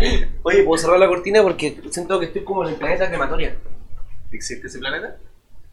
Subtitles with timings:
[0.42, 1.42] Oye, ¿puedo cerrar la cortina?
[1.42, 3.56] Porque siento que estoy como en el planeta crematoria.
[4.32, 5.16] ¿Existe ese planeta?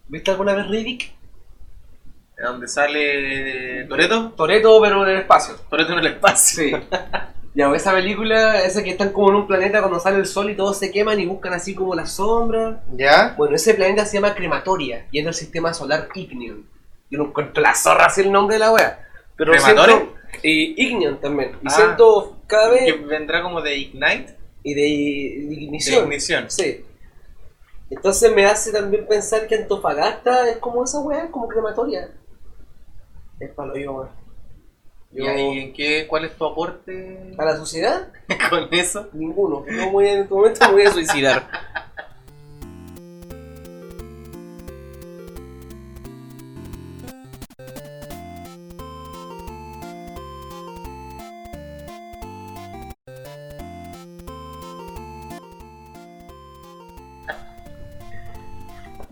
[0.08, 1.12] ¿Viste alguna vez Riddick?
[2.38, 4.32] ¿De donde sale Toreto?
[4.36, 5.56] Toreto, pero en el espacio.
[5.70, 6.64] Toreto en el espacio.
[6.64, 6.72] Sí.
[7.56, 10.56] Ya, esa película, esa que están como en un planeta cuando sale el sol y
[10.56, 12.84] todos se queman y buscan así como la sombra.
[12.96, 13.34] ¿Ya?
[13.36, 16.66] Bueno, ese planeta se llama Crematoria y es del sistema solar Ignion.
[17.10, 19.08] Yo no encuentro la zorra así el nombre de la wea.
[19.36, 19.96] Pero ¿Crematoria?
[19.98, 20.14] siento-
[20.44, 21.54] y Ignion también.
[21.64, 21.72] Y Ah.
[21.72, 22.84] siento cada vez.
[22.86, 24.36] Que vendrá como de Ignite.
[24.64, 26.04] Y de, de De ignición.
[26.06, 26.46] ignición.
[26.50, 26.84] Sí.
[27.90, 32.12] Entonces me hace también pensar que Antofagasta es como esa weá, como crematoria.
[33.40, 34.10] Es para lo yo.
[35.14, 38.10] ¿Y ahí en qué, cuál es tu aporte ¿A la sociedad?
[38.50, 39.08] con eso?
[39.14, 39.64] Ninguno.
[39.70, 41.48] No voy en este momento me voy a suicidar.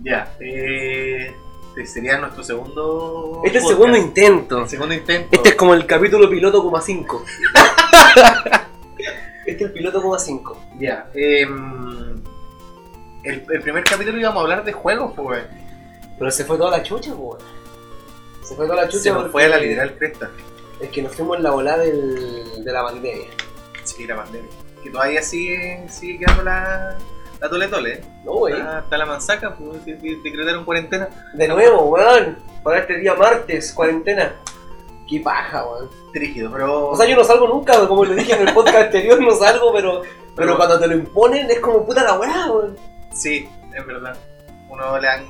[0.05, 0.31] Ya.
[0.39, 1.35] Eh,
[1.69, 3.41] este sería nuestro segundo.
[3.43, 4.61] Este es el segundo intento.
[4.61, 5.29] El segundo intento.
[5.31, 7.25] Este es como el capítulo piloto coma 5.
[9.45, 10.57] este es el piloto coma 5.
[10.79, 11.09] Ya.
[11.15, 12.21] em,
[13.23, 15.43] el, el primer capítulo íbamos a hablar de juegos, pues.
[16.19, 17.39] Pero se fue toda la chucha, weón.
[18.43, 19.03] Se fue toda la chucha.
[19.03, 20.29] Se nos fue a la literal cresta.
[20.79, 23.27] Es que nos fuimos en la volada del, de la pandemia.
[23.83, 24.51] Sí, la pandemia.
[24.83, 26.97] Que todavía sigue, sigue quedando la,
[27.45, 27.93] la tole tole.
[27.93, 28.01] ¿eh?
[28.23, 28.53] No, wey.
[28.55, 31.07] Está la manzaca, pues de- de- decretaron cuarentena.
[31.33, 32.37] De nuevo, weón.
[32.63, 34.33] Para este día martes, cuarentena.
[35.09, 35.89] Qué paja, weón.
[36.13, 36.89] Trígido, pero.
[36.89, 39.71] O sea, yo no salgo nunca, como le dije en el podcast anterior, no salgo,
[39.73, 42.77] pero, pero Pero- cuando te lo imponen es como puta la weá, weón.
[43.13, 44.17] Sí, es verdad.
[44.69, 45.25] Uno le dan.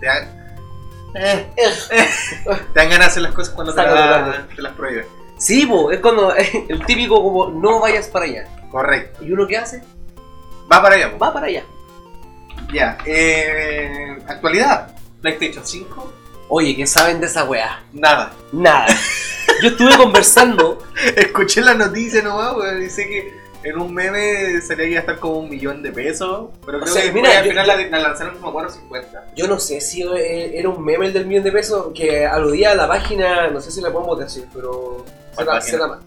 [0.00, 0.38] Te dan,
[1.14, 5.06] Eh, te dan ganas de hacer las cosas cuando la- te las prohíben.
[5.38, 6.34] Sí, po, es cuando
[6.68, 8.46] el típico como no vayas para allá.
[8.70, 9.24] Correcto.
[9.24, 9.82] ¿Y uno qué hace?
[10.70, 11.22] Va para allá, pues.
[11.22, 11.64] Va para allá.
[12.72, 12.98] Ya.
[13.06, 14.94] Eh, actualidad.
[15.22, 16.12] PlayStation 5.
[16.50, 17.82] Oye, ¿qué saben de esa weá?
[17.92, 18.32] Nada.
[18.52, 18.86] Nada.
[19.62, 20.82] Yo estuve conversando.
[21.16, 22.80] Escuché la noticia nomás, weón.
[22.80, 26.50] Dice que en un meme salía que iba a estar como un millón de pesos.
[26.64, 29.34] Pero O creo sea, que mira, al yo- final la, la lanzaron como a 450.
[29.36, 32.72] Yo no sé si eh, era un meme el del millón de pesos que aludía
[32.72, 35.98] a la página, no sé si la podemos decir, pero se ¿Cuál la, se la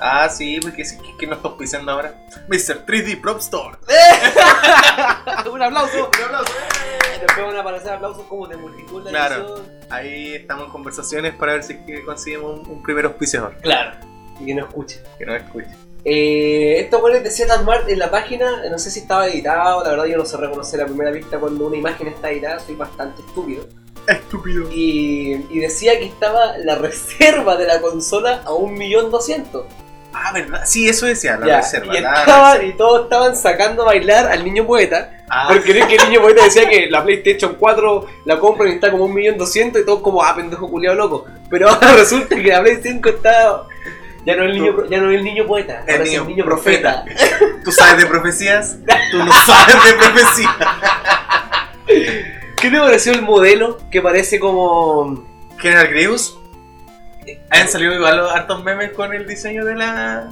[0.00, 2.14] Ah, sí, porque sí, que, que nos estamos pisando ahora.
[2.48, 2.86] Mr.
[2.86, 3.76] 3D Prop Store.
[5.50, 6.08] un aplauso.
[6.18, 6.52] Un aplauso.
[7.20, 9.34] Después van a aparecer aplausos como de multitud la Claro.
[9.56, 9.80] edición.
[9.90, 13.54] Ahí estamos en conversaciones para ver si es que conseguimos un, un primer auspiciador.
[13.60, 13.92] Claro.
[14.40, 15.02] Y que no escuche.
[15.18, 15.68] Que nos escuche.
[16.04, 19.90] Eh, estos goles de Z Mart en la página, no sé si estaba editado, la
[19.90, 23.20] verdad yo no sé reconocer a primera vista cuando una imagen está editada, soy bastante
[23.20, 23.66] estúpido.
[24.06, 24.66] Estúpido.
[24.72, 29.64] Y, y decía que estaba la reserva de la consola a 1.200.000.
[30.12, 30.62] Ah, ¿verdad?
[30.66, 31.96] Sí, eso decía, la Ya, reserva.
[31.96, 32.74] y, la estaban- reserva.
[32.74, 35.12] y todos estaban sacando a bailar al niño poeta.
[35.28, 38.74] Ah, Porque es que el niño poeta decía que la PlayStation 4 la compran y
[38.74, 41.26] está como 1.200.000 y todos como, ah, pendejo culiado loco.
[41.48, 43.62] Pero ahora resulta que la Play 5 está...
[44.26, 46.22] Ya no es el niño, ya no es el niño poeta, El ahora es niño
[46.22, 47.04] el niño profeta.
[47.04, 47.38] profeta.
[47.64, 48.76] ¿Tú sabes de profecías?
[49.12, 50.56] Tú no sabes de profecías.
[52.60, 55.24] ¿Qué te pareció el modelo que parece como...
[55.58, 56.38] General Grievous.
[57.50, 60.28] Han salido igual los hartos memes con el diseño de la.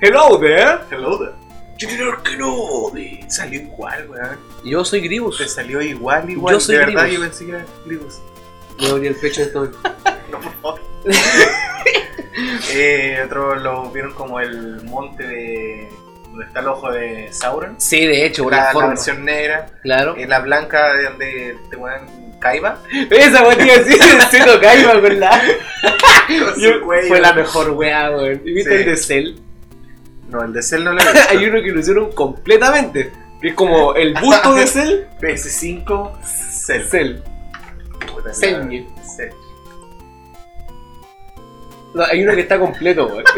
[0.00, 0.78] Hello there.
[0.90, 1.32] Hello there.
[1.76, 3.24] General Kenobi.
[3.28, 4.38] Salió igual, weón.
[4.64, 5.38] Yo soy Gribus.
[5.38, 6.54] Te salió igual, igual.
[6.54, 7.18] Yo soy de verdad, Grievous.
[7.18, 8.20] yo pensé que era Grievous.
[9.00, 9.78] Me el pecho en este momento.
[10.30, 10.80] No, por favor.
[12.72, 15.88] eh, otros lo vieron como el monte de.
[16.30, 17.80] donde está el ojo de Sauron.
[17.80, 18.88] Sí, de hecho, por La, la, la forma.
[18.90, 19.66] versión negra.
[19.82, 20.16] Claro.
[20.16, 22.78] Eh, la blanca de donde te ponen Kaiba.
[23.10, 23.98] Esa te iba a decir,
[24.30, 25.30] se lo caiba con la...
[26.28, 27.08] Con Yo- cuello.
[27.08, 28.42] Fue la mejor weá, weón.
[28.44, 28.76] ¿Y viste Sí.
[28.76, 29.34] el de Cell?
[30.28, 31.20] No, el de Cell no lo he visto.
[31.30, 33.10] Hay uno que lo hicieron completamente.
[33.40, 35.04] Que es como el busto de Cell.
[35.22, 36.82] PS5 Cell.
[36.90, 37.16] Cell.
[38.34, 38.84] Cell.
[39.16, 39.30] Cell.
[41.94, 43.24] No, hay uno que está completo, weón.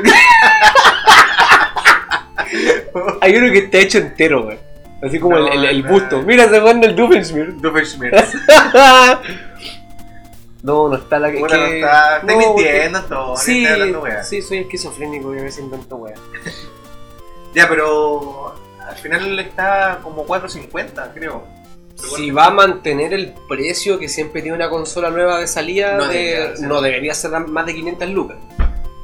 [3.21, 4.59] Hay uno que está hecho entero, weón.
[5.02, 5.90] Así como No, el, el, el no.
[5.90, 6.22] busto.
[6.22, 7.60] Mira, se pone el Doofenshmirtz.
[7.60, 8.34] Doofenshmirtz.
[10.62, 11.38] no, no está la que.
[11.38, 12.16] Puta, no está.
[12.19, 13.37] Estoy no, mintiendo todo.
[13.37, 14.25] Sí, estoy hablando wea.
[14.25, 16.14] sí, soy esquizofrénico y a veces invento weá.
[17.54, 18.54] Ya, pero.
[18.88, 21.42] Al final está como 4.50, creo.
[21.96, 26.06] Si va a mantener el precio que siempre tiene una consola nueva de salida, No
[26.06, 26.69] de- debería ser.
[26.69, 28.37] no debería ser más de 500 lucas.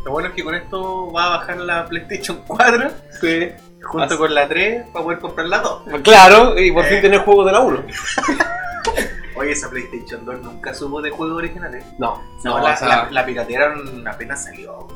[0.04, 2.90] Lo bueno es que con esto va a bajar la PlayStation 4
[3.20, 3.48] Sí.
[3.82, 5.82] Junto Así- con la 3 para poder comprar la 2.
[6.02, 6.88] Claro, y por Eh.
[6.88, 7.82] fin tener juegos de la 1.
[9.36, 11.84] Oye, esa PlayStation 2 nunca supo de juegos originales.
[11.98, 14.86] No, No, no, la, o sea, la, la piratearon apenas salió.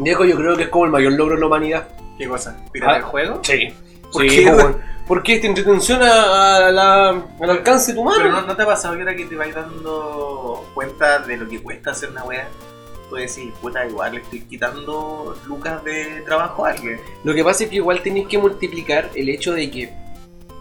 [0.00, 1.88] Diego, yo creo que es como el mayor logro de la humanidad.
[2.18, 2.56] ¿Qué cosa?
[2.72, 2.96] ¿Pirata Ah.
[2.98, 3.40] el juego?
[3.44, 3.74] Sí.
[4.12, 4.74] ¿Por Sí, qué.
[5.06, 7.08] Porque te entretención a, a la,
[7.40, 8.18] al alcance de tu mano.
[8.18, 11.48] Pero no, ¿no te ha pasado que ahora que te vais dando cuenta de lo
[11.48, 12.46] que cuesta hacer una wea?
[13.08, 17.00] Tú decís, puta, igual le estoy quitando lucas de trabajo a alguien.
[17.24, 19.90] Lo que pasa es que igual tenéis que multiplicar el hecho de que,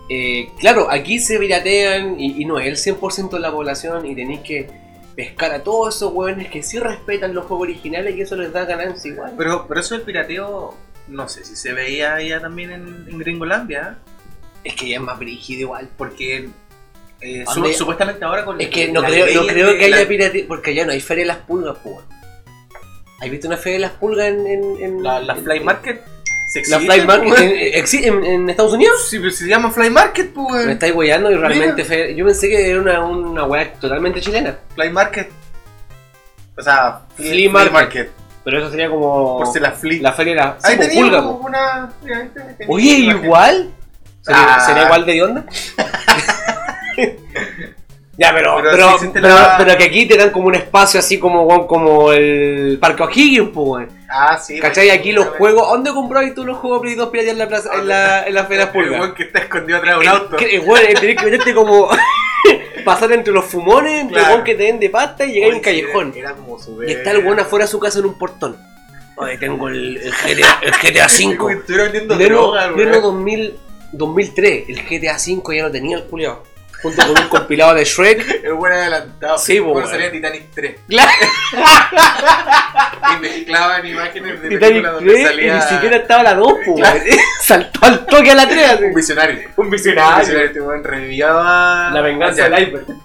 [0.09, 4.15] eh, claro, aquí se piratean y, y no es el 100% de la población y
[4.15, 4.69] tenéis que
[5.15, 8.63] pescar a todos esos hueones que sí respetan los juegos originales y eso les da
[8.65, 9.33] ganancia igual.
[9.37, 10.73] Pero, pero eso del pirateo,
[11.09, 14.11] no sé si se veía ya también en, en Gringolandia, ¿eh?
[14.63, 15.89] Es que ya es más brígido igual.
[15.97, 16.49] porque
[17.19, 17.43] eh,
[17.73, 20.85] supuestamente ahora con Es que no creo, no creo que la- haya pirateo, porque allá
[20.85, 21.97] no hay feria de las pulgas, pues.
[23.21, 24.47] ¿Has visto una feria de las pulgas en...
[24.47, 26.01] en, en- la, la en- Fly Market.
[26.53, 27.51] ¿Se La Fly Market en,
[27.83, 29.07] exi- en- en Estados Unidos?
[29.09, 30.65] Sí, pero se llama Fly Market, pues.
[30.65, 34.57] Me estáis weyando y realmente fe- yo pensé que era una, una weá totalmente chilena.
[34.75, 35.29] Fly Market.
[36.57, 38.09] O sea, Flea Market.
[38.43, 40.01] Pero eso sería como Por si la Flea.
[40.01, 41.29] la feria de la sí, pues, teníamos pulga, po.
[41.45, 41.89] una.
[42.01, 43.71] mira, ahí tenía Oye, igual.
[44.21, 44.59] ¿Sería, Ah.
[44.65, 45.45] sería igual de onda?
[48.17, 50.99] ya, pero Pero pero, sí pero, la- pero que aquí te dan como un espacio
[50.99, 53.89] así como, weón, como el Parque O'Higgins, pues, weón.
[54.09, 54.59] Ah, sí.
[54.59, 54.89] ¿Cachai?
[54.89, 55.67] Aquí los juegos.
[55.69, 58.45] ¿Dónde compráis tú los juegos Play 2 piratas en la plaza, en la, en la
[58.45, 60.35] feria de El weón que está escondido atrás de un auto.
[60.37, 61.89] Que, bueno, tenés que meterte como.
[62.85, 64.27] pasar entre los fumones, entre Claro.
[64.27, 66.13] el weón que te den de pasta y llegar a un callejón.
[66.15, 68.57] Era, era como su Y está el weón afuera de su casa en un portón.
[69.17, 71.53] Oye, tengo el, el GTA, el GTA V.
[71.53, 73.03] Estuviera vendiendo droga, pleno weón.
[73.03, 73.59] 2000,
[73.91, 76.43] 2003, el GTA V ya lo tenía el culiao.
[76.81, 78.43] Junto con un compilado de Shrek.
[78.43, 79.37] El weón adelantado.
[79.39, 79.89] Sí, Bueno, weón.
[79.89, 80.75] salía Titanic 3.
[80.87, 81.11] Claro,
[83.15, 85.55] Y mezclaban imágenes de Titanic películas donde 3 y salía.
[85.55, 86.99] ni siquiera estaba la 2, po, Claro.
[87.41, 88.69] Saltó al toque a la 3.
[88.69, 88.83] así.
[88.85, 89.39] Un visionario.
[89.55, 90.17] Un Un visionario.
[90.19, 90.47] visionario.
[90.47, 91.89] Este weón reviviaba.
[91.91, 92.85] La venganza del iceberg.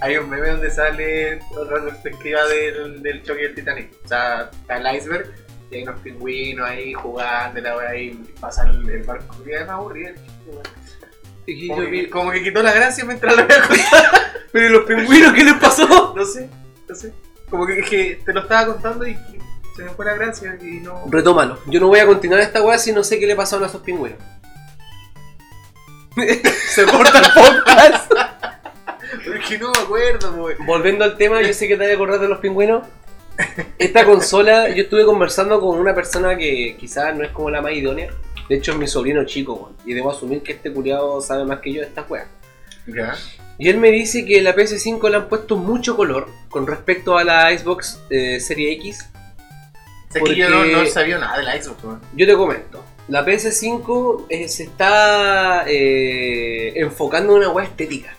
[0.00, 3.90] Hay un meme donde sale otra perspectiva del, del choque del Titanic.
[4.04, 5.28] O sea, está el iceberg
[5.70, 9.36] y hay unos pingüinos ahí jugando, la ahí pasa el, el barco.
[9.44, 10.62] Y es más aburrido el chiste, weón.
[11.50, 14.32] Y Como, yo que, como que quitó la gracia mientras lo veía contar.
[14.52, 16.12] Pero ¿y los pingüinos qué les pasó?
[16.14, 16.50] No sé,
[16.86, 17.12] no sé.
[17.48, 19.16] Como que, te lo estaba contando y
[19.74, 21.04] se me fue la gracia y no.
[21.08, 21.58] Retómalo.
[21.66, 23.80] Yo no voy a continuar esta weá si no sé qué le pasaron a esos
[23.80, 24.18] pingüinos.
[26.68, 28.12] Se corta el podcast.
[29.24, 30.66] Porque no me acuerdo, weón.
[30.66, 32.86] Volviendo al tema, yo sé que te vas a acordar de los pingüinos.
[33.78, 37.72] Esta consola, yo estuve conversando con una persona que quizás no es como la más
[37.72, 38.10] idónea.
[38.48, 39.76] De hecho, es mi sobrino chico, weón.
[39.84, 42.26] Y debo asumir que este culiado sabe más que yo de esta weá.
[42.86, 43.14] Ya.
[43.58, 47.24] Y él me dice que la PS5 le han puesto mucho color con respecto a
[47.24, 49.10] la Xbox eh, Serie X.
[50.10, 52.00] Sé que yo no, Porque- no sabía nada de la Xbox, weón.
[52.14, 52.82] Yo te comento.
[53.08, 58.14] La PS5 eh, se está eh, enfocando en una weá estética.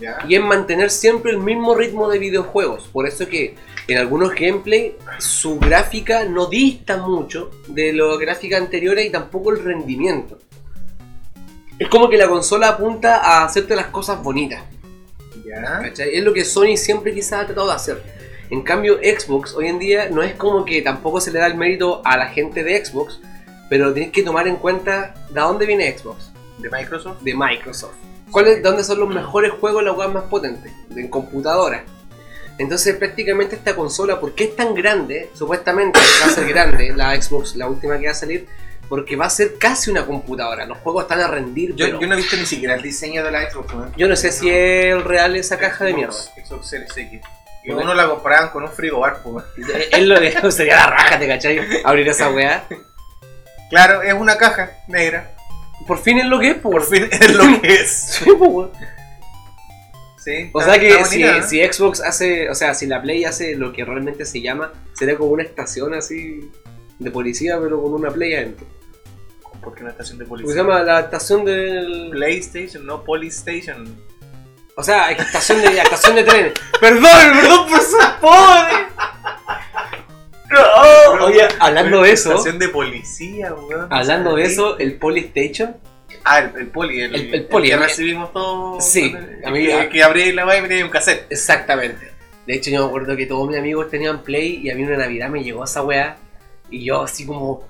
[0.00, 0.18] Ya.
[0.26, 2.88] y en mantener siempre el mismo ritmo de videojuegos.
[2.92, 3.54] Por eso que
[3.88, 9.64] en algunos gameplay su gráfica no dista mucho de las gráficas anteriores y tampoco el
[9.64, 10.38] rendimiento.
[11.78, 14.62] Es como que la consola apunta a hacerte las cosas bonitas.
[15.44, 15.80] Ya.
[15.80, 16.16] ¿cachai?
[16.16, 18.02] Es lo que Sony siempre quizás ha tratado de hacer.
[18.50, 21.56] En cambio, Xbox hoy en día no es como que tampoco se le da el
[21.56, 23.18] mérito a la gente de Xbox,
[23.68, 27.22] pero tienes que tomar en cuenta de dónde viene Xbox De Microsoft.
[27.22, 27.94] de Microsoft.
[28.30, 30.72] ¿Cuáles, ¿Dónde son los mejores juegos, las weas más potentes?
[30.94, 31.84] En computadora.
[32.58, 35.30] Entonces prácticamente esta consola, ¿por qué es tan grande?
[35.34, 38.46] Supuestamente va a ser grande la Xbox, la última que va a salir,
[38.88, 40.66] porque va a ser casi una computadora.
[40.66, 43.24] Los juegos están a rendir, Yo, pero yo no he visto ni siquiera el diseño
[43.24, 43.92] de la Xbox, weón.
[43.96, 46.12] yo no sé si es real esa caja de mierda.
[46.12, 47.20] Xbox, Series X.
[47.64, 49.44] Y uno la comparaban con un frigobar, pues.
[49.92, 51.60] Es lo que sería la raja, ¿te cachai?
[51.84, 52.64] Abrir esa weá.
[53.70, 55.34] Claro, es una caja negra.
[55.86, 57.90] Por fin es lo que es, Por por fin es lo que es.
[58.24, 58.70] Sí, po.
[60.22, 60.50] Sí.
[60.52, 61.42] O sea que si, bonita, ¿eh?
[61.42, 65.16] si Xbox hace, o sea, si la Play hace lo que realmente se llama, sería
[65.16, 66.48] como una estación así
[66.98, 68.66] de policía, pero con una Play adentro.
[69.62, 70.52] ¿Por qué una estación de policía?
[70.52, 72.10] se llama la estación del.
[72.10, 73.96] PlayStation, no Polystation.
[74.76, 76.52] O sea, estación de, estación de trenes.
[76.80, 78.86] Perdón, perdón por ser pobre.
[80.52, 83.86] No, oye, hablando de eso, Estación de policía, weón.
[83.90, 85.76] hablando de eso, el Polystation,
[86.24, 88.84] Ah, el, el poli, el, El- el poli, que recibimos todos.
[88.84, 89.14] Sí,
[89.44, 91.26] a mí- que, que abrí la web y tenía un cassette.
[91.30, 92.12] exactamente.
[92.46, 94.96] De hecho, yo me acuerdo que todos mis amigos tenían Play y a mí una
[94.96, 96.16] Navidad me llegó esa weá
[96.70, 97.68] y yo así como,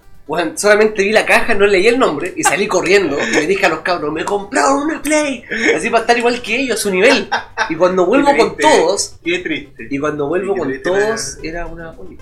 [0.54, 3.68] solamente vi la caja, no leí el nombre y salí corriendo y le dije a
[3.68, 5.44] los cabros, me compraron una Play,
[5.76, 7.28] así para estar igual que ellos, a su nivel.
[7.68, 9.88] Y cuando vuelvo con todos, Qué triste.
[9.90, 12.16] y cuando vuelvo con todos, era una Poli.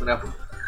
[0.00, 0.20] Una-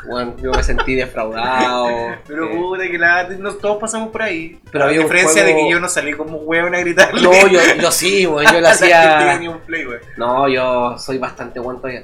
[0.09, 1.87] Bueno, yo me sentí defraudado.
[2.27, 3.29] Pero eh, puta que la
[3.61, 4.59] todos pasamos por ahí.
[4.73, 7.21] Pero a había un diferencia juego- de que yo no salí como hueón a gritarle.
[7.23, 9.41] no, yo, yo sí, weón, yo lo la que hacía.
[9.51, 9.85] un play.
[10.17, 12.03] No, yo soy bastante bueno todavía.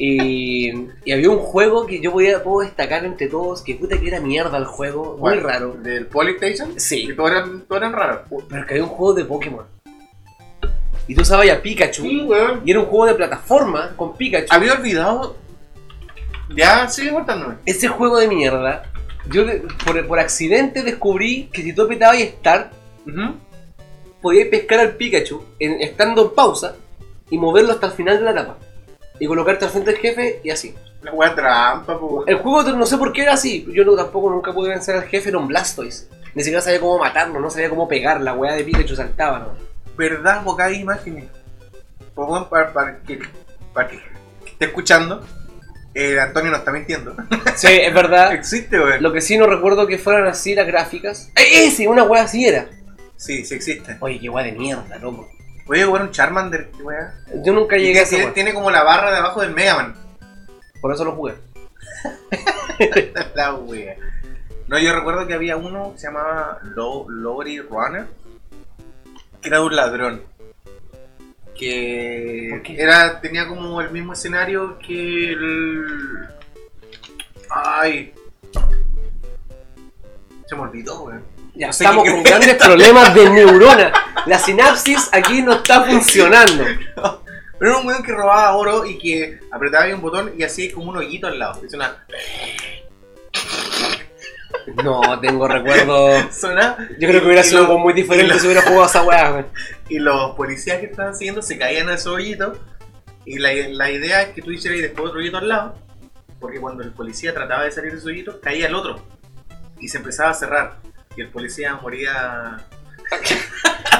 [0.00, 0.70] Y,
[1.04, 4.20] y había un juego que yo podía, puedo destacar entre todos, que puta que era
[4.20, 5.76] mierda el juego, muy raro.
[5.82, 6.78] ¿Del Polystation?
[6.78, 7.08] Sí.
[7.10, 8.20] Y todos eran, todos eran raros.
[8.48, 9.64] Pero que había un juego de Pokémon.
[11.08, 12.04] Y tú sabías a Pikachu.
[12.26, 12.62] weón.
[12.64, 14.46] Y era un juego de plataforma con Pikachu.
[14.50, 15.36] Había olvidado.
[16.54, 17.56] Ya, sigue contándome.
[17.66, 18.84] Ese juego de mierda,
[19.30, 19.44] yo
[19.84, 22.72] por, por accidente descubrí que si tú apretabas Start,
[24.22, 26.74] podías pescar al Pikachu en- estando en pausa
[27.30, 28.56] y moverlo hasta el final de la etapa.
[29.20, 30.74] Y colocarte al frente del jefe y así.
[31.02, 32.28] La weá trampa, pues.
[32.28, 33.66] El juego no sé por qué era así.
[33.72, 36.08] Yo no, tampoco nunca pude vencer al jefe, era un Blastoise.
[36.34, 38.20] Ni siquiera sabía cómo matarlo, no sabía cómo pegar.
[38.20, 39.48] La weá de Pikachu saltaba, ¿no?
[39.96, 40.42] ¿Verdad?
[40.44, 41.24] Porque hay imágenes.
[42.14, 43.20] Para, para que,
[43.72, 44.00] para que
[44.46, 45.24] esté escuchando,
[45.94, 47.16] eh, Antonio no está mintiendo.
[47.56, 48.32] Sí, es verdad.
[48.34, 49.02] Existe, weón.
[49.02, 51.30] Lo que sí no recuerdo que fueran así las gráficas.
[51.36, 51.88] ¡Eh, ¡Ese!
[51.88, 52.68] Una weá así era.
[53.16, 53.96] Sí, sí existe.
[54.00, 55.28] Oye, qué weá de mierda, loco.
[55.66, 57.14] Oye, weón, un Charmander, qué weá.
[57.44, 59.74] Yo nunca Y llegué que a ese tiene, como la barra de abajo del Mega
[59.76, 59.94] Man.
[60.80, 61.34] Por eso lo jugué.
[63.34, 63.96] la wea.
[64.68, 68.06] No, yo recuerdo que había uno que se llamaba Lo- Lowry Runner,
[69.40, 70.22] que era de un ladrón.
[71.58, 76.28] Que era, tenía como el mismo escenario que el.
[77.50, 78.14] Ay.
[80.46, 81.24] Se me olvidó, weón.
[81.54, 83.92] Ya No sé estamos con grandes problemas de neurona.
[84.26, 86.64] La sinapsis aquí no está funcionando.
[87.58, 90.72] Pero era un weón que robaba oro y que apretaba ahí un botón y hacía
[90.72, 91.60] como un hoyito al lado.
[91.64, 92.06] Y suena.
[94.84, 96.16] No tengo recuerdo.
[96.32, 98.62] suena Yo creo que hubiera y sido lo- algo muy diferente y lo- si hubiera
[98.62, 99.32] jugado a esa weá.
[99.32, 99.46] weón.
[99.88, 102.52] Y los policías que estaban siguiendo se caían a ese hoyito.
[103.24, 105.74] Y la, la idea es que tú hicieras después otro hoyito al lado.
[106.40, 109.00] Porque cuando el policía trataba de salir de ese hoyito, caía el otro.
[109.80, 110.76] Y se empezaba a cerrar.
[111.16, 112.58] Y el policía moría.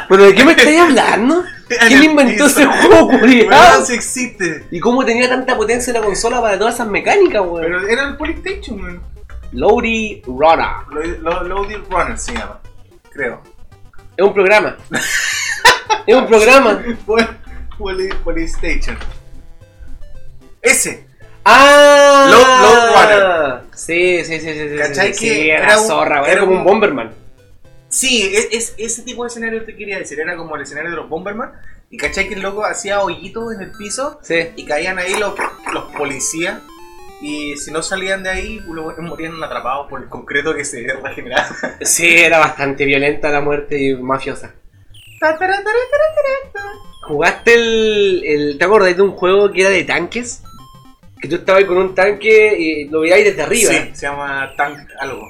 [0.08, 1.44] ¿Pero de qué me estáis hablando?
[1.88, 3.84] ¿Quién inventó ese juego, culiado?
[3.84, 4.66] sí existe.
[4.70, 7.62] ¿Y cómo tenía tanta potencia la consola para todas esas mecánicas, weón?
[7.62, 9.02] Pero era el Polystation, weón.
[9.52, 10.68] Lowry Runner.
[10.90, 12.60] Lo- lo- Loaded Runner se llama.
[13.12, 13.42] Creo.
[14.16, 14.76] Es un programa.
[16.06, 16.82] es un programa.
[17.06, 17.38] Pol-
[17.78, 18.96] Poly- Polystation.
[20.62, 21.06] Ese.
[21.44, 22.28] ¡Ah!
[22.30, 23.60] Low- Runner.
[23.74, 24.68] Sí, sí, sí, sí.
[24.70, 27.14] sí, ¿Cachai sí, que sí, era, era un- zorra, era Era como un- un Bomberman.
[27.88, 30.20] Sí, es, es- ese tipo de escenario te quería decir.
[30.20, 31.52] Era como el escenario de los Bomberman.
[31.90, 34.18] Y cachai que el loco hacía hoyitos en el piso.
[34.22, 34.50] Sí.
[34.56, 35.32] Y caían ahí los,
[35.72, 36.60] los policías.
[37.20, 41.48] Y si no salían de ahí, los morían atrapados por el concreto que se regeneraba.
[41.80, 44.54] Sí, era bastante violenta la muerte y mafiosa.
[47.02, 50.42] ¿Jugaste el, el- ¿Te acordás de un juego que era de tanques?
[51.20, 53.72] Que tú estabas con un tanque y lo veías desde arriba.
[53.72, 55.26] Sí, se llama Tank algo.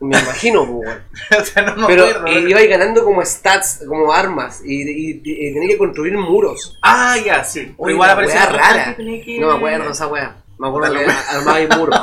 [0.00, 0.98] Me imagino, pues,
[1.40, 2.26] o sea, no me Pero acuerdo.
[2.26, 4.82] eh, ibais ganando como stats, como armas, y,
[5.20, 6.76] y, que construir muros.
[6.82, 7.72] Ah, ya, sí.
[7.76, 8.96] Oye, Igual otro rara.
[8.96, 10.36] que No me acuerdo esa weá.
[10.62, 11.20] Me acuerdo que weá.
[11.30, 12.00] armabais muros.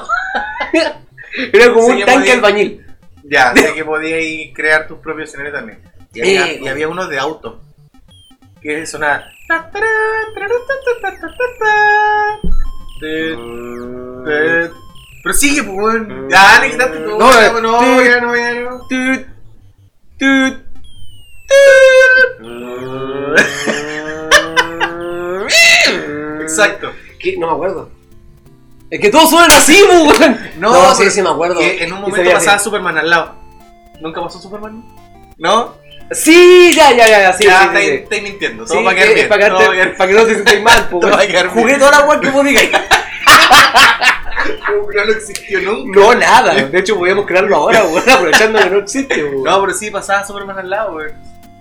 [1.53, 2.85] Era como un que tanque albañil.
[3.23, 5.81] Ya, sé que podíais crear tus propios escenarios también.
[6.13, 7.61] Y había, y había uno de auto.
[8.61, 9.23] Que sonaba.
[15.23, 16.27] Pero sigue, pues, weón.
[16.29, 17.17] Ya, dale, quítate todo.
[17.17, 18.03] No, ya, eh, no, tut.
[18.03, 18.85] ya no, ya no.
[26.41, 26.91] Exacto.
[27.21, 27.37] ¿Qué?
[27.37, 27.98] No me acuerdo.
[28.91, 30.39] Es que todos suenan así, pues, weón.
[30.57, 31.59] No, sí, pero sí me acuerdo.
[31.59, 32.57] que en un momento pasaba.
[32.59, 33.35] Superman al lado.
[34.01, 34.83] ¿Nunca pasó Superman?
[35.37, 35.75] ¿No?
[36.11, 37.97] Sí, ya, ya, ya, sí, ya, sí, estáis sí, sí.
[38.03, 38.65] estáis mintiendo.
[38.65, 39.29] Todo Sí, va a quedar que- bien.
[39.29, 41.27] Para, quedarte- para que no te sientas mal, pues, Todo va a weón.
[41.31, 42.59] quedar Jugué toda la weá que podía.
[44.95, 45.99] No, no existió nunca.
[45.99, 46.53] No, nada.
[46.55, 49.43] De hecho, podíamos crearlo ahora, weón, aprovechando que no existe, weón.
[49.43, 51.11] No, pero sí pasaba Superman al lado, güey.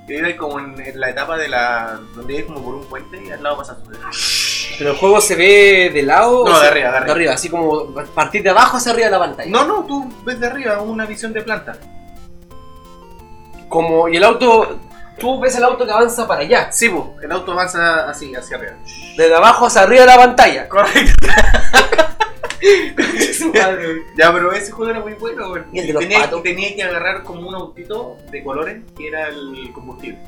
[0.09, 2.01] Era como en, en la etapa de la.
[2.15, 4.11] donde iba como por un puente y al lado Superman.
[4.79, 6.45] Pero el juego se ve de lado.
[6.45, 7.33] No, o de sea, arriba, de arriba.
[7.35, 9.51] así como partir de abajo hacia arriba de la pantalla.
[9.51, 11.77] No, no, tú ves de arriba una visión de planta.
[13.69, 14.79] Como, y el auto.
[15.19, 16.71] Tú ves el auto que avanza para allá.
[16.71, 18.75] Sí, pues, el auto avanza así, hacia arriba.
[19.17, 20.69] Desde abajo hacia arriba de la pantalla.
[20.69, 21.27] Correcto.
[23.33, 24.03] Su madre.
[24.17, 25.63] Ya, pero ese juego era muy bueno, güey.
[25.73, 26.43] Y el de los tenía, patos.
[26.43, 30.19] tenía que agarrar como un autito de colores que era el combustible.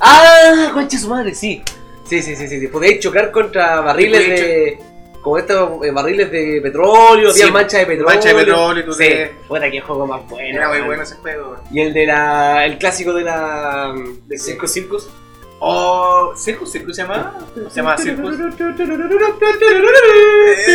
[0.00, 1.62] ah, concha su madre, sí.
[2.08, 2.60] Sí, sí, sí, sí.
[2.60, 2.68] sí.
[2.68, 4.78] Podéis chocar contra barriles podéis de.
[5.22, 8.14] Como estos eh, barriles de petróleo, Sí, había manchas de petróleo.
[8.14, 10.48] mancha de petróleo y tú Sí, te- fuera qué juego más bueno.
[10.58, 11.60] Era muy bueno ese juego, güey.
[11.72, 12.64] Y el de la.
[12.64, 13.94] el clásico de la.
[14.26, 15.08] de Circo Circus.
[16.36, 16.72] ¿Circus?
[16.72, 17.38] ¿Circus se llamaba?
[17.68, 18.34] Se llamaba Circus.
[18.40, 18.44] Eh,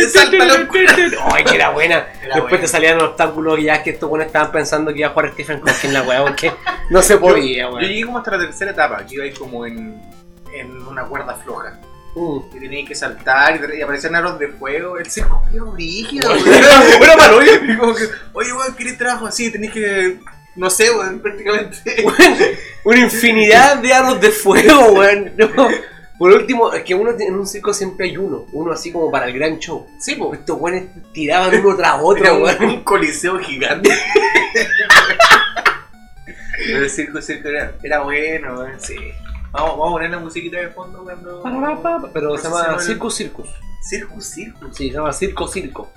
[1.32, 2.06] Ay, que era buena.
[2.22, 2.60] Era Después buena.
[2.60, 5.32] te salían los obstáculos y ya que estos buenos estaban pensando que iba a jugar
[5.32, 6.52] Stephen Hawking la weá, porque
[6.90, 7.80] no se podía, Yo weón.
[7.84, 10.00] llegué como hasta la tercera etapa, que iba ahí como en,
[10.52, 11.78] en una cuerda floja.
[12.14, 12.38] Mm.
[12.56, 14.98] Y tenías que saltar y, aparecían aros de fuego.
[14.98, 16.62] El circo era rígido, Bueno, weón.
[17.02, 19.50] era malo, Y como que, Oye, weón, ¿querés trabajo así?
[19.50, 20.18] Tenés que.
[20.56, 21.76] No sé, weón, prácticamente.
[22.84, 25.32] Una infinidad de aros de fuego, weón.
[25.36, 25.68] No.
[26.18, 28.46] Por último, es que uno en un circo siempre hay uno.
[28.52, 29.86] Uno así como para el gran show.
[30.00, 30.40] Sí, pues.
[30.40, 32.64] Estos weones tiraban uno tras Era otro, un, weón.
[32.64, 33.90] un coliseo gigante.
[36.66, 38.80] Pero el circo, el circo era, era bueno, weón.
[38.80, 38.96] Sí.
[39.52, 41.42] Vamos, vamos a poner la musiquita de fondo cuando.
[42.12, 43.48] Pero se llama llama- Circus Circus.
[43.82, 44.72] Circo, circo.
[44.72, 45.92] Sí, se llama Circo Circo.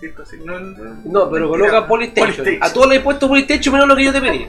[0.00, 0.44] Circo, circo.
[0.46, 0.74] No, no,
[1.04, 1.48] No, pero mentira.
[1.48, 2.34] coloca Polystation.
[2.36, 2.62] Polystation.
[2.62, 4.46] A todos le he puesto Polystation menos lo que yo te pedí.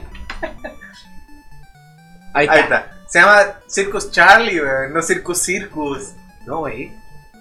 [2.32, 2.54] Ahí está.
[2.54, 2.90] Ahí está.
[3.08, 6.12] Se llama Circus Charlie, weón, no Circus Circus.
[6.46, 6.92] No, güey.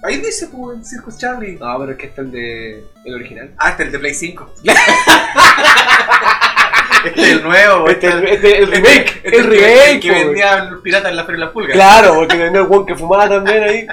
[0.03, 1.57] Ahí dice, pues, Circus Charlie.
[1.59, 2.83] No, pero es que está el de.
[3.05, 3.51] el original.
[3.57, 4.53] Ah, este es el de Play 5.
[7.05, 9.21] este es el nuevo, Este, este, el, este, el remake.
[9.23, 9.99] este el remake.
[10.01, 11.73] que vendían los piratas en la Feria de la Pulga.
[11.73, 13.87] Claro, porque tenía el weón que fumaba también ahí.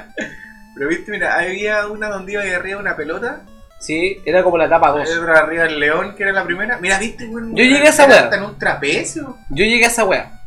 [0.74, 3.42] Pero viste, mira, había una donde iba ahí arriba una pelota,
[3.78, 5.00] Sí, era como la etapa 2.
[5.02, 6.78] había otra arriba el león, que era la primera.
[6.78, 7.54] Mira, viste, weón.
[7.54, 8.24] Yo llegué a esa era weá.
[8.24, 9.38] Hasta en un trapecio.
[9.50, 10.40] Yo llegué a esa wea.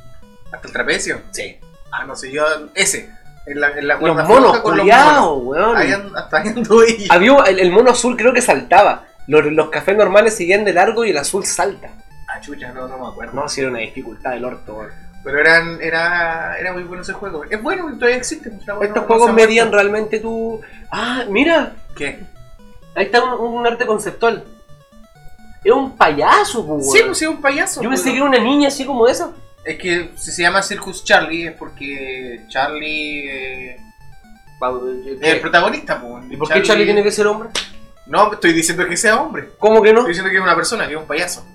[0.51, 1.21] Hasta el trapecio.
[1.31, 1.57] Sí.
[1.91, 2.43] Ah, no sé, yo.
[2.73, 3.09] Ese.
[3.45, 4.61] En la, en la Los monos.
[4.65, 4.89] Ahí
[5.41, 5.77] weón.
[5.77, 9.05] and- hasta ahí anduve Había el, el mono azul creo que saltaba.
[9.27, 11.89] Los, los cafés normales seguían de largo y el azul salta.
[12.27, 13.33] Ah, chucha, no, no me acuerdo.
[13.33, 14.89] No, si era una dificultad del orto, weón.
[15.23, 17.43] Pero eran, era, era muy bueno ese juego.
[17.43, 18.49] Es bueno, todavía existe.
[18.49, 20.61] Estos no juegos medían realmente tu.
[20.91, 22.19] Ah, mira, ¿Qué?
[22.99, 24.43] Ahí está un, un arte conceptual.
[25.63, 27.07] Es un payaso, pues, Sí, weón.
[27.07, 27.81] pues sí, un payaso.
[27.81, 29.31] Yo pensé que era una niña así como esa.
[29.65, 33.77] Es que si se llama Circus Charlie es porque Charlie eh,
[35.21, 36.01] es el protagonista.
[36.01, 36.25] Pues.
[36.29, 37.49] ¿Y por qué Charlie tiene que ser hombre?
[38.05, 39.49] No, estoy diciendo que sea hombre.
[39.59, 39.99] ¿Cómo que no?
[39.99, 41.45] Estoy diciendo que es una persona, que es un payaso.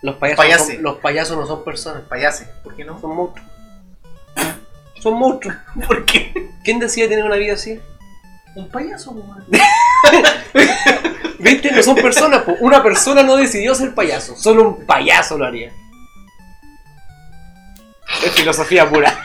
[0.00, 0.74] Los payasos, no Payase.
[0.74, 2.48] son, los payasos no son personas, Payase.
[2.62, 3.00] ¿Por qué no?
[3.00, 3.48] son monstruos.
[5.00, 5.56] Son monstruos.
[5.86, 6.50] ¿Por qué?
[6.64, 7.80] ¿Quién decide tener una vida así?
[8.58, 9.44] Un payaso, man.
[11.38, 11.70] ¿Viste?
[11.70, 12.42] No son personas.
[12.42, 12.56] po.
[12.60, 14.34] Una persona no decidió ser payaso.
[14.36, 15.72] Solo un payaso lo haría.
[18.24, 19.16] Es filosofía pura.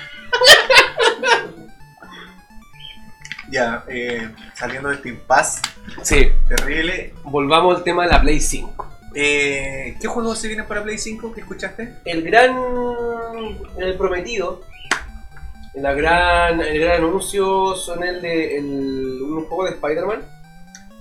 [3.49, 5.61] Ya, eh, saliendo de este impasse
[6.03, 6.31] Sí.
[6.47, 7.13] terrible.
[7.23, 8.87] Volvamos al tema de la Play 5.
[9.15, 11.95] Eh, ¿Qué juegos se vienen para Play 5 que escuchaste?
[12.05, 12.55] El gran.
[13.77, 14.61] El prometido.
[15.75, 20.21] La gran, el gran anuncio son el de el, un juego de Spider-Man,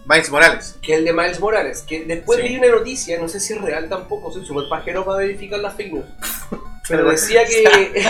[0.07, 0.79] Miles Morales.
[0.83, 1.83] que el de Miles Morales.
[1.87, 2.49] Que después Sí.
[2.49, 5.75] leí una noticia, no sé si es real tampoco, soy súper pajero para verificar las
[5.75, 6.07] fake news.
[6.89, 8.03] Pero decía que.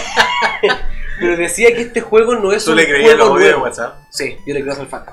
[1.20, 3.64] pero decía que este juego no es ¿Tú un le creías los audios de nuevo.
[3.64, 3.94] WhatsApp?
[4.10, 5.12] Sí, yo le creo a Salfate.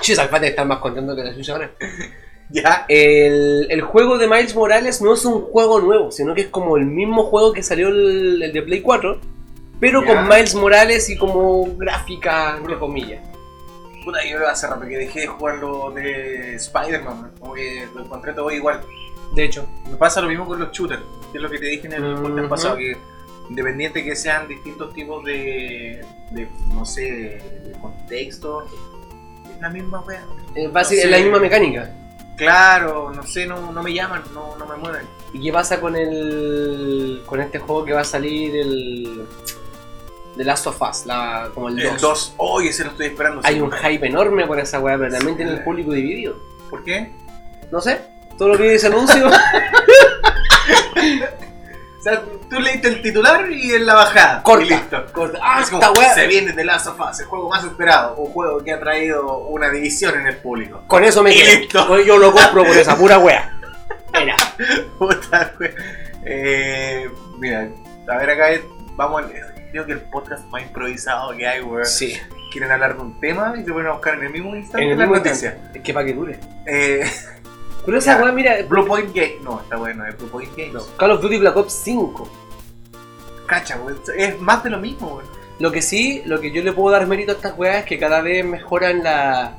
[0.00, 1.70] Chis, Salfate está más contento que la suya ahora.
[2.48, 2.86] Ya.
[2.88, 6.76] El, el juego de Miles Morales no es un juego nuevo, sino que es como
[6.78, 9.20] el mismo juego que salió el, el de Play 4,
[9.82, 13.20] pero con Miles Morales y como gráfica, entre comillas.
[14.04, 17.32] Puta, yo hace rato que dejé de jugar lo de Spider-Man, man.
[17.40, 18.80] como que lo encontré todo igual.
[19.34, 21.88] De hecho, Me pasa lo mismo con los shooters, que es lo que te dije
[21.88, 22.96] en el podcast pasado, que
[23.50, 27.02] independiente que sean distintos tipos de, de no sé,
[27.64, 30.24] de, contexto, es la misma wea.
[30.54, 31.92] No es la misma mecánica.
[32.36, 35.06] Claro, no sé, no, no me llaman, no, no me mueven.
[35.32, 39.26] ¿Y qué pasa con el con este juego que va a salir el
[40.36, 41.84] The Last of Us, la, como el 2?
[41.84, 43.40] El 2, hoy ese lo estoy esperando.
[43.44, 46.36] Hay un hype enorme por esa weá, pero también tiene el público dividido.
[46.70, 47.12] ¿Por qué?
[47.70, 48.00] No sé,
[48.38, 49.30] todo lo que dice anuncio.
[51.98, 54.42] O sea, tú leíste el titular y en la bajada.
[54.42, 54.64] Corta.
[54.64, 55.06] Y listo.
[55.12, 55.38] corta.
[55.40, 58.32] Ah, Es como, esta se viene The Last of Us, el juego más esperado, un
[58.32, 60.82] juego que ha traído una división en el público.
[60.88, 61.60] Con eso me Y quedo.
[61.60, 62.00] listo.
[62.00, 63.56] Yo lo compro por esa pura wea.
[64.18, 64.34] Mira.
[64.98, 65.70] Puta, güey.
[66.24, 67.68] Eh, mira,
[68.08, 68.46] a ver acá
[68.96, 69.22] vamos
[69.72, 71.84] creo que el podcast más improvisado que hay, güey.
[71.86, 72.14] Sí.
[72.52, 74.92] Quieren hablar de un tema y se ponen a buscar en el mismo instante En
[74.92, 75.70] el la mismo noticia.
[75.74, 76.38] Es que para que dure.
[76.66, 77.10] Eh,
[77.86, 78.56] Pero esa weá, mira.
[78.68, 79.36] Blue Point Game.
[79.42, 80.74] No, está bueno, es Blue Point Games.
[80.74, 82.30] no, Call of Duty Black Ops 5.
[83.46, 83.96] Cacha, güey.
[84.16, 85.26] Es más de lo mismo, güey.
[85.58, 87.98] Lo que sí, lo que yo le puedo dar mérito a estas weas es que
[87.98, 89.54] cada vez mejoran la,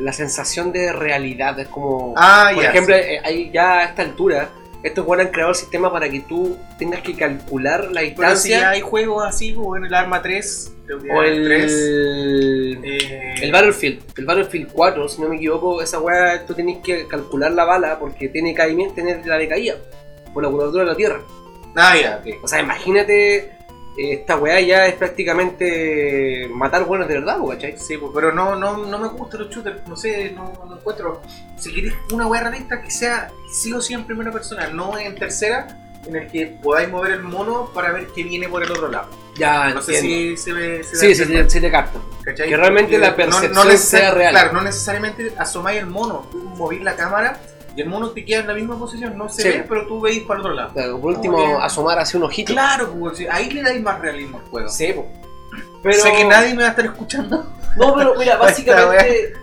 [0.00, 1.58] la sensación de realidad.
[1.60, 2.14] Es como.
[2.16, 2.70] Ah, por ya.
[2.70, 4.48] ejemplo, eh, hay ya a esta altura,
[4.82, 8.48] estos weones han creado el sistema para que tú tengas que calcular la Pero si
[8.48, 8.70] distancia.
[8.70, 11.44] hay juegos así, güey, en el Arma 3, creo que o el.
[11.44, 11.72] 3.
[12.84, 17.06] eh, El Battlefield, el Battlefield 4, si no me equivoco, esa weá tú tenés que
[17.06, 19.74] calcular la bala porque tiene caimiento, tiene la decaída
[20.34, 21.20] por la curvatura de la Tierra.
[21.76, 22.44] Ah, ya, ok.
[22.44, 23.50] O sea, imagínate, eh,
[23.96, 27.76] esta weá ya es prácticamente matar buenos de verdad, ¿cachai?
[27.78, 31.20] Sí, pero no, no, no me gustan los shooters, no sé, no, no encuentro.
[31.58, 35.14] Si queréis una weá realista que sea sí o sí en primera persona, no en
[35.14, 38.88] tercera, en el que podáis mover el mono para ver qué viene por el otro
[38.88, 39.08] lado.
[39.36, 40.36] Ya, No sé entiendo.
[40.36, 40.84] si se ve.
[40.84, 42.02] se Sí, sí, sí, te capto.
[42.24, 42.48] ¿cachai?
[42.48, 44.32] que realmente la percepción neces- sea real.
[44.32, 46.26] Claro, no necesariamente asomáis el mono.
[46.56, 47.40] Movís la cámara
[47.76, 49.16] y el mono te queda en la misma posición.
[49.16, 49.48] No se Sí.
[49.48, 50.72] ve, pero tú veis para el otro lado.
[50.72, 52.52] Claro, por último, asomar hacia un ojito.
[52.52, 54.68] Claro, pues, ahí le dais más realismo al juego.
[54.68, 54.94] Sí.
[55.82, 55.94] Pero...
[56.02, 57.44] Sé que nadie me va a estar escuchando,
[57.76, 59.34] No, pero mira, básicamente...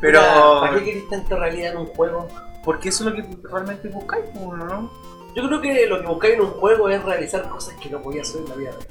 [0.00, 0.20] pero.
[0.20, 2.28] Mira, ¿Para qué querés tanta realidad en un juego?
[2.64, 4.90] Porque eso es lo que realmente buscáis, pues, ¿no?
[5.34, 8.22] Yo creo que lo que buscáis en un juego es realizar cosas que no podía
[8.22, 8.86] hacer en la vida real.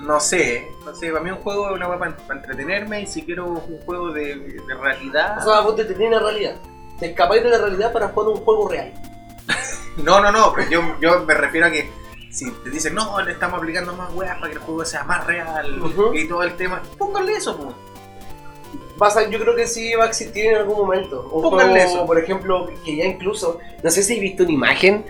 [0.00, 3.22] No sé, no sé, para mí un juego es una weá para, entretenerme y si
[3.22, 5.38] quiero un juego de, de realidad.
[5.38, 6.56] O sea, vos te tenés la realidad.
[6.98, 8.92] Te escapáis de la realidad para jugar un juego real.
[9.96, 11.90] No, no, no, pero yo, yo me refiero a que
[12.30, 15.26] si te dicen, no, le estamos aplicando más weas para que el juego sea más
[15.26, 15.82] real
[16.14, 17.74] y todo el tema, pónganle eso, pues.
[18.96, 21.28] Vas a- yo creo que sí va a existir en algún momento.
[21.32, 22.06] Un Pónganle juego, eso.
[22.06, 25.04] por ejemplo, que ya incluso, no sé si has visto una imagen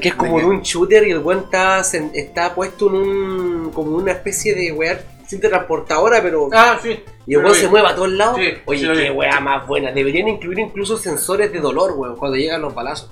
[0.00, 1.80] que es como ¿De un shooter y el weón está,
[2.14, 6.98] está puesto en un, como una especie de weá sin transportadora, pero Ah, sí.
[7.26, 8.36] y el weón se mueve a todos lados.
[8.38, 9.92] Sí, Oye, qué weá más buena.
[9.92, 13.10] Deberían incluir incluso sensores de dolor, weón, cuando llegan los balazos.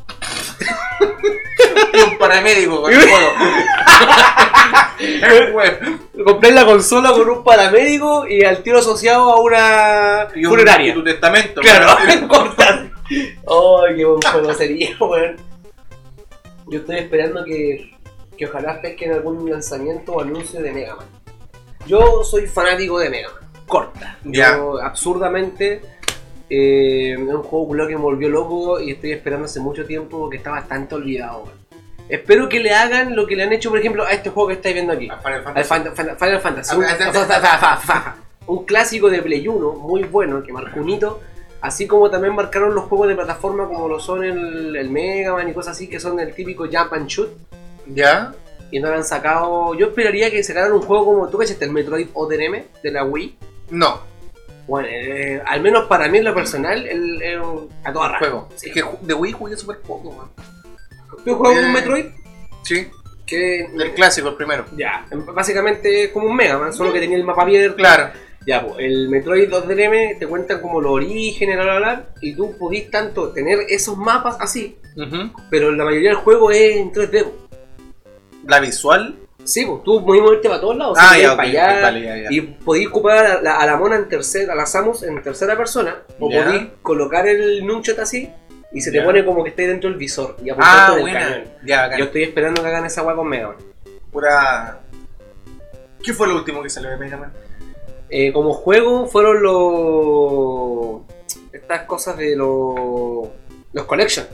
[1.93, 3.29] Y un paramédico con el juego.
[5.55, 6.01] Weón.
[6.25, 10.91] Compré la consola con un paramédico y al tiro asociado a una Y un- funeraria.
[10.91, 11.61] y tu testamento.
[11.61, 12.29] Claro, weón.
[12.29, 12.93] cortan.
[13.09, 15.37] Ay, qué buen juego sería, weón.
[16.66, 17.92] Yo estoy esperando que,
[18.37, 21.07] que ojalá pesquen algún lanzamiento o anuncio de Mega Man.
[21.87, 23.50] Yo soy fanático de Mega Man.
[23.66, 24.18] Corta.
[24.24, 25.81] Yo, absurdamente,
[26.50, 30.37] eh, es un juego que me volvió loco y estoy esperando hace mucho tiempo porque
[30.38, 31.44] está bastante olvidado.
[32.09, 34.55] Espero que le hagan lo que le han hecho, por ejemplo, a este juego que
[34.55, 35.09] estáis viendo aquí.
[35.09, 35.68] A Final Al Fantasy.
[35.68, 36.77] Fan- Fan- Final Fantasy.
[36.77, 40.81] Un, fa- fa- fa- fa- fa- un clásico de Play 1 muy bueno que marcó
[40.81, 41.20] un hito.
[41.64, 45.48] Así como también marcaron los juegos de plataforma como lo son el, el Mega Man
[45.48, 47.31] y cosas así que son el típico Jump and Shoot.
[47.87, 48.35] ¿Ya?
[48.70, 49.74] Y no lo han sacado.
[49.74, 53.05] Yo esperaría que sacaran un juego como tú cachaste el Metroid Other M de la
[53.05, 53.38] Wii.
[53.70, 54.00] No,
[54.66, 57.40] Bueno, eh, al menos para mí en lo personal, el, el-
[57.85, 58.18] a toda raja.
[58.18, 58.48] juego.
[58.57, 58.68] Sí.
[58.68, 60.27] Es que de Wii jugué súper poco, man.
[61.24, 62.07] ¿Tú juegas Eh, un Metroid?
[62.62, 62.88] Sí,
[63.27, 64.66] Que el clásico, el primero.
[64.77, 67.77] ya, básicamente es como un Mega Man, solo que tenía el mapa abierto.
[67.77, 68.11] Claro.
[68.46, 72.57] Ya, pues, el Metroid 2DM te cuentan como los orígenes, bla, bla, bla, y tú
[72.59, 75.33] podís tanto tener esos mapas así, Ujú.
[75.50, 77.24] pero la mayoría del juego es en 3D.
[77.24, 77.33] po.
[78.46, 79.16] La visual.
[79.44, 82.16] Sí, pues tú podís moverte para todos lados, Ah, si ya, para allá, vale, ya,
[82.16, 82.28] ya.
[82.30, 85.57] y podís ocupar a la, a la mona en tercera, a la Samus en tercera
[85.57, 88.30] persona, o podís colocar el nunchut así,
[88.72, 91.20] y se te pone como que estés dentro del visor, y apuntarte Ah, del buena.
[91.20, 91.44] cañón.
[91.62, 91.98] Bacán.
[91.98, 93.57] Yo estoy esperando que hagan esa weá con Mega Man.
[94.11, 94.80] Pura.
[96.02, 97.33] ¿Qué fue lo último que salió de Mega Man?
[98.16, 101.00] Eh, como juego fueron los
[101.53, 103.29] estas cosas de los
[103.72, 104.24] los collection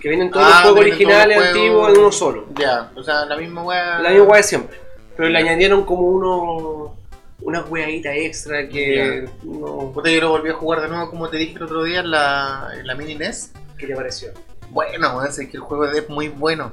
[0.00, 1.56] que vienen todos los Ah, juegos los originales juegos.
[1.56, 3.98] antiguos en uno solo Ya, o sea, la misma weá.
[4.00, 4.78] la misma weá de siempre
[5.16, 6.96] pero le añadieron como uno
[7.40, 11.36] unas weaditas extra que no Puta, yo lo volví a jugar de nuevo, como te
[11.38, 13.52] dije el otro día, en la, en la mini NES.
[13.78, 14.28] ¿qué te pareció?
[14.70, 16.72] Bueno, es que el juego es muy bueno.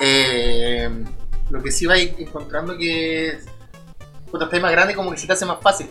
[0.00, 0.88] Eh,
[1.50, 3.38] lo que sí va encontrando que.
[4.34, 5.86] Puta, está más grande, como que se te hace más fácil.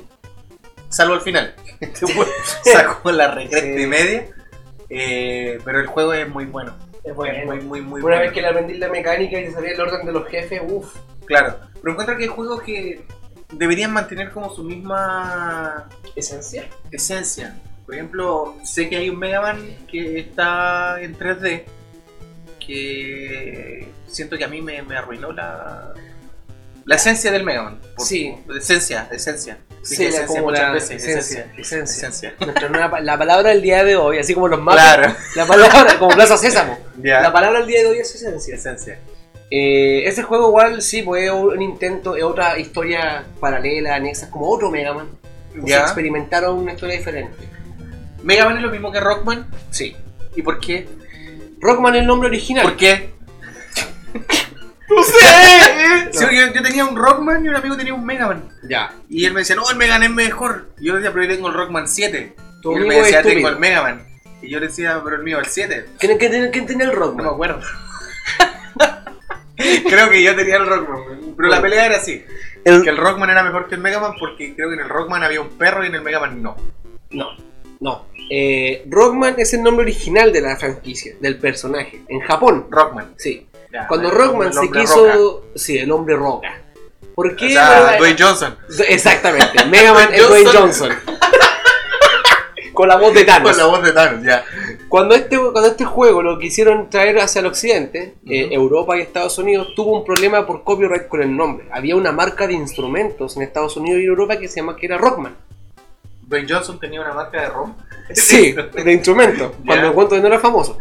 [0.89, 1.55] Salvo al final.
[2.65, 3.83] Sacó la recresta Sí.
[3.83, 4.27] y media.
[4.89, 6.75] Eh, pero el juego es muy bueno.
[7.05, 8.19] es Es bueno muy, muy, muy una bueno.
[8.23, 10.93] vez que le aprendí la mecánica y sabía el orden de los jefes uff
[11.25, 11.55] Claro.
[11.81, 13.05] Pero encuentro que hay juegos que
[13.53, 17.55] deberían mantener como su misma esencia esencia.
[17.85, 21.63] Por ejemplo, sé que hay un Mega Man que está en 3D
[22.59, 25.93] que siento que a mí me, me arruinó la,
[26.85, 27.79] la esencia del Mega Man.
[27.95, 28.35] Por- Sí.
[28.57, 29.57] Esencia, esencia.
[29.83, 32.07] sí, esencia como la veces, esencia, esencia.
[32.07, 32.35] Esencia.
[32.39, 35.15] Nuestra nueva la palabra del día de hoy así como los mapas Claro.
[35.35, 38.99] la palabra como Plaza Sésamo la palabra del día de hoy es esencia Esencia.
[39.51, 44.49] Eh, ese juego igual sí, pues es un intento, es otra historia paralela, anexa, como
[44.49, 45.09] otro Mega Man.
[45.53, 45.81] Sea, Ya.
[45.81, 47.37] experimentaron una historia diferente.
[48.23, 49.45] Mega Man es lo mismo que Rockman.
[49.69, 49.95] Sí.
[50.35, 50.87] ¿Y por qué?
[51.59, 52.63] Rockman es el nombre original.
[52.63, 53.11] ¿Por qué?
[54.89, 55.13] No sé.
[56.11, 58.49] Sí, yo, yo tenía un Rockman y un amigo tenía un Mega Man.
[58.69, 58.93] Ya.
[59.09, 60.69] Y él me decía, no, el Mega Man es mejor.
[60.79, 62.35] Y yo decía, pero yo tengo el Rockman 7.
[62.61, 63.49] Tu y él me amigo es decía, tengo estúpido.
[63.49, 64.05] el Mega Man.
[64.41, 65.85] Y yo le decía, pero el mío es el 7.
[65.99, 67.25] ¿Quién, quién- quién tenía el No me Rockman?
[67.27, 67.59] acuerdo.
[69.55, 70.99] creo que yo tenía el Rockman.
[71.37, 72.23] Pero la pelea era así.
[72.65, 74.89] El- Que el Rockman era mejor que el Mega Man porque creo que en el
[74.89, 76.55] Rockman había un perro y en el Mega Man no.
[77.11, 77.27] No,
[77.79, 78.05] no.
[78.29, 82.01] Eh, Rockman es el nombre original de la franquicia, del personaje.
[82.07, 83.13] En Japón, Rockman.
[83.17, 83.47] sí.
[83.73, 84.79] Ya, Cuando el Rockman se roca.
[84.79, 85.43] quiso...
[85.55, 86.61] Sí, el hombre roca.
[87.15, 87.51] ¿Por O qué?
[87.53, 88.55] sea, no- Dwayne Johnson.
[88.87, 89.65] Exactamente.
[89.69, 90.27] Mega Man es.
[90.27, 90.91] Dwayne Johnson.
[92.73, 93.49] Con la voz de Thanos.
[93.51, 94.43] Con la voz de Thanos, ya.
[94.89, 98.49] Cuando este, cuando este juego lo quisieron traer hacia el occidente, eh.
[98.51, 101.67] Europa y Estados Unidos tuvo un problema por copyright con el nombre.
[101.71, 104.97] Había una marca de instrumentos en Estados Unidos y Europa que se llama que era
[104.97, 105.35] Rockman.
[106.23, 107.75] Dwayne Johnson tenía una marca de rom.
[108.11, 109.89] Sí, de instrumentos, cuando Ya.
[109.89, 110.79] el cuento no era famoso.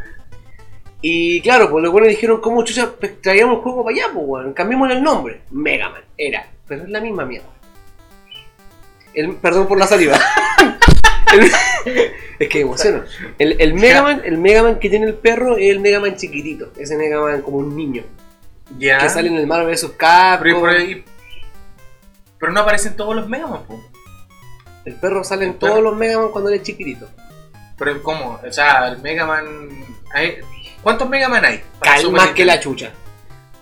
[1.04, 4.06] Y claro, pues los buenos dijeron, ¿cómo chucha pues, traíamos el juego para allá?
[4.14, 5.40] Pues bueno, cambiémosle el nombre.
[5.50, 7.48] Mega Man, era, pero es la misma mierda.
[9.12, 10.18] El, perdón por la saliva.
[11.34, 11.50] El-
[12.38, 13.04] es que emociona.
[13.38, 16.16] El, el Mega Man, el Mega Man que tiene el perro es el Mega Man
[16.16, 16.72] chiquitito.
[16.76, 18.04] Ese Mega Man como un niño.
[18.78, 18.98] Ya.
[18.98, 19.82] Que sale en el Marvel vs.
[19.84, 20.64] Pero, Capcom.
[20.66, 21.04] ahí-
[22.38, 23.82] pero no aparecen todos los Mega Man, po.
[24.84, 27.08] El perro sale en todos los Mega Man cuando él es chiquitito.
[27.78, 28.38] Pero ¿cómo?
[28.46, 29.68] O sea, el Mega Man...
[30.82, 31.62] ¿Cuántos Mega Man hay?
[31.78, 32.92] Para Cal- Super más que la chucha.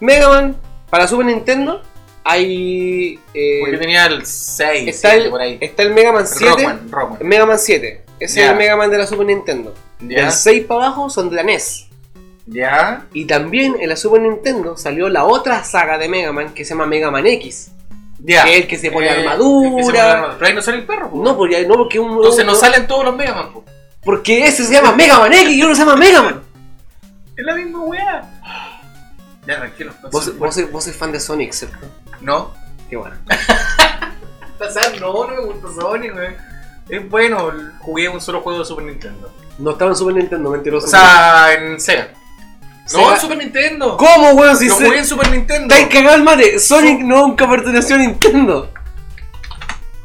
[0.00, 0.56] Mega Man,
[0.88, 1.82] para Super Nintendo,
[2.24, 3.18] hay.
[3.34, 5.58] eh, Porque tenía el 6, está, 7 el, por ahí.
[5.60, 6.46] está el Mega Man 7.
[6.50, 7.18] Rockman, Rockman.
[7.20, 8.04] El Mega Man 7.
[8.20, 9.74] Ese es el Mega Man de la Super Nintendo.
[10.00, 11.86] Ya, Del 6 para abajo son de la NES.
[12.46, 13.06] ya.
[13.12, 16.70] Y también en la Super Nintendo salió la otra saga de Mega Man que se
[16.70, 17.70] llama Mega Man X.
[18.22, 18.44] Ya.
[18.44, 20.12] Que es el que se pone Eh, armadura.
[20.12, 20.36] armadura.
[20.38, 21.22] Pero ahí no sale el perro, po.
[21.22, 22.12] No, porque, no, porque un.
[22.16, 23.64] Entonces no no- salen todos los Mega Man, po.
[24.04, 26.42] Porque ese se llama Mega Man X y uno se llama Mega Man.
[27.40, 28.22] Es la misma weá.
[29.46, 29.92] Ya, tranquilo.
[30.02, 31.78] no Vos, vos, sois- vos fan de Sonic, ¿cierto?
[32.20, 32.52] No.
[32.88, 33.16] Qué bueno.
[34.62, 36.36] O sea, no, no me gusta Sonic, weón.
[36.90, 39.32] Es bueno, jugué un solo juego de Super Nintendo.
[39.58, 40.86] No estaba en Super Nintendo, mentiroso.
[40.86, 42.08] O sea, en Sega.
[42.92, 43.96] No, en Super Nintendo.
[43.96, 44.54] ¿Cómo, weón?
[44.58, 45.74] Si Lo se- jugué en Super Nintendo.
[45.74, 46.58] Estáis cagado el mate.
[46.58, 48.70] Sonic nunca perteneció a Nintendo.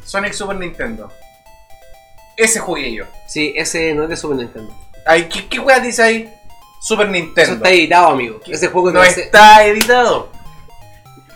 [0.04, 1.12] Sonic Super Nintendo.
[2.34, 3.04] Ese jugué yo.
[3.28, 4.74] Sí, ese no es de Super Nintendo.
[5.04, 6.32] Ay, ¿qué, qué weá dice ahí?
[6.80, 7.40] Super Nintendo.
[7.42, 8.40] Eso está editado, amigo.
[8.46, 10.30] Ese juego no está editado.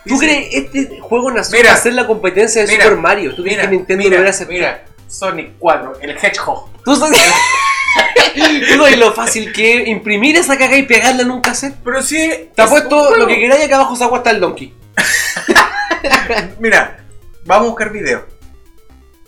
[0.05, 1.69] ¿Tú Dice- crees este juego nació Mira.
[1.69, 2.83] para hacer la competencia de Mira.
[2.85, 3.35] Super Mario?
[3.35, 6.69] ¿Tú crees Mira, que Nintendo mira, lo mira, Sonic 4, el Hedgehog.
[6.83, 7.19] ¿Tú sabes?
[8.33, 11.75] ¿Tú sabes lo fácil que es imprimir esa caga y pegarla en un cassette?
[11.83, 12.15] Pero sí.
[12.55, 14.73] Te es apuesto lo que queráis acá abajo se agua está el Donkey.
[16.59, 17.03] Mira,
[17.45, 18.25] vamos a buscar video.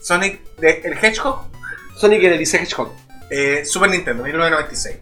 [0.01, 1.45] Sonic, de, el Hedgehog,
[1.97, 2.91] Sonic el Dice Hedgehog.
[3.29, 4.97] eh, Super Nintendo, 1996.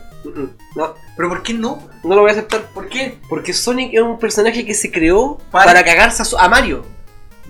[0.75, 1.87] No, Pero ¿por qué no?
[2.03, 2.61] no lo voy a aceptar.
[2.73, 3.17] ¿Por qué?
[3.27, 6.85] Porque Sonic es un personaje que se creó Para- para, cagarse a, su- a Mario.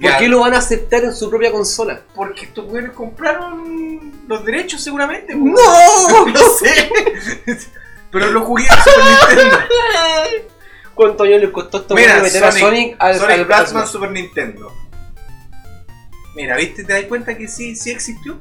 [0.01, 2.01] ¿Por qué lo van a aceptar en su propia consola?
[2.15, 5.35] Porque estos güeyes compraron los derechos seguramente.
[5.35, 6.25] ¡No!
[6.27, 6.89] no sé.
[8.11, 9.05] Pero lo jugué en Super
[9.37, 9.57] Nintendo.
[10.95, 13.83] ¿Cuántos años le costó a estos Mira, meter a Sonic- Sonic al Sonic al- Blackman
[13.83, 14.73] al- Super Nintendo.
[16.35, 16.83] Mira, ¿viste?
[16.83, 18.37] ¿Te das cuenta que sí, sí existió?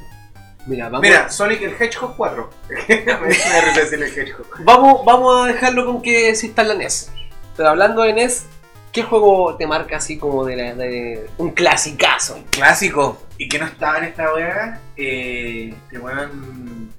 [0.67, 2.51] Mira, vamos, Mira, Sonic el Hedgehog 4.
[2.89, 4.47] Me da risa decirle el Hedgehog.
[4.65, 6.29] vamos, vamos a dejarlo con que
[6.63, 7.11] en la NES.
[7.57, 8.47] Pero hablando de NES,
[8.93, 12.39] ¿qué juego te marca así como de, la- de un clasicazo?
[12.51, 13.21] Clásico.
[13.39, 14.81] Y que no estaba en esta weá.
[14.97, 16.91] Eh, este weón.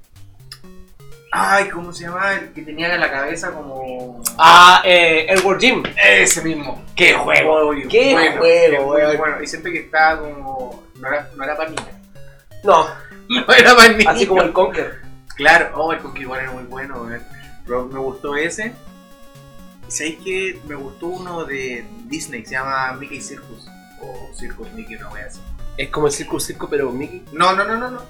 [1.34, 2.34] Ay, ¿cómo se llama?
[2.34, 4.21] El que tenía la cabeza como.
[4.38, 5.84] Ah, eh, Edward Jim.
[5.95, 6.84] Ese mismo.
[6.95, 7.71] ¡Qué juego!
[7.89, 9.17] ¡Qué bueno, juego, weón!
[9.17, 9.41] bueno.
[9.43, 10.84] Y siempre que estaba como.
[11.00, 11.86] No era, no era para niños.
[12.63, 12.86] No,
[13.48, 14.13] No era para niños.
[14.15, 15.02] así como el Conker.
[15.36, 17.22] Claro, oh, el Conquer igual era muy bueno, weón.
[17.65, 18.74] Pero me gustó ese.
[19.88, 23.67] Y sabéis que me gustó uno de Disney, se llama Mickey Circus.
[24.02, 25.41] O Circus Mickey, no voy a decir.
[25.78, 27.24] Es como el Circus Circo, pero Mickey.
[27.32, 28.02] No, no, no, no, no.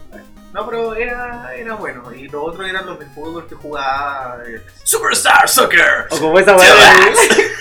[0.53, 2.11] No, pero era, era bueno.
[2.13, 4.37] Y los otros eran los de fútbol que jugaba.
[4.47, 6.07] eh, Superstar Soccer.
[6.09, 7.13] O como esa weá del.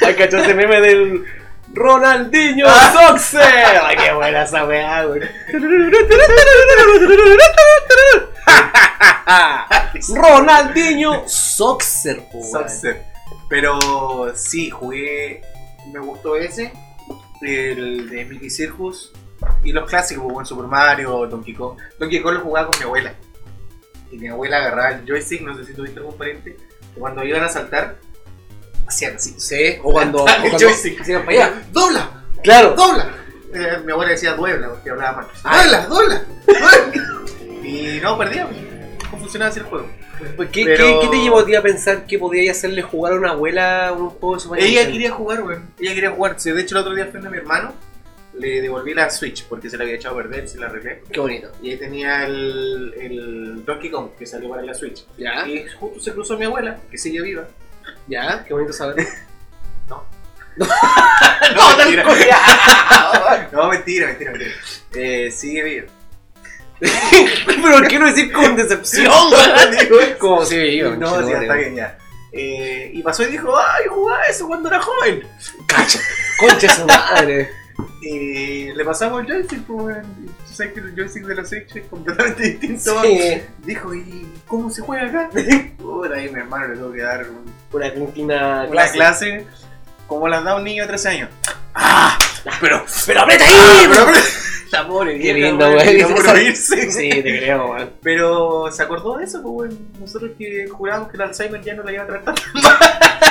[0.06, 1.24] Ay, cachó ese meme del.
[1.72, 2.92] Ronaldinho Ah.
[3.08, 3.40] Soxer.
[3.84, 5.22] Ay, qué buena esa weá, güey.
[10.14, 12.22] Ronaldinho Soxer.
[13.48, 15.42] Pero sí, jugué.
[15.92, 16.72] Me gustó ese.
[17.42, 19.12] El de Mickey Circus.
[19.64, 21.78] Y los clásicos, como Super Mario, Donkey Kong.
[21.98, 23.14] Donkey Kong lo jugaba con mi abuela.
[24.10, 26.56] Y mi abuela agarraba el joystick, no sé si tuviste algún pariente.
[26.94, 27.96] Que cuando iban a saltar,
[28.90, 29.34] hacían así.
[29.38, 30.18] Sí, o cuando.
[30.22, 31.00] o cuando joystick.
[31.00, 31.62] hacían para allá.
[31.72, 32.24] ¡Dobla!
[32.42, 32.74] Claro.
[32.74, 33.14] ¡Dobla!
[33.54, 35.62] Eh, mi abuela decía duebla porque hablaba mal.
[35.64, 35.86] ¡Dobla!
[35.86, 36.24] ¡Dobla!
[36.46, 37.64] ¡Dobla!
[37.64, 38.54] y no, perdíamos.
[39.12, 39.88] No funcionaba así el juego.
[40.36, 43.14] Pues, ¿Qué, Pero- qué, qué te llevó a ti a pensar que podías hacerle jugar
[43.14, 44.92] a una abuela un juego de Super Ella Nintendo?
[44.92, 45.70] quería jugar, weón.
[45.80, 46.34] Ella quería jugar.
[46.38, 47.72] Sí, De hecho, el otro día fui a mi hermano.
[48.34, 51.02] Le devolví la Switch porque se la había echado a perder, se la arreglé.
[51.10, 51.50] Qué bonito.
[51.62, 55.04] Y ahí tenía el, el Donkey Kong que salió para la Switch.
[55.18, 55.46] ¿Ya?
[55.48, 57.48] Y justo se cruzó mi abuela, que sigue viva.
[58.06, 58.44] ¿Ya?
[58.44, 59.06] Qué bonito saber.
[59.88, 60.04] No.
[60.56, 60.66] no,
[61.54, 62.04] No, mentira.
[63.52, 64.50] No, mentira, mentira, mentira.
[64.94, 65.86] Eh, sigue viva.
[67.46, 69.12] Pero ¿por qué no decir con decepción?
[70.18, 70.96] Como si iba.
[70.96, 71.98] no, sí, está bien ya.
[72.32, 75.26] Eh, y pasó y dijo, ay, jugaba eso cuando era joven.
[75.66, 75.98] Cacha.
[76.38, 77.50] Concha su madre.
[78.02, 79.98] Y le pasamos el joystick, pues,
[80.68, 83.02] que el joystick de la Switch es completamente distinto.
[83.02, 83.42] Sí.
[83.64, 85.30] Dijo, ¿y cómo se juega acá?
[85.78, 89.46] Puta, ahí mi hermano le tuvo que dar un- Una una clase
[90.06, 91.30] como las da un niño de 13 años.
[91.74, 92.18] ¡Ah!
[92.60, 93.54] Pero, ¡Pero aprieta ahí!
[93.56, 93.86] ¡Ah!
[93.88, 94.06] pero,
[94.72, 96.54] la pobre Qué lindo, güey.
[96.54, 97.90] Sí, te creo, weón.
[98.02, 99.78] Pero se acordó de eso, pues, weón.
[100.00, 102.34] Nosotros que jurábamos que el Alzheimer ya no la iba a tratar.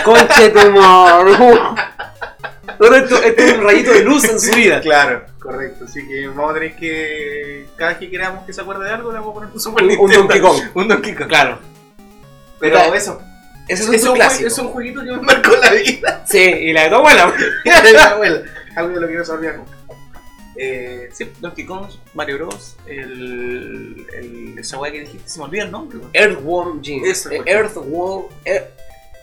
[0.04, 0.60] Conche tu
[2.80, 4.80] Ahora esto, esto es un rayito de luz en su vida.
[4.84, 5.86] Claro, correcto.
[5.86, 7.66] Así que vamos a tener que.
[7.76, 9.84] Cada vez que queramos que se acuerde de algo, le vamos a poner un Super
[9.84, 10.20] Un, un Nintendo.
[10.22, 10.62] Donkey Kong.
[10.76, 11.28] Un Donkey Kong.
[11.28, 11.60] Claro.
[12.60, 13.22] Pero eso.
[13.68, 14.48] Ese Es, es un clásico.
[14.48, 16.24] es un jueguito que me marcó la vida.
[16.30, 17.34] Sí, y la de tu abuela.
[17.64, 18.42] de mi abuela.
[18.76, 19.72] Algo de lo que no se olvida nunca.
[20.56, 22.76] Eh, sí, Donkey Kong, Mario Bros.
[22.86, 26.00] El, el, esa weá que dijiste, se me olvida el nombre.
[26.14, 27.04] Earthworm Jim.
[27.06, 28.26] Eso, Eh, por Earthworm.
[28.46, 28.68] er-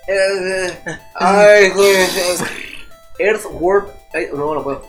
[0.09, 1.97] er- Ay, güey.
[3.19, 3.87] Earthworm.
[4.15, 4.83] ay, No, no puedo.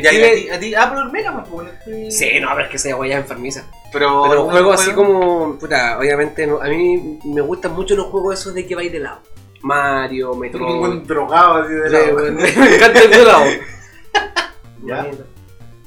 [0.00, 2.48] Ya, y a ti, a ti, ah, pero el Mega Man, pues, este- Sí, no,
[2.50, 3.64] pero es que esa weá es enfermiza.
[3.92, 5.58] Pero, Pero algún juegos así como.
[5.58, 9.00] Puta, obviamente no- a mí me gustan mucho los juegos esos de que vais de
[9.00, 9.20] lado.
[9.62, 10.76] Mario, Un Metroid.
[10.76, 13.44] buen drogado así de weón, me encanta el de lado.
[14.84, 15.06] Ya.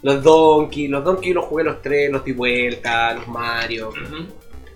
[0.01, 3.89] Los Donkey, los Donkey los jugué los tres, los di vuelta, los Mario.
[3.89, 4.27] Ujú.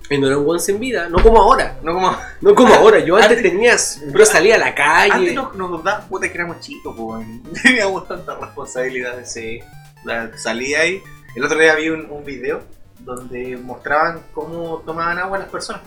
[0.10, 1.78] Y no eran buen en vida, no como ahora.
[1.82, 2.16] No como.
[2.42, 5.34] No como ahora, yo antes Antes- tenías, yo salía a la Antes calle.
[5.34, 7.26] nos, nos daban puta que éramos chicos, pues.
[7.64, 9.32] Teníamos tantas responsabilidades.
[9.32, 9.60] Sí.
[10.04, 11.02] La- salía ahí.
[11.36, 12.62] El otro día vi un, un video
[13.00, 15.82] donde mostraban cómo tomaban agua las personas.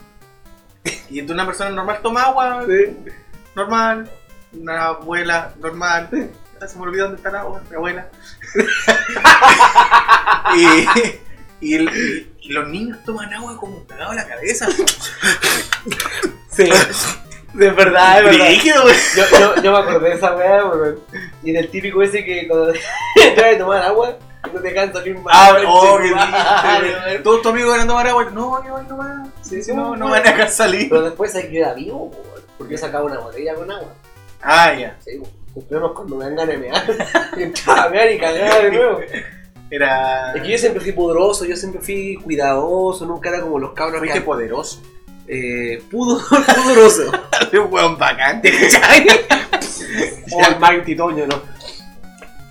[1.10, 2.64] Y entonces una persona normal toma agua
[3.54, 4.10] normal,
[4.52, 6.08] una abuela normal.
[6.60, 8.08] Ah, Se me olvidó dónde está el agua, mi abuela.
[10.54, 10.64] y,
[11.60, 11.88] y-
[12.37, 14.66] y los niños toman agua como cagado a la cabeza.
[16.50, 16.64] Sí,
[17.54, 18.46] de verdad, es verdad.
[18.46, 18.96] Brígido, güey.
[19.16, 20.98] Yo, yo, yo me acordé de esa weá, weón.
[21.44, 22.72] Y del típico ese que cuando
[23.14, 24.18] te a tomar agua,
[24.52, 25.32] no te cansa salir mal.
[25.36, 27.18] Ah, oh, qué triste.
[27.20, 28.24] Todos tus amigos eran tomar agua.
[28.32, 29.28] No, yo voy nomás.
[29.42, 30.88] Sí, sí, no, no van a dejar salir.
[30.88, 33.94] Pero después se queda vivo, weón, porque yo sacaba una botella con agua.
[34.42, 34.96] Ah, ya.
[34.98, 35.20] Sí,
[35.94, 36.84] cuando me dan ganas de mear.
[37.36, 39.00] Y entraba a mear y cagaba de nuevo.
[39.70, 40.32] Era.
[40.34, 43.98] Es que yo siempre fui poderoso, yo siempre fui cuidadoso, nunca era como los cabros
[43.98, 44.24] Fuiste que...
[44.24, 44.82] poderoso.
[45.26, 46.20] Eh, pudo,
[46.64, 47.12] pudoroso.
[47.52, 48.40] Un weón bacán.
[50.32, 51.42] O el Mighty Toño, ¿no?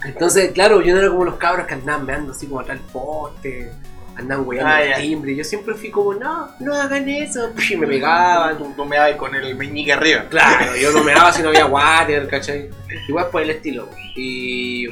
[0.06, 2.88] Entonces, claro, yo no era como los cabros que andaban meando así como atrás del
[2.92, 3.72] poste,
[4.16, 5.36] andaban weyando Ah, el timbre.
[5.36, 7.50] Yo siempre fui como, no, no hagan eso.
[7.70, 8.58] Y me pegaban.
[8.58, 10.26] Tú, tú me dabas con el meñique arriba.
[10.30, 12.70] Claro, yo no me daba si no había water, ¿cachai?
[13.08, 13.90] Igual por el estilo.
[14.16, 14.88] Y,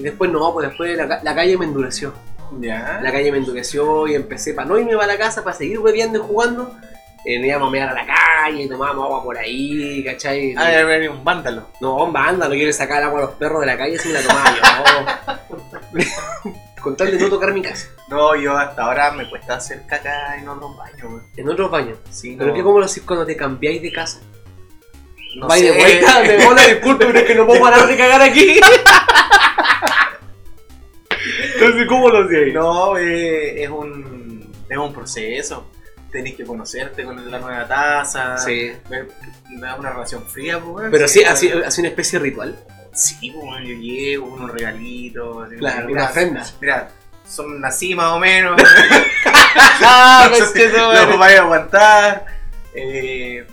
[0.00, 2.12] y después no, pues después la, ca- la calle me endureció.
[2.58, 2.98] Ya.
[3.02, 6.18] La calle me endureció y empecé para no irme para la casa, para seguir bebiendo
[6.18, 6.74] y jugando.
[7.24, 10.54] Eh, nos íbamos a mear a la calle, tomábamos agua por ahí, ¿cachai?
[10.56, 11.66] Ah, venía un vándalo.
[11.80, 14.22] No, banda, no quiere sacar agua a los perros de la calle si me la
[14.22, 15.42] tomaba yo.
[15.92, 16.50] no.
[16.82, 17.88] Con tal de no tocar mi casa.
[18.08, 21.22] No, yo hasta ahora me cuesta hacer caca en otros baños.
[21.36, 21.98] En otros baños.
[22.10, 22.56] Sí, Pero no.
[22.56, 24.20] que cómo lo haces cuando te cambiáis de casa.
[25.36, 28.22] No Vais de vuelta, me hola, disculpe, pero es que no puedo parar de cagar
[28.22, 28.58] aquí.
[31.54, 32.54] Entonces, ¿cómo lo hacías?
[32.54, 35.70] No, eh, es un es un proceso.
[36.10, 38.36] Tenés que conocerte con la nueva taza.
[38.38, 38.72] Sí.
[38.88, 39.08] Ver-
[39.56, 40.88] Una, una relación fría, pues.
[40.90, 41.32] Pero sí, weón.
[41.32, 42.58] así, así una especie de ritual.
[42.92, 45.46] Sí, pues, yo llevo unos regalitos.
[45.46, 46.46] así, Claro, mira, una ofrenda.
[46.60, 46.88] Mira,
[47.28, 48.60] son así más o menos.
[49.82, 50.58] ¡Ah, No si
[51.08, 52.26] los vais a aguantar.
[52.74, 53.46] Eh,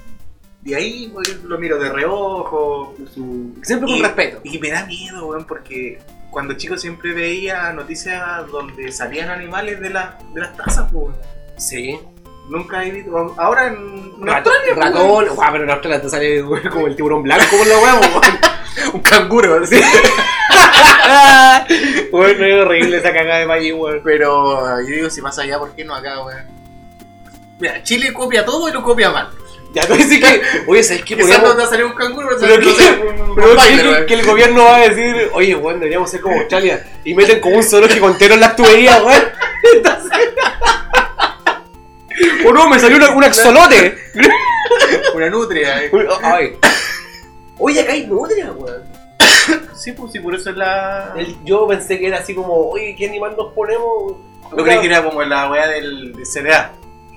[0.68, 2.94] y ahí weón, lo miro de reojo.
[3.64, 4.42] Siempre con Y- respeto.
[4.44, 6.00] Y me da miedo, weón, porque
[6.30, 11.06] cuando chico siempre veía noticias donde salían animales de, la, de las tazas, pues.
[11.06, 11.16] weón.
[11.58, 11.98] Sí.
[12.50, 13.34] Nunca he visto.
[13.38, 15.52] Ahora en Rato- Australia, pues, ratón, weón.
[15.52, 18.22] pero en Australia te sale güey, como el tiburón blanco por la huevo,
[18.94, 19.82] Un canguro, ¿sí?
[22.12, 24.02] Bueno, es horrible esa cagada de maíz, weón.
[24.04, 26.44] Pero yo digo, si pasa allá, ¿por qué no acá, weón?
[27.60, 29.30] Mira, Chile copia todo y lo copia mal.
[29.74, 31.16] Ya tú dices que, oye, ¿sabes qué?
[31.18, 33.48] Quizás no va a salir un canguro, pero, Pero no que- sé, un- un pero
[33.54, 36.86] Rottweiler, que, el gobierno va a decir, oye, weón, deberíamos ser como Australia.
[37.04, 39.24] Y meten como un zoológico entero en las tuberías, weón.
[39.76, 40.12] Entonces...
[42.46, 43.98] O no, me salió una- un axolote.
[45.14, 45.84] Una nutria.
[45.84, 45.90] eh.
[45.92, 46.58] Uy, Ay.
[47.60, 48.84] Oye, acá hay nutria, weón.
[49.76, 51.14] Sí, pues sí, por eso es la.
[51.16, 54.14] El- Yo pensé que era así como, oye, ¿qué animal nos ponemos?
[54.58, 56.72] Yo creí que era como la weá del de CDA.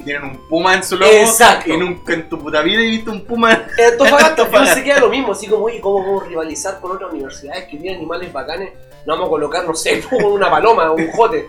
[0.04, 1.10] Tienen un puma en su logo.
[1.10, 1.72] Exacto.
[1.72, 3.52] Y nunca en tu puta vida he visto un puma.
[3.52, 3.58] En
[3.92, 4.74] Antofagasta, yo Antofagasta.
[4.74, 7.76] pensé que era lo mismo, así como, oye, ¿cómo podemos rivalizar con otras universidades que
[7.76, 8.72] tienen animales bacanes?
[9.06, 11.46] No vamos a colocar, no sé, una paloma, un jote,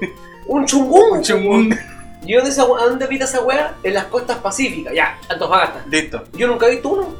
[0.47, 1.17] un chungún.
[1.17, 1.77] Un chungún.
[2.23, 3.75] ¿Y dónde, esa, a dónde habita esa wea?
[3.83, 5.83] En las costas pacíficas, ya, Antofagasta.
[5.89, 6.23] Listo.
[6.33, 7.15] Yo nunca he visto uno.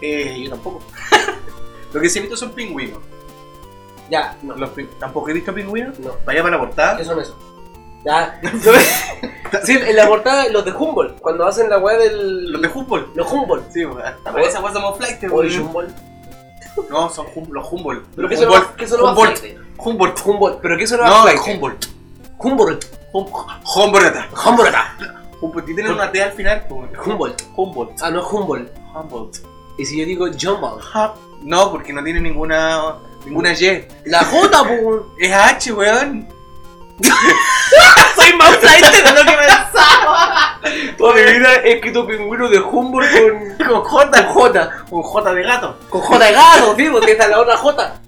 [0.00, 0.82] Eh, yo tampoco.
[1.92, 2.98] Lo que sí he visto son pingüinos.
[4.10, 4.54] Ya, no.
[4.56, 5.98] Los ¿Tampoco he visto pingüinos?
[5.98, 6.12] No.
[6.26, 6.96] Vaya para la portada.
[6.98, 7.36] ¿Qué son eso?
[8.06, 8.40] Ya.
[9.64, 12.52] sí, en la portada, los de Humboldt, cuando hacen la weá del.
[12.52, 13.10] Los de fútbol.
[13.14, 13.72] Los Humboldt.
[13.72, 13.84] Sí,
[14.24, 15.60] para esa weá somos flight, weón.
[15.60, 15.96] Humboldt.
[16.88, 18.04] No, son hum- los Humboldt.
[18.14, 19.42] ¿Pero qué son los qué son los Humboldt.
[19.78, 20.26] Humboldt.
[20.26, 20.58] Humboldt.
[20.62, 21.84] ¿Pero qué son los No, Humboldt.
[22.38, 22.84] Humboldt.
[23.12, 23.26] Hum-
[23.74, 24.16] Humboldt.
[24.44, 24.76] Humboldt.
[25.40, 25.68] Humboldt.
[25.90, 26.66] Una T al final.
[26.68, 27.42] Humboldt.
[27.56, 28.02] Humboldt.
[28.02, 28.70] Ah, no Humboldt.
[28.94, 29.38] Humboldt.
[29.78, 30.84] Y si yo digo Jumboldt.
[31.42, 33.84] No, porque no tiene ninguna ninguna Y.
[34.04, 34.64] La J.
[35.18, 36.35] Es H, weón.
[38.16, 40.60] Soy más flight de lo que pensaba.
[40.96, 43.10] Toda mi vida he escrito pingüino de Humboldt
[43.58, 43.66] con.
[43.66, 44.22] Con J.
[44.24, 44.70] J.
[44.88, 45.78] Con J de gato.
[45.90, 48.00] Con J de gato, tío, porque esta es la otra J.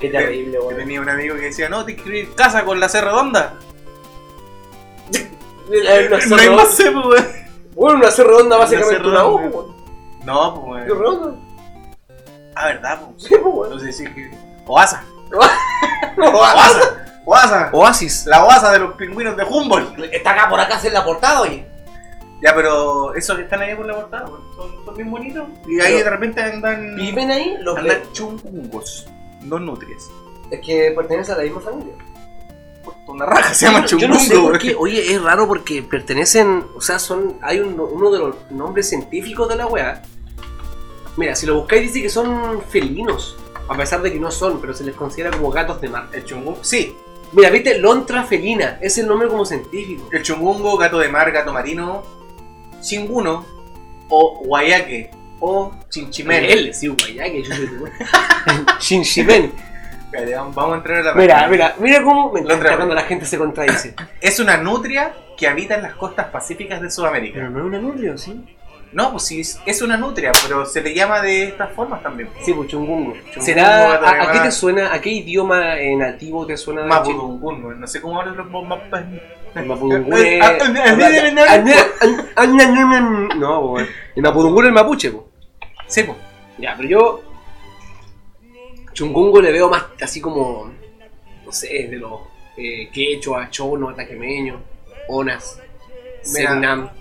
[0.00, 0.76] Qué terrible, Yo weón.
[0.78, 3.54] tenía un amigo que decía, no, te escribir casa con la C redonda.
[6.28, 7.26] No hay más C, weón.
[7.74, 9.76] Bueno, una C redonda básicamente una weón.
[10.24, 11.36] No, pues, ¿Qué redonda?
[12.54, 13.22] Ah, ¿verdad, pues?
[13.24, 13.64] Sí, pues, weón.
[13.64, 14.30] Entonces decir que...
[14.66, 15.04] Oasa.
[15.32, 15.58] Oasis.
[16.34, 17.09] Oasa.
[17.30, 17.70] Oasa.
[17.72, 18.26] Oasis.
[18.26, 19.98] La oasa de los pingüinos de Humboldt.
[20.12, 21.64] Está acá por acá en la portada, oye.
[22.42, 24.26] Ya, pero esos que están ahí por la portada,
[24.56, 25.44] son, son bien bonitos.
[25.68, 26.96] Y ahí Pero- de repente andan...
[26.96, 29.06] Viven ahí los Andan chungungos.
[29.42, 30.10] No nutrias.
[30.50, 31.92] Es que pertenecen a la misma familia.
[33.06, 34.58] Una raja se llama Yo chungungo, no sé por weón.
[34.58, 34.74] qué.
[34.76, 36.64] Oye, es raro porque pertenecen.
[36.76, 37.38] O sea, son.
[37.42, 40.02] Hay un- uno de los nombres científicos de la weá.
[41.16, 43.36] Mira, si lo buscáis, dice que son felinos.
[43.68, 46.08] A pesar de que no son, pero se les considera como gatos de mar.
[46.12, 46.58] El chungungo.
[46.62, 46.96] Sí,
[47.32, 48.78] Mira, viste, Lontra felina.
[48.80, 50.08] Es el nombre como científico.
[50.12, 52.02] el chungungo, gato de mar, gato marino,
[52.80, 53.46] chinguno,
[54.08, 56.44] o guayaque, o chinchimén.
[56.44, 57.70] Él, sí, guayaque, yo soy.
[60.06, 61.48] Espérate, vamos a entrar a la Mira, página.
[61.50, 63.94] mira, mira cómo me encanta cuando la gente se contradice.
[64.20, 67.34] Es una nutria que habita en las costas pacíficas de Sudamérica.
[67.38, 68.44] Pero no es una nutria, ¿sí?
[68.92, 72.28] No, pues sí, es- una nutria, pero se le llama de estas formas también.
[72.42, 73.12] Sí, pues chungungo.
[73.14, 76.84] Chungungo, ¿Será, a, a qué te suena, a qué idioma eh, nativo te suena?
[76.84, 79.04] Mapudungun, no sé cómo hablan los mapas.
[79.54, 80.42] El Mapudungun es...
[80.42, 80.56] Ah,
[83.36, 83.86] No, weón.
[84.16, 85.28] El Mapudungun es el mapuche, po.
[85.86, 86.18] Sí, pues.
[86.58, 87.22] Ya, pero yo...
[88.92, 90.70] Chungungo le veo más así como...
[91.44, 92.12] No sé, de los
[92.56, 94.60] eh, quechua, chono, ataquemeño,
[95.08, 95.58] onas,
[96.34, 96.92] Mira.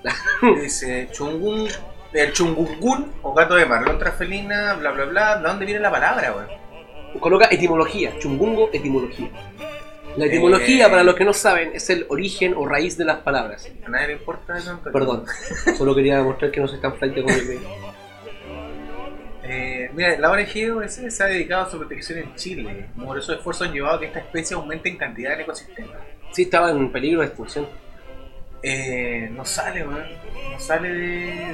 [0.61, 1.67] Dice chungun,
[2.13, 5.37] el chungungun o gato de mar, lontra felina, bla bla bla.
[5.37, 6.45] ¿De dónde viene la palabra, güey?
[7.19, 9.29] Coloca etimología, chungungo, etimología.
[10.15, 10.89] La etimología, Eh.
[10.89, 13.69] para los que no saben, es el origen o raíz de las palabras.
[13.85, 14.71] A nadie le importa eso.
[14.71, 14.91] Antonio.
[14.93, 15.25] Perdón,
[15.77, 17.59] solo quería demostrar que no tan flight como yo creo.
[19.43, 22.87] Eh, mira, la ONG se ha dedicado a su protección en Chile.
[22.95, 25.93] Numerosos esfuerzos han llevado a que esta especie aumente en cantidad en el ecosistema.
[26.31, 27.67] Sí, estaba en peligro de extinción.
[28.63, 30.03] Eh, no sale, weón.
[30.51, 30.99] No sale de,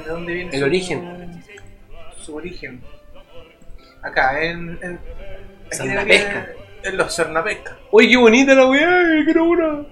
[0.06, 1.42] dónde viene El su- origen.
[2.20, 2.82] Su origen.
[4.02, 4.78] Acá, en.
[4.82, 4.98] en
[5.70, 6.52] debería-
[6.82, 7.76] En los Cernapesca.
[7.90, 9.24] ¡Uy, qué bonita la weá!
[9.24, 9.84] ¡Quiero una!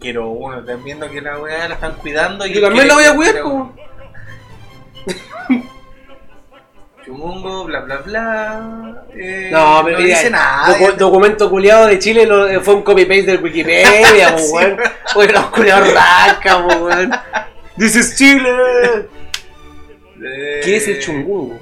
[0.00, 2.46] Quiero uno, están viendo que la weá la están cuidando.
[2.46, 3.74] y Yo también la voy a cuidar, po.
[7.08, 9.02] Chumungo, bla bla bla.
[9.14, 10.76] Eh, No, pero mira, dice nada.
[10.78, 14.76] docu- documento culiado de Chile lo- eh, fue un copy-paste del Wikipedia, po, weón.
[15.16, 17.10] Oye, los culiados rasca, po, weón.
[17.78, 18.50] Is Chile.
[20.22, 21.58] Eh, ¿Qué es el chungungo?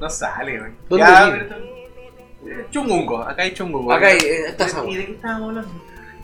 [0.00, 0.70] No sale, güey.
[0.88, 1.44] ¿Dónde Ya, vive?
[1.48, 1.64] pero-
[2.60, 3.92] eh, Chungungo, acá hay chungungo.
[3.92, 5.70] Acá hay, eh, está ¿Y de qué estábamos hablando?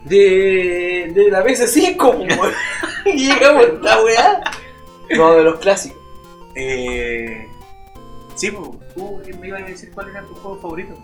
[0.04, 2.52] De, de la PS5, po, weón.
[3.16, 4.40] Llegamos a esta weá.
[5.16, 5.98] No, de los clásicos.
[6.54, 7.48] Eh.
[8.40, 10.94] Sí, pues, tú me ibas a decir cuál era tu juego favorito.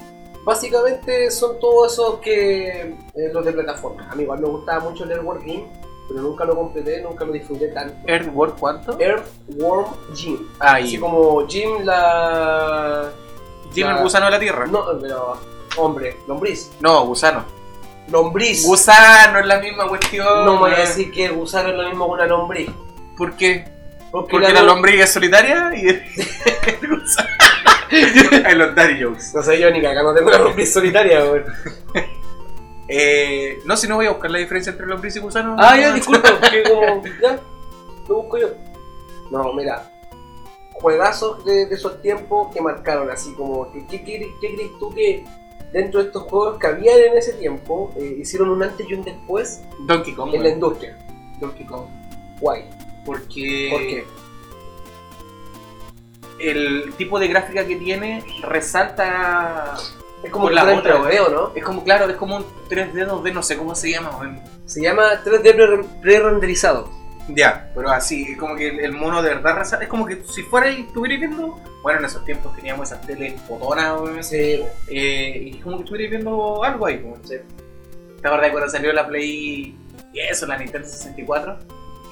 [0.44, 2.94] Básicamente son todos esos que.
[3.14, 4.08] eh, los de plataforma.
[4.10, 5.66] A mí igual me gustaba mucho el Airworm Game,
[6.08, 7.96] pero nunca lo completé, nunca lo disfruté tanto.
[8.06, 8.98] ¿Earthworm cuánto?
[8.98, 10.38] Earthworm Gym.
[10.60, 13.10] Ah, Así como Jim la.
[13.74, 14.66] Jim la- el gusano de la tierra.
[14.66, 15.34] No, pero.
[15.78, 16.70] Hombre, lombriz.
[16.80, 17.44] No, gusano.
[18.08, 18.64] Lombriz.
[18.64, 20.44] Gusano es la misma cuestión.
[20.46, 20.86] no me voy a weón.
[20.86, 22.70] decir que gusano es lo mismo que una lombriz.
[23.18, 23.64] ¿Por qué?
[24.10, 25.88] Porque, Porque la lombriz es solitaria y.
[28.44, 29.32] Hay los daddy jokes.
[29.34, 31.44] No sé yo ni cagando tengo una lombriz solitaria, weón.
[32.88, 35.56] Eh, no, si no voy a buscar la diferencia entre lombriz y gusano.
[35.58, 37.02] Ah, ya, disculpa, que como.
[37.20, 37.40] Ya,
[38.08, 38.48] lo busco yo.
[39.30, 39.90] No, mira.
[40.72, 43.72] Juegazos de, de esos tiempos que marcaron así como.
[43.72, 45.24] ¿Qué, qué, qué crees tú que
[45.72, 49.02] dentro de estos juegos que habían en ese tiempo eh, hicieron un antes y un
[49.02, 50.34] después Donkey Kong.
[50.34, 50.96] en la industria?
[51.40, 51.86] Donkey Kong.
[52.40, 52.64] Guay.
[53.06, 53.68] Porque.
[53.70, 54.04] ¿Por qué?
[56.38, 59.74] El tipo de gráfica que tiene resalta.
[60.22, 61.52] Es como la otra, video, ¿no?
[61.54, 64.10] Es como, claro, es como un 3D, 2D, no sé cómo se llama.
[64.66, 66.90] Se llama 3D pre- pre-renderizado.
[67.28, 70.42] Ya, pero así, como que el, el mono de verdad raza- es como que si
[70.42, 71.58] fuera y estuvierais viendo.
[71.82, 74.62] Bueno, en esos tiempos teníamos esas teles fotonas, weón, Sí.
[74.88, 77.16] eh, y como que estuvierais viendo algo ahí, como.
[77.16, 77.42] ¿Te
[78.28, 79.76] acuerdas cuando salió la Play
[80.12, 81.58] y eso, la Nintendo 64?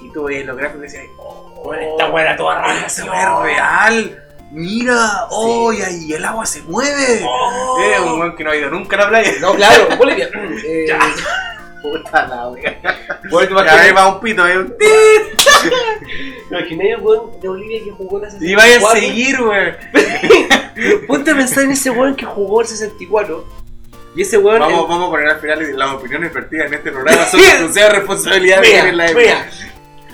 [0.05, 2.85] Y tú veías los gráficos y decías, oh, Bueno, esta weá era toda rara.
[2.85, 4.21] esta weá es real.
[4.51, 7.21] Mira, oh, y ahí el agua se mueve.
[7.27, 7.79] Oh.
[7.81, 9.31] Es un weón que no ha ido nunca a la playa.
[9.41, 10.29] No, claro, Bolivia.
[10.65, 10.99] Eh, Ya.
[11.81, 12.79] Puta la wea.
[13.29, 14.73] Bueno, ahí va un pito, ahí un
[16.49, 18.47] el weón de Bolivia que jugó en la 64.
[18.49, 19.75] Y vaya a seguir, weón.
[21.07, 23.45] Ponte a pensar en ese weón que jugó el 64.
[24.15, 24.59] Y ese weón.
[24.61, 27.89] Vamos, el- vamos a poner al final las opiniones vertidas en este programa son de
[27.89, 29.49] responsabilidad Mira, quien la mira.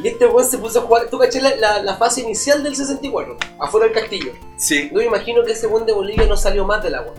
[0.03, 1.07] Y este weón se puso a jugar.
[1.09, 3.37] ¿Tú caché la, la, la fase inicial del 64?
[3.59, 4.33] Afuera del castillo.
[4.57, 4.89] Sí.
[4.91, 7.13] Yo me imagino que ese weón de Bolivia no salió más del agua.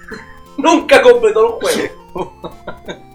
[0.58, 2.32] Nunca completó el juego.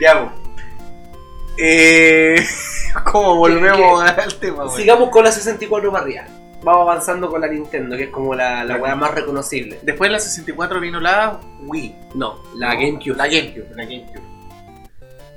[0.00, 0.34] Ya.
[1.56, 2.36] Eh,
[3.12, 4.76] ¿Cómo volvemos al tema, weón?
[4.76, 6.24] Sigamos con la 64 para arriba.
[6.62, 9.78] Vamos avanzando con la Nintendo, que es como la, la weá más reconocible.
[9.82, 11.94] Después de la 64 vino la Wii.
[12.14, 13.16] No, la GameCube.
[13.16, 14.33] La GameCube, la GameCube.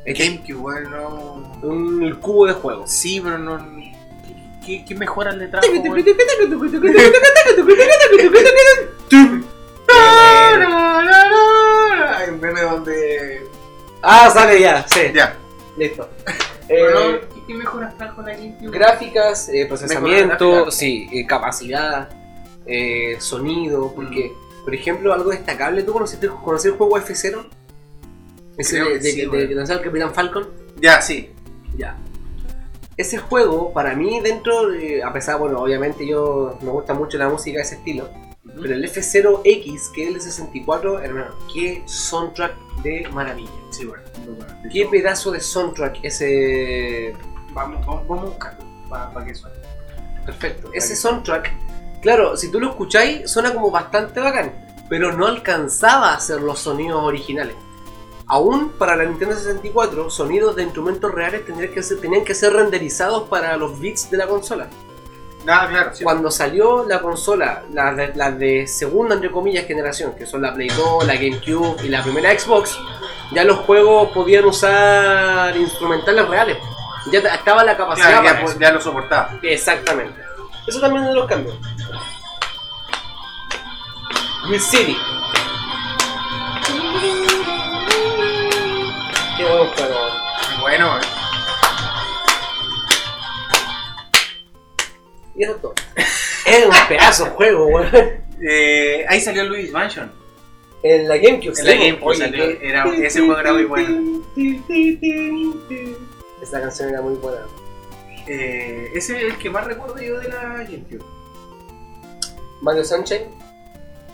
[0.08, 1.60] Es GameCube, weón, no.
[1.68, 2.88] un cubo de juego.
[2.88, 3.58] Sí, pero no.
[4.66, 6.03] ¿Qué, qué mejoras le trajo, weón?
[12.18, 13.41] Hay un meme donde.
[14.01, 15.36] Ah, sale ya, sí, Ya.
[15.78, 16.08] listo.
[16.68, 18.70] Pero, Eh, ¿qué- ¿Qué mejoras trajo la GameCube?
[18.72, 22.10] gráficas, eh, procesamiento, Mejora sí, eh, capacidad,
[22.66, 24.34] eh, sonido, porque,
[24.66, 27.45] por ejemplo, algo destacable, ¿tú conociste, conocí el juego F0?
[28.58, 30.47] Ese de, que de, sí, de- lanzaba el Capitán Falcon.
[30.82, 31.32] Ya, sí.
[31.78, 31.97] Ya.
[32.95, 37.30] Ese juego, para mí, dentro, de- a pesar, bueno, obviamente yo me gusta mucho la
[37.30, 38.10] música de ese estilo,
[38.60, 43.49] pero el F0X, que es el de 64, hermano, qué soundtrack de maravilla.
[43.70, 44.03] Sí, bueno.
[44.64, 47.14] De Qué pedazo de soundtrack ese
[47.53, 49.55] Vamos, vamos, vamos a buscarlo para que suene.
[50.26, 50.70] Perfecto.
[50.74, 51.51] Ese soundtrack,
[52.01, 54.53] claro, si tú lo escucháis, suena como bastante bacán,
[54.89, 57.55] pero no alcanzaba a hacer los sonidos originales.
[58.30, 62.53] Aún para la Nintendo 64, sonidos de instrumentos reales tendrían que ser, tenían que ser
[62.53, 64.67] renderizados para los bits de la consola.
[65.45, 66.03] Nada, claro, sí.
[66.03, 70.67] Cuando salió la consola, las de, de segunda, entre comillas, generación, que son la Play
[70.67, 72.78] 2, la GameCube y la primera Xbox,
[73.32, 76.57] ya los juegos podían usar instrumentales reales.
[77.09, 79.39] Ya estaba la capacidad Claro, ya, pues, lo soportaba.
[79.41, 80.19] Exactamente.
[80.67, 81.55] Eso también es de los cambios.
[84.49, 84.97] Miss City.
[89.48, 89.95] Juego.
[90.62, 91.02] Bueno, eh.
[95.36, 95.74] Y eso es todo.
[96.45, 97.89] Es un pedazo de juego, weón.
[98.41, 100.12] eh, ahí salió Luis Mansion.
[100.84, 101.54] En la GameCube.
[101.60, 104.24] En la sí, GameCube oye, salió, era- ese juego era muy bueno.
[106.41, 107.41] Esa canción era muy buena.
[108.28, 111.04] Eh, ese es el que más recuerdo yo de la GameCube.
[112.62, 113.28] Mario Sunshine.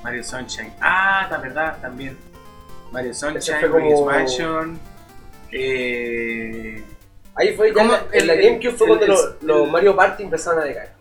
[0.04, 0.74] Mario Sunshine.
[0.82, 2.18] Ah, la verdad, también.
[2.92, 4.80] Mario Sunshine, fue como- Luis Mansion.
[5.54, 6.84] Eh,
[7.36, 7.94] Ahí fue ya ¿Cómo?
[7.96, 9.12] en la- en la El- GameCube fue el- cuando el-
[9.48, 10.92] los, Mario Party empezaron a decaer.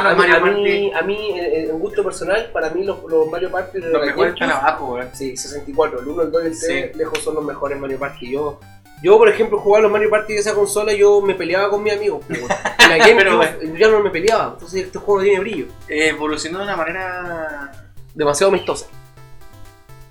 [0.00, 2.84] a, los mí, Mario a, Party, mí, a mí, en en gusto personal, para mí
[2.84, 5.08] los, los Mario Party de los la mejores GameCube están abajo, weón.
[5.12, 6.98] Sí, 64, el 1, el 2 y el 3 Sí.
[6.98, 8.30] lejos son los mejores Mario Party.
[8.30, 8.60] Yo,
[9.02, 11.94] yo por ejemplo, jugaba los Mario Party de esa consola yo me peleaba con mis
[11.94, 12.24] amigos.
[12.28, 12.52] pues, weón.
[12.78, 15.66] En la GameCube Pero, yo ya no me peleaba, entonces este juego no tiene brillo.
[15.88, 17.72] Eh, evolucionó de una manera.
[18.14, 18.86] Demasiado amistosa.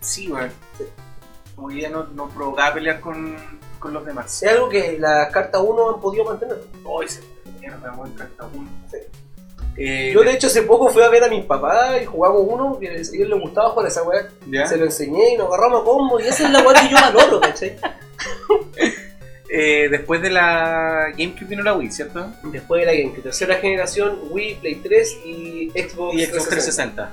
[0.02, 0.52] Sí, weón.
[1.62, 3.36] Como que ya no, no provocaba pelear con,
[3.78, 4.42] con los demás.
[4.42, 6.58] Es algo que las cartas 1 han podido mantener.
[6.84, 7.22] Hoy se
[7.60, 8.68] mierda, weón, carta uno.
[8.90, 8.98] Sí.
[9.78, 12.80] Eh, Yo de hecho hace poco fui a ver a mis papás y jugamos uno
[12.80, 14.28] que a ellos les gustaba jugar a esa weá.
[14.48, 14.66] ¿ya?
[14.66, 16.96] Se lo enseñé y nos agarramos a combo y esa es la weá que yo
[16.96, 17.78] valoro, ¿cachai?
[19.54, 22.26] Eh, después de la GameCube vino la Wii, ¿cierto?
[22.42, 27.12] Después de la GameCube, tercera generación, Wii, Play 3 y Xbox, Y Xbox 360.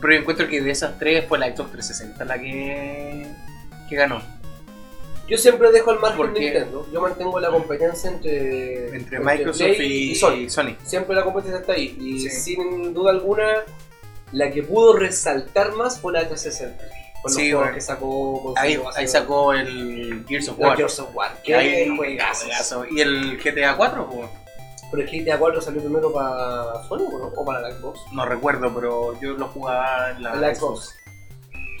[0.00, 3.30] Pero yo encuentro que de esas tres fue la Xbox 360 la que,
[3.88, 4.20] que ganó.
[5.26, 6.40] Yo siempre dejo al margen ¿Por qué?
[6.40, 6.86] Nintendo.
[6.92, 10.34] Yo mantengo la competencia entre, Entre Microsoft Play y, Sony.
[10.36, 10.76] y Sony.
[10.84, 11.96] Siempre la competencia está ahí.
[11.98, 12.30] Y Sí.
[12.30, 13.62] sin duda alguna,
[14.32, 16.84] la que pudo resaltar más fue la 360.
[17.22, 17.74] Con los Sí, juegos bueno.
[17.74, 20.76] que sacó Ahí, ahí sacó el Gears of War.
[20.76, 21.32] Gears of War.
[21.42, 22.84] Que Qué ahí- juegazo.
[22.90, 24.28] Y el GTA 4, pues,
[24.90, 27.00] Pero el GTA 4 salió primero para Sony
[27.34, 27.98] ¿o para la Xbox.
[28.12, 30.94] no recuerdo, pero yo lo jugaba en la, Xbox.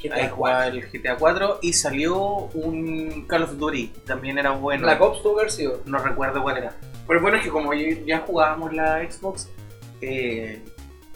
[0.08, 0.80] GTA jugaba 4.
[0.80, 2.16] el GTA 4 y salió
[2.54, 4.82] un Call of Duty, también era bueno.
[4.84, 5.80] Black Ops tuvo sido.
[5.86, 6.76] No recuerdo cuál era.
[7.06, 9.48] Pero bueno, es que como ya jugábamos la Xbox,
[10.00, 10.62] eh,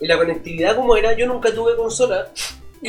[0.01, 1.13] Y la conectividad, como era?
[1.15, 2.29] Yo nunca tuve consola.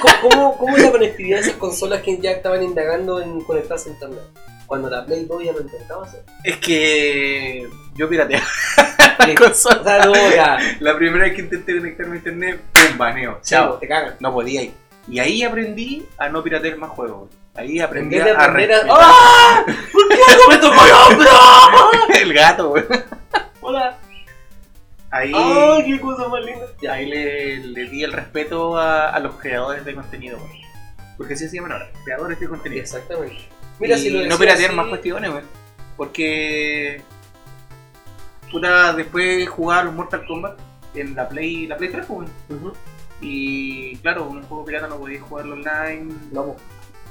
[0.00, 3.90] ¿Cómo, cómo, cómo es la conectividad de esas consolas que ya estaban indagando en conectarse
[3.90, 4.22] a internet?
[4.66, 6.24] Cuando la Play 2 ya lo intentaba hacer.
[6.44, 8.38] Es que yo pirateé
[9.22, 9.28] Sí.
[9.28, 9.80] la consola.
[9.80, 10.58] O sea, no, ya.
[10.80, 13.38] La primera vez que intenté conectarme a internet, pum, baneo.
[13.42, 13.78] Chao, Chao.
[13.78, 14.16] te cagan.
[14.20, 14.72] No podía ir.
[15.08, 17.30] Y ahí aprendí a no piratear más juegos.
[17.54, 18.86] Ahí En aprendí a a.
[18.90, 19.64] ¡Ah!
[19.66, 21.30] ¿Por qué algo me tocó el hombro?
[22.20, 22.84] El gato, güey.
[23.60, 23.98] Hola.
[25.10, 26.64] Ahí, ¡Ay, qué cosa más linda!
[26.90, 30.62] Ahí le, le di el respeto a, a los creadores de contenido, güey.
[31.18, 32.80] Porque así se llaman ahora, creadores de contenido.
[32.80, 33.34] Exactamente.
[33.78, 35.42] Mira, Mira, si lo no piratear así- más cuestiones, güey.
[35.98, 37.02] Porque.
[38.50, 39.48] Puta, después
[39.84, 40.58] los Mortal Kombat
[40.94, 42.28] en la Play, la Play 3, güey.
[42.48, 42.72] Ujú.
[43.22, 46.12] Y claro, un juego pirata no podía jugarlo online.
[46.32, 46.56] Vamos.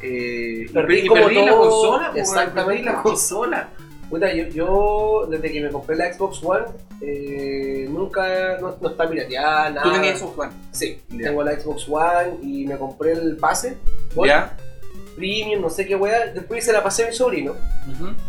[0.01, 2.65] Eh, Perdí y como perdí la consola, exactamente.
[2.65, 3.69] perdí la consola.
[4.09, 6.65] Puta, yo, yo, desde que me compré la Xbox One,
[6.99, 9.83] eh, nunca, no, no está pirateada, nada.
[9.83, 10.51] Tú tenías Xbox One.
[10.71, 13.77] Sí, tengo la Xbox One y me compré el pase,
[14.13, 14.57] Gold, ¿Ya?
[15.15, 16.25] Premium, no sé qué weá.
[16.27, 17.55] Después se la pasé a mi sobrino.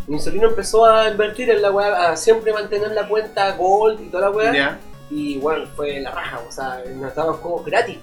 [0.07, 4.05] Mi sobrino empezó a invertir en la weá, a siempre mantener la cuenta Gold y
[4.09, 4.79] toda la weá.
[5.15, 7.99] Y bueno, fue la raja, o sea, nos daban juegos gratis.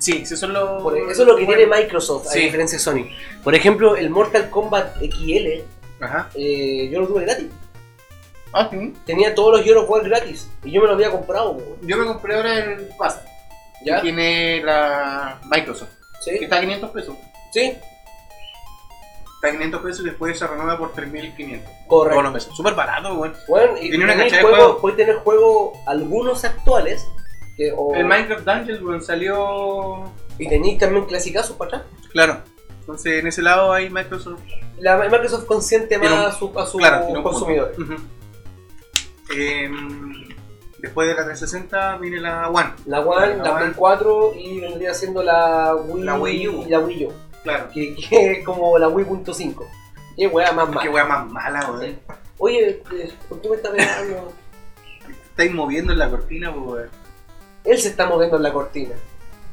[0.00, 0.82] Sí, eso es lo.
[0.82, 1.58] Por- eso es lo que bueno.
[1.62, 3.06] tiene Microsoft, a diferencia de Sony.
[3.44, 5.62] Por ejemplo, el Mortal Kombat XL,
[6.00, 6.28] Ajá.
[6.34, 7.46] eh, yo lo tuve gratis.
[8.52, 8.92] Ah, sí.
[9.06, 10.48] Tenía todos los of War gratis.
[10.64, 11.78] Y yo me lo había comprado, weón.
[11.82, 13.20] Yo me compré ahora el Pass.
[13.84, 14.00] ¿Ya?
[14.02, 15.90] Tiene la Microsoft.
[16.24, 16.44] Que ¿Sí?
[16.44, 17.16] está a 500 pesos.
[17.52, 17.74] Sí,
[19.42, 21.68] Está a 500 pesos y después se renueva por 3500.
[21.88, 22.14] correcto.
[22.14, 22.56] Bueno, pesos.
[22.56, 23.32] Súper barato, güey.
[23.48, 24.30] Bueno, y Tiene una de
[24.80, 27.04] puedes tener juegos, algunos actuales,
[27.56, 30.04] que, o- El Minecraft Dungeons, güey, salió.
[30.38, 31.82] y tenéis también clasicazos para atrás.
[32.12, 32.38] Claro.
[32.80, 34.40] Entonces, en ese lado hay Microsoft.
[34.78, 37.72] La Microsoft consiente Tiene más un- a su, a su claro, tiene un consumidor.
[37.72, 37.94] punto.
[37.94, 38.02] Ujú.
[39.36, 40.28] Em,
[40.78, 42.70] después de la 360 viene la One.
[42.86, 43.60] La One, La la, One.
[43.64, 46.62] Play 4 y vendría siendo la Wii, La Wii U.
[46.66, 47.12] y la Wii U,
[47.42, 47.68] Claro.
[47.72, 49.64] que, que es como la Wii.5.
[50.16, 50.90] Qué wea más Qué mala.
[50.90, 51.96] wea más mala, güey.
[52.38, 54.32] Oye, eh, ¿por qué me está pegando?
[55.30, 56.88] Estáis moviendo en la cortina, pues.
[57.64, 58.94] Él se está moviendo en la cortina.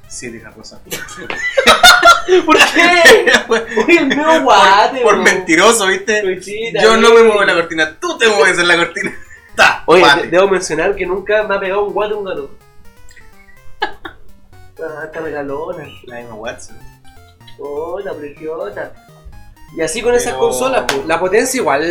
[0.08, 0.82] Sí, deja cosa.
[2.46, 3.32] ¿Por qué?
[3.86, 5.24] Oye, el mío guate, Por bro.
[5.24, 6.24] mentiroso, ¿viste?
[6.24, 9.16] Luchita, Yo no me muevo en la cortina, tú te mueves en la cortina.
[9.56, 12.52] Ta, Oye, de- debo mencionar que nunca me ha pegado un guate un gato.
[13.82, 15.86] Ah, esta regalona.
[16.06, 16.78] La Emma Watson.
[17.60, 18.94] Oh, la preciosa.
[19.76, 21.84] Y así con esas Pero- consolas, pues, la potencia igual.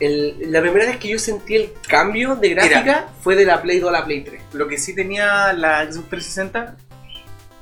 [0.00, 3.78] el- la primera vez que yo sentí el cambio de gráfica fue de la Play
[3.78, 4.42] 2 a la Play 3.
[4.52, 6.74] Lo que sí tenía la Xbox 360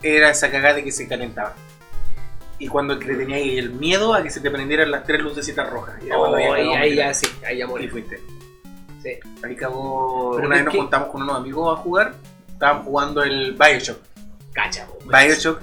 [0.03, 1.55] era esa cagada de que se calentaba.
[2.59, 5.69] Y cuando te tenía ahí el miedo a que se te prendieran las tres lucecitas
[5.69, 5.97] rojas.
[5.99, 7.89] Cuando Oh, había ahí, cagado, ahí mira, ya sí, ahí ya Y morí.
[7.89, 8.21] fuiste.
[9.03, 9.11] Sí.
[9.45, 10.33] Ahí cagó.
[10.37, 12.15] Pero una es vez nos que- juntamos con unos amigos a jugar.
[12.53, 13.99] Estaban jugando el Bioshock.
[14.55, 15.61] Cacha, po, Bioshock.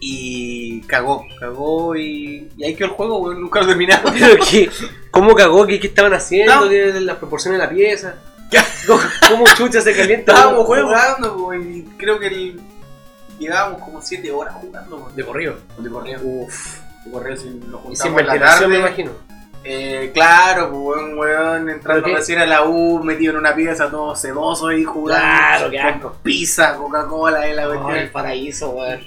[0.00, 4.12] Y cagó, cagó y, y ahí quedó el juego, weón, nunca lo terminamos.
[4.18, 4.70] Pero que,
[5.10, 5.66] ¿cómo cagó?
[5.66, 6.54] ¿Qué, qué estaban haciendo?
[6.64, 6.68] No.
[6.68, 8.14] ¿Qué, las proporciones de la pieza?
[8.86, 12.60] ¿Cómo, cómo chucha se calienta Estábamos jugando, weón, y creo que el-
[13.38, 15.16] llevábamos como 7 horas jugando, weón.
[15.16, 15.56] De corrido.
[15.78, 16.20] De correo.
[16.22, 16.78] Uf.
[17.04, 19.10] De correo, si nos Y sin ventilación, me imagino.
[19.64, 24.14] Eh, claro, pues weón, weón, entrando recién a la U, metido en una pieza todo
[24.16, 25.20] sedoso ahí jugando.
[25.20, 26.16] Claro, con asco.
[26.22, 27.96] Pizza, Coca-Cola y la cuestión.
[27.96, 29.00] el paraíso, weón.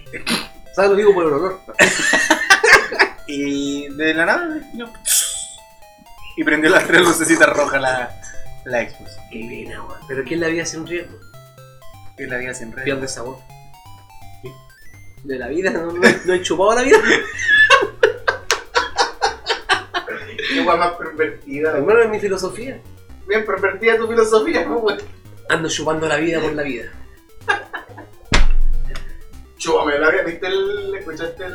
[0.74, 0.92] ¿Sabes?
[0.92, 1.60] Lo digo por el olor.
[3.28, 4.92] Y de la nada, no.
[6.36, 8.14] y prendió las tres lucecitas rojas la,
[8.66, 9.12] la Xbox.
[9.32, 10.00] Qué pena, weón.
[10.06, 11.18] Pero ¿quién la vida sin riesgo?
[12.18, 12.84] Y la vida siempre.
[12.84, 13.38] Pierde sabor.
[15.24, 16.98] De la vida, no, no, no he chupado la vida.
[20.54, 21.72] Qué guay más pervertida.
[21.72, 22.82] Hermano, es mi filosofía.
[23.28, 24.98] Bien pervertida tu filosofía, weón.
[25.48, 26.92] Ando chupando la vida por la vida.
[29.62, 30.96] Chúpame la vida, ¿viste el.
[30.98, 31.54] ¿Escuchaste el.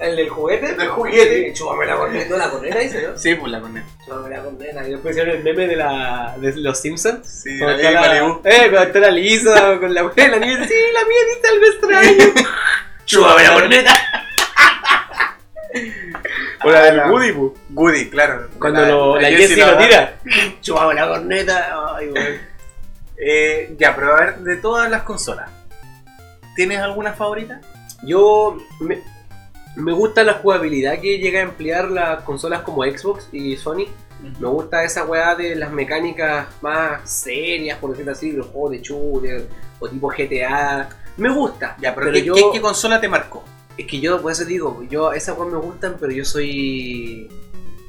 [0.00, 0.70] ¿El del juguete?
[0.70, 1.52] El del juguete.
[1.52, 2.36] Chúpame la corneta.
[2.38, 3.18] La corneta dice, ¿no?
[3.18, 3.90] Sí, pues la conecto.
[4.06, 4.88] Chúpame la corneta.
[4.88, 7.28] Y después hicieron el meme de, la, de los Simpsons.
[7.42, 8.16] Sí, la ley la-.
[8.16, 11.66] Eh, cuando está la Lisa con la abuela, la niña, sí, la mía dice algo
[11.66, 12.48] extraño.
[13.04, 13.92] Chúpame la corneta.
[16.64, 17.54] O la del Ah, la- Woody, pu.
[17.74, 18.48] Woody, claro.
[18.58, 20.14] Cuando lo- la Jessie lo tira.
[20.62, 21.76] Chúpame la corneta.
[21.96, 22.10] Ay.
[23.16, 25.48] Eh, ya, pero a ver, de todas las consolas,
[26.54, 27.60] ¿tienes alguna favorita?
[28.02, 29.02] Yo me,
[29.76, 33.86] me gusta la jugabilidad que llega a emplear las consolas como Xbox y Sony.
[34.38, 38.80] Me gusta esa weá de las mecánicas más serias, por decirlo así, los juegos de
[38.80, 39.48] shooter
[39.80, 40.88] o tipo GTA.
[41.18, 41.76] Me gusta.
[41.80, 43.42] Ya, pero, pero ¿qué, yo, qué- qué consola te marcó?
[43.76, 47.28] es que yo por eso digo, yo esas weas me gustan, pero yo soy.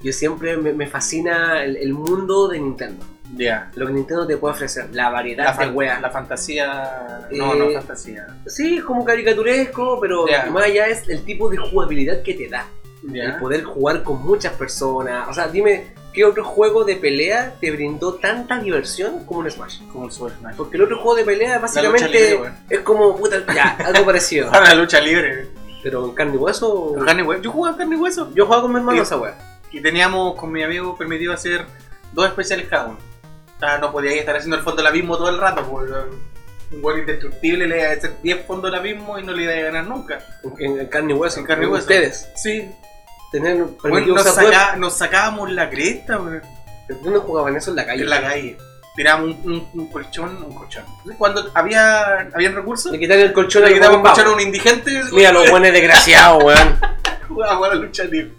[0.03, 3.05] Yo siempre me, me fascina el, el mundo de Nintendo.
[3.37, 3.69] Ya.
[3.75, 6.01] Lo que Nintendo te puede ofrecer, la variedad La, de weas.
[6.01, 7.27] la fantasía.
[7.31, 8.27] No, no Eh, fantasía.
[8.45, 10.45] Sí, es como caricaturesco, pero Ya.
[10.47, 12.65] más allá es el tipo de jugabilidad que te da.
[13.13, 15.27] El poder jugar con muchas personas.
[15.29, 19.81] O sea, dime, ¿qué otro juego de pelea te brindó tanta diversión como un Smash?
[19.91, 20.55] Como el Super Smash.
[20.55, 24.49] Porque el otro juego de pelea básicamente libre, es como, puta, ya, algo parecido.
[24.49, 25.49] Para la lucha libre.
[25.83, 26.95] Pero en carne y hueso.
[27.05, 27.43] Carne y hueso.
[27.43, 28.31] Yo jugaba carne y hueso.
[28.33, 29.03] Yo jugaba con mi hermano Sí.
[29.03, 29.35] esa wea.
[29.71, 31.63] Y teníamos con mi amigo permitido hacer
[32.11, 32.97] dos especiales cada uno.
[33.59, 35.93] Sea, no podía estar haciendo el fondo del abismo todo el rato, porque
[36.71, 39.53] un gol indestructible le iba a hacer 10 fondos del abismo y no le iba
[39.53, 40.19] a ganar nunca.
[40.59, 41.39] En, en carne y hueso.
[41.39, 41.83] En carne y hueso.
[41.83, 42.29] Ustedes.
[42.35, 42.69] Sí.
[43.31, 46.41] Tener Bueno, nos, saca- sacábamos la cresta, weón.
[47.03, 48.03] ¿Dónde jugaban eso en la calle?
[48.03, 48.57] En la calle.
[48.95, 50.83] Tirábamos un, un- un colchón, un colchón.
[51.17, 54.41] Cuando había habían recursos, Le quitan el colchón le al quitábamos un colchón a un
[54.41, 55.01] indigente.
[55.11, 56.79] Mira los buenos desgraciados, weón.
[57.27, 58.31] jugábamos a la lucha libre.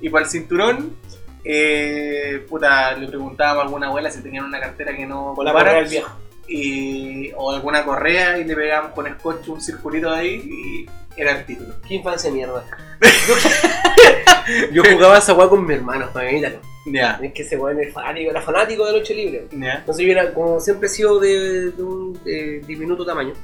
[0.00, 0.96] Y para el cinturón,
[1.44, 5.52] eh, puta, le preguntábamos a alguna abuela si tenían una cartera que no Con la
[5.52, 6.10] correa del viejo.
[6.48, 11.44] y, o alguna correa y le pegábamos con scotch un circulito ahí y era el
[11.44, 11.74] título.
[11.86, 12.64] Qué infancia de mierda.
[14.72, 16.60] Yo jugaba esa weá con mi hermano, para evitarlo.
[16.86, 19.46] Ya, Es que ese weón es fanático, era fanático de lucha libre.
[19.52, 19.74] ya.
[19.74, 23.34] Entonces yo era, como siempre he sido de, de un eh, diminuto tamaño,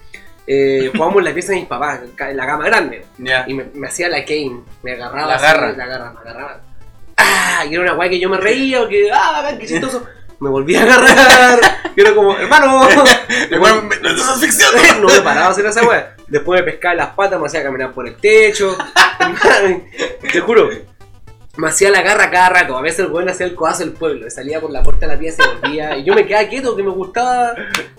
[0.47, 3.05] eh, jugábamos en la pieza de mis papás, en la cama grande.
[3.19, 3.45] Ya.
[3.47, 5.29] Y me, me hacía la cane, me agarraba.
[5.29, 5.73] La así, garra.
[5.73, 6.61] La garra, me agarraba.
[7.19, 7.65] ¡Ah!
[7.69, 10.07] Y era una weá que yo me reía, o que, ¡ah, bacán, qué chistoso!
[10.41, 11.59] Me volví a agarrar.
[11.97, 12.89] Y era como, hermano.
[13.51, 14.71] Me- no es ficción.
[15.01, 16.15] no me paraba a hacer esa weá.
[16.29, 18.77] Después me pescaba las patas, me hacía caminar por el techo.
[20.33, 20.71] Te juro.
[21.57, 22.77] Me hacía la garra cada rato.
[22.77, 24.31] A veces el weón hacía el codazo del pueblo.
[24.31, 25.97] Salía por la puerta de la pieza y volvía.
[25.97, 27.55] Y yo me quedaba quieto, que me gustaba.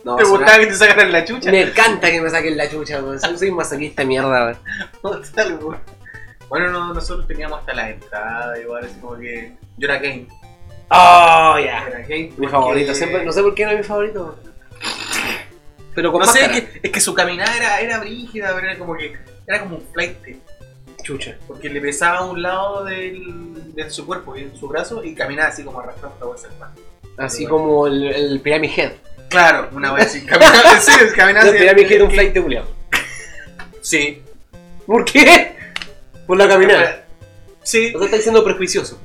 [0.06, 1.52] No, ¿Te es una- gustaba que te sacaran la chucha?
[1.52, 3.20] Me encanta que me saquen la chucha, weón.
[3.20, 4.56] Soy masoquista mierda,
[5.04, 5.22] weón.
[6.50, 9.54] Bueno, no, nosotros teníamos hasta la entrada, igual, así como que.
[9.78, 10.28] Yo era Kane.
[10.90, 11.86] Oh, ya.
[11.88, 12.20] Era Kane.
[12.24, 12.94] Mi porque- favorito.
[12.96, 14.38] Siempre, no sé por qué era mi favorito.
[15.96, 18.78] Pero con No sé, es que, es que su caminada era, era brígida, pero era
[18.80, 19.16] como que.
[19.48, 20.18] Era como un flight.
[21.04, 21.38] Chucha.
[21.48, 25.16] Porque le pesaba a un lado del, de su cuerpo y en su brazo y
[25.16, 26.72] caminaba así como arrastrando la bolsa del pan.
[27.18, 27.58] Así Bueno.
[27.66, 28.92] como el, el Pyramid Head.
[29.30, 30.26] Claro, una vez así.
[30.26, 31.58] Caminaba, sí, caminaba El así.
[31.60, 32.62] Pyramid Head un flight de.
[33.82, 34.22] Sí.
[34.86, 35.49] ¿Por qué?
[36.30, 37.06] Por la caminada.
[37.64, 39.00] Sí, O sea, está diciendo prejuicioso.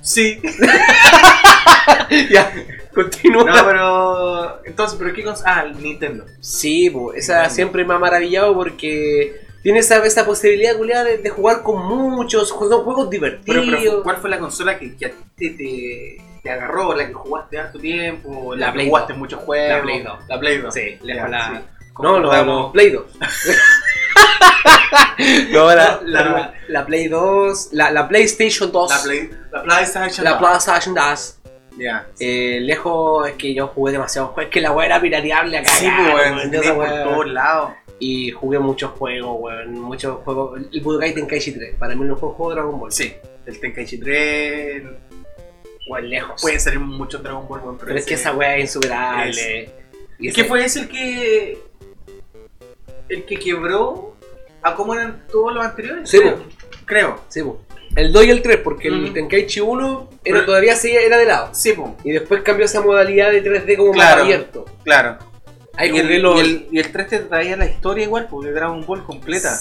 [0.00, 0.40] sí.
[2.30, 2.52] ya,
[2.94, 3.42] continúa.
[3.42, 4.64] No, pero.
[4.64, 5.42] Entonces, ¿pero qué cosa?
[5.44, 6.24] Ah, el Nintendo.
[6.40, 11.64] Sí, esa siempre me ha maravillado porque tiene esa, esa posibilidad culiada, de, de jugar
[11.64, 13.66] con muchos, son juegos Pero, divertidos.
[13.82, 16.94] pero, ¿cuál fue la consola que, que a ti te, te, agarró?
[16.94, 18.54] ¿La que jugaste harto tiempo?
[18.54, 19.18] La que Play jugaste 2.
[19.18, 19.68] muchos juegos?
[19.78, 20.18] La Play 2.
[20.28, 20.72] La Play 2.
[20.74, 21.64] Sí, la- sí.
[22.00, 23.04] No, no, Play 2.
[25.52, 30.24] no, la, La- la, la Play 2, la, la PlayStation 2, La, Play, la PlayStation.
[30.24, 30.38] la 2.
[30.40, 31.34] PlayStation 2.
[31.78, 32.06] Ya.
[32.18, 35.70] Eh, lejos es que yo jugué demasiados juegos, es que la weá era pirateable acá.
[35.70, 37.70] Sí, weón, por todos lados.
[38.00, 40.60] Y jugué muchos juegos, weón, muchos juegos.
[40.72, 42.92] El Budokai Tenkaichi 3, para mí fue un juego de Dragon Ball.
[42.92, 43.12] Sí,
[43.46, 44.82] el Tenkaichi 3.
[45.88, 46.40] Weón, lejos.
[46.42, 49.70] Pueden salir muchos Dragon Ball, weón, pero es que esa weá es insuperable.
[50.18, 51.58] Y ¿Y qué fue ese el que.
[53.08, 54.16] el que quebró
[54.62, 56.08] a cómo eran todos los anteriores?
[56.08, 56.38] Sí, creo.
[56.84, 57.20] creo.
[57.28, 57.60] Sí, po.
[57.96, 59.14] El 2 y el 3, porque el Mm.
[59.14, 61.48] Tenkaichi 1 era, Pero- todavía seguía, era de lado.
[61.52, 64.16] Sí, po, Y después cambió esa modalidad de 3D como Claro.
[64.16, 64.64] más abierto.
[64.84, 65.18] claro.
[65.74, 68.26] Ahí y, el, jugué los- y, el, y el 3 te traía la historia igual,
[68.28, 69.56] porque Dragon Ball completa.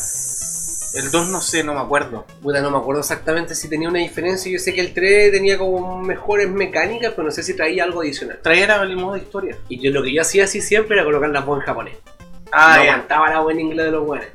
[0.96, 2.26] El 2 no sé, no me acuerdo.
[2.42, 4.52] Puta, no me acuerdo exactamente si tenía una diferencia.
[4.52, 8.02] Yo sé que el 3 tenía como mejores mecánicas, pero no sé si traía algo
[8.02, 8.40] adicional.
[8.42, 9.58] Traía el modo historia.
[9.70, 11.96] Y yo lo que yo hacía así siempre era colocar las voz en japonés.
[12.52, 14.28] Ah, no aguantaba la voz en inglés de los buenos.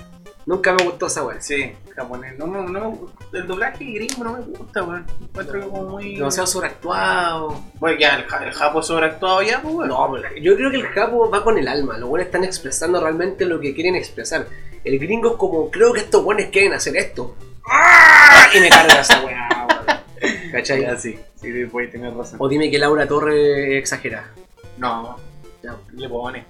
[0.44, 1.40] Nunca me gustó esa weá.
[1.40, 2.36] Sí, japonés.
[2.36, 5.06] No, no, no, el doblaje gringo no me gusta, weón.
[5.20, 6.16] Encuentro que como muy.
[6.16, 7.62] Demasiado sobreactuado.
[7.78, 9.88] Bueno, ya, el, el japo sobreactuado ya, pues, weón.
[9.88, 11.96] No, pero yo creo que el japo va con el alma.
[11.98, 14.46] Los buenos están expresando realmente lo que quieren expresar.
[14.84, 17.36] El gringo es como, creo que estos buenos quieren hacer esto.
[17.70, 18.48] ¡Ah!
[18.52, 20.50] Y me carga esa weá, weón.
[20.50, 20.82] ¿Cachai?
[20.82, 22.38] Ya, sí, sí, puede tener razón.
[22.40, 24.28] O dime que Laura Torre exagera.
[24.76, 25.16] No,
[25.62, 26.44] Ya, le pone.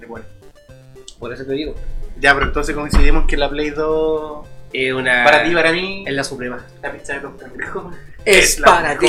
[0.00, 0.24] Le pone.
[1.18, 1.74] por eso te digo.
[2.18, 4.46] Ya, pero entonces coincidimos que la Play 2.
[4.72, 5.24] Es una.
[5.24, 6.04] Para ti, para mí.
[6.06, 6.64] Es la suprema.
[6.82, 7.94] La pizza de los cangrejos.
[8.24, 9.08] Es, para ti.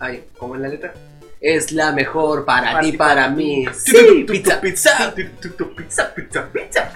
[0.00, 0.94] Ay, ¿cómo es la letra?
[1.40, 3.66] Es la mejor para, Para ti, para para mí.
[3.72, 4.60] Sí, Sí, pizza.
[4.60, 5.14] pizza.
[5.14, 6.92] Pizza, pizza, pizza.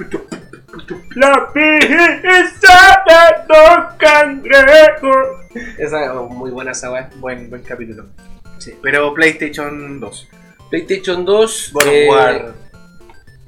[1.15, 5.47] La pizza de los cangrejos.
[5.79, 7.11] Esa es muy buena esa weá.
[7.17, 8.07] Buen, buen capítulo.
[8.59, 8.75] Sí.
[8.83, 10.29] Pero PlayStation 2.
[10.71, 11.71] PlayStation 2.
[11.73, 12.55] God of eh, War.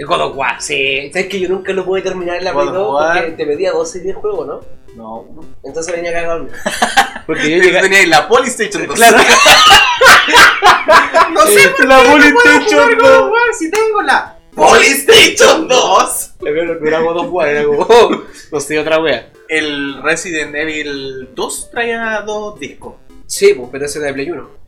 [0.01, 1.11] El God of War, sí.
[1.13, 3.19] Sabes que yo nunca lo pude terminar en la Play of 2 War.
[3.19, 4.61] porque te pedía 12 días juego, ¿no?
[4.97, 5.27] No.
[5.63, 6.49] Entonces venía cagado.
[7.27, 7.81] Porque yo llegué.
[7.83, 8.97] tenía la PlayStation 2.
[8.97, 9.19] Claro.
[11.35, 14.39] no sé por la qué no puedo PlayStation jugar God of War si tengo la
[14.57, 16.31] PlayStation 2.
[16.41, 17.83] Pero no era God of War, era como.
[17.83, 19.31] oh, no sé, otra wea.
[19.49, 22.95] El Resident Evil 2 traía dos discos.
[23.27, 24.60] Sí, pues, pero ese era de Play 1.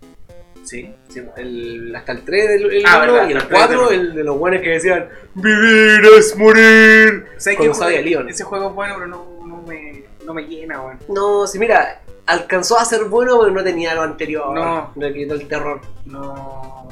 [0.64, 0.94] Sí.
[1.08, 3.58] Sí, el, hasta el 3 del el Ah, 1 verdad, y el el 3 del
[3.58, 3.90] 4, uno.
[3.90, 7.26] el de los buenos que decían Vivir es morir.
[7.38, 8.28] ¿Sabes Con qué Sabia juego- Leon.
[8.28, 10.98] Ese juego es bueno, pero no, no, me, no me llena, weón.
[11.08, 14.54] No, sí, mira, alcanzó a ser bueno, pero no tenía lo anterior.
[14.54, 14.92] No.
[14.96, 15.80] Le quitó el terror.
[16.06, 16.88] No.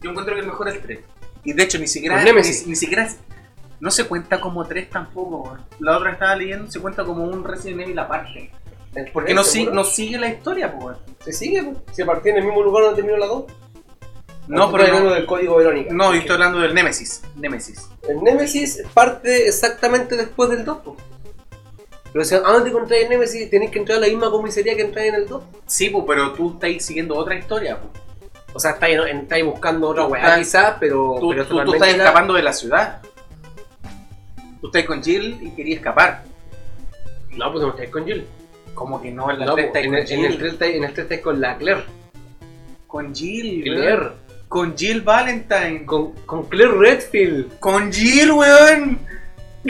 [0.00, 0.98] Yo encuentro que el mejor es el 3.
[1.44, 2.22] Y de hecho, ni siquiera.
[2.22, 3.08] Ni, ni siquiera.
[3.80, 5.60] No se cuenta como 3 tampoco, weón.
[5.80, 8.50] La otra estaba leyendo, se cuenta como un Resident Evil aparte.
[9.12, 9.74] Porque no, si- ¿Seguro?
[9.76, 10.96] no sigue la historia, pues.
[11.24, 11.76] Se sigue, pues.
[11.92, 13.44] Si partí en el mismo lugar donde terminó la 2.
[14.48, 15.92] No, pero hablando no, del código Verónica.
[15.94, 17.22] no, yo estoy hablando del Nemesis.
[17.36, 17.88] Nemesis.
[18.08, 20.78] El Nemesis parte exactamente después del 2.
[20.78, 20.96] po.
[22.12, 24.82] Pero si antes de encontrar el Nemesis, tenés que entrar a la misma comisaría que
[24.82, 25.44] entrar en el 2.
[25.66, 28.02] Sí, pues, pero tú estás siguiendo otra historia, pues.
[28.52, 31.16] O sea, estáis, en- estáis buscando otra weá estás- quizás, pero.
[31.20, 33.00] Tú, pero tú- tú totalmente estás la- escapando de la ciudad.
[34.60, 36.24] Tú estás con Jill y querías escapar.
[37.36, 38.26] No, pues no estáis con Jill.
[38.74, 40.38] Como que no, en la No, 3 pues, estáis en, con el, en el Jill.
[40.38, 41.84] 3 estáis- en el 3 estáis con la Claire.
[42.86, 43.82] Con Jill, weón.
[43.82, 44.08] Claire.
[44.48, 45.84] Con Jill Valentine.
[45.86, 47.58] Con, con Claire Redfield.
[47.60, 48.98] Con Jill, weón.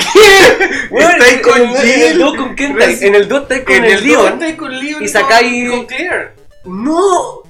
[0.91, 2.19] Weón, Estáis con en el- En el Jill.
[2.21, 3.03] 2 con quién estáis?
[3.03, 4.33] En el 2 estáis con En el, el Leon.
[4.35, 6.29] estáis con Leon y con- sacáis- Con Claire.
[6.65, 7.43] ¡No!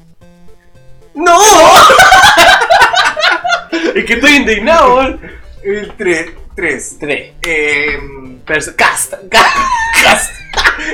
[1.15, 1.39] ¡No!
[3.95, 5.21] es que estoy indignado, weón.
[5.63, 6.31] El 3.
[6.57, 6.97] 3.
[6.99, 7.33] 3.
[7.43, 7.99] Eh,
[8.47, 8.73] Cast.
[9.29, 9.57] Cast.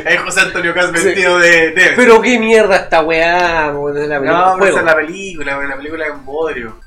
[0.04, 1.04] Es José Antonio Cas Sí.
[1.04, 1.70] vestido de.
[1.72, 4.56] de Pero qué mierda esta weá, de la película.
[4.58, 6.80] no, es la película, la película es un bodrio.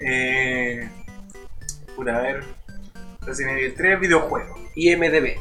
[0.00, 0.88] Eh.
[1.96, 2.44] Puta, a ver.
[3.26, 4.54] Resident Evil 3 videojuego.
[4.74, 5.36] IMDB.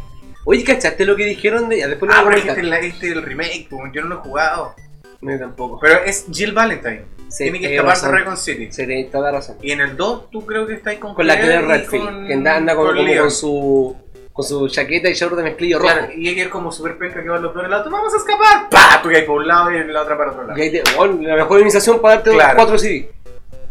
[0.46, 1.80] Oye, ¿cachaste lo que dijeron de.?
[1.80, 4.20] Ya, después lo Ah, pero este, la- este es el remake, yo no lo he
[4.20, 4.76] jugado.
[5.22, 5.80] No, tampoco.
[5.80, 7.06] Pero es Jill Valentine.
[7.30, 8.70] Sí, Tiene que escapar de Recon City.
[8.72, 9.58] Sí, tenés toda la razón.
[9.62, 12.34] Y en el 2 tú creo que estás con Con la Claire Redfield, con- que
[12.34, 13.18] anda, anda con, Leon.
[13.24, 13.98] con su.
[14.38, 15.92] Con su chaqueta y short de mezclillo rojo.
[15.92, 18.18] Claro, y es como super penca que van los dos en el auto, vamos a
[18.18, 18.70] escapar.
[18.70, 19.02] ¡Pah!
[19.02, 20.56] Tú caes por un lado y en la otra para otro lado.
[20.56, 22.56] Te, bueno, la mejor iniciación para darte Claro.
[22.56, 23.12] 4 CD.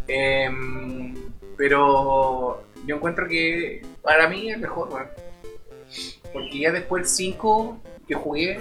[0.09, 1.15] Em,
[1.57, 5.07] pero yo encuentro que para mí es mejor, weón.
[6.33, 8.59] Porque ya después el 5 que jugué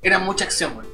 [0.00, 0.88] era mucha acción, weón.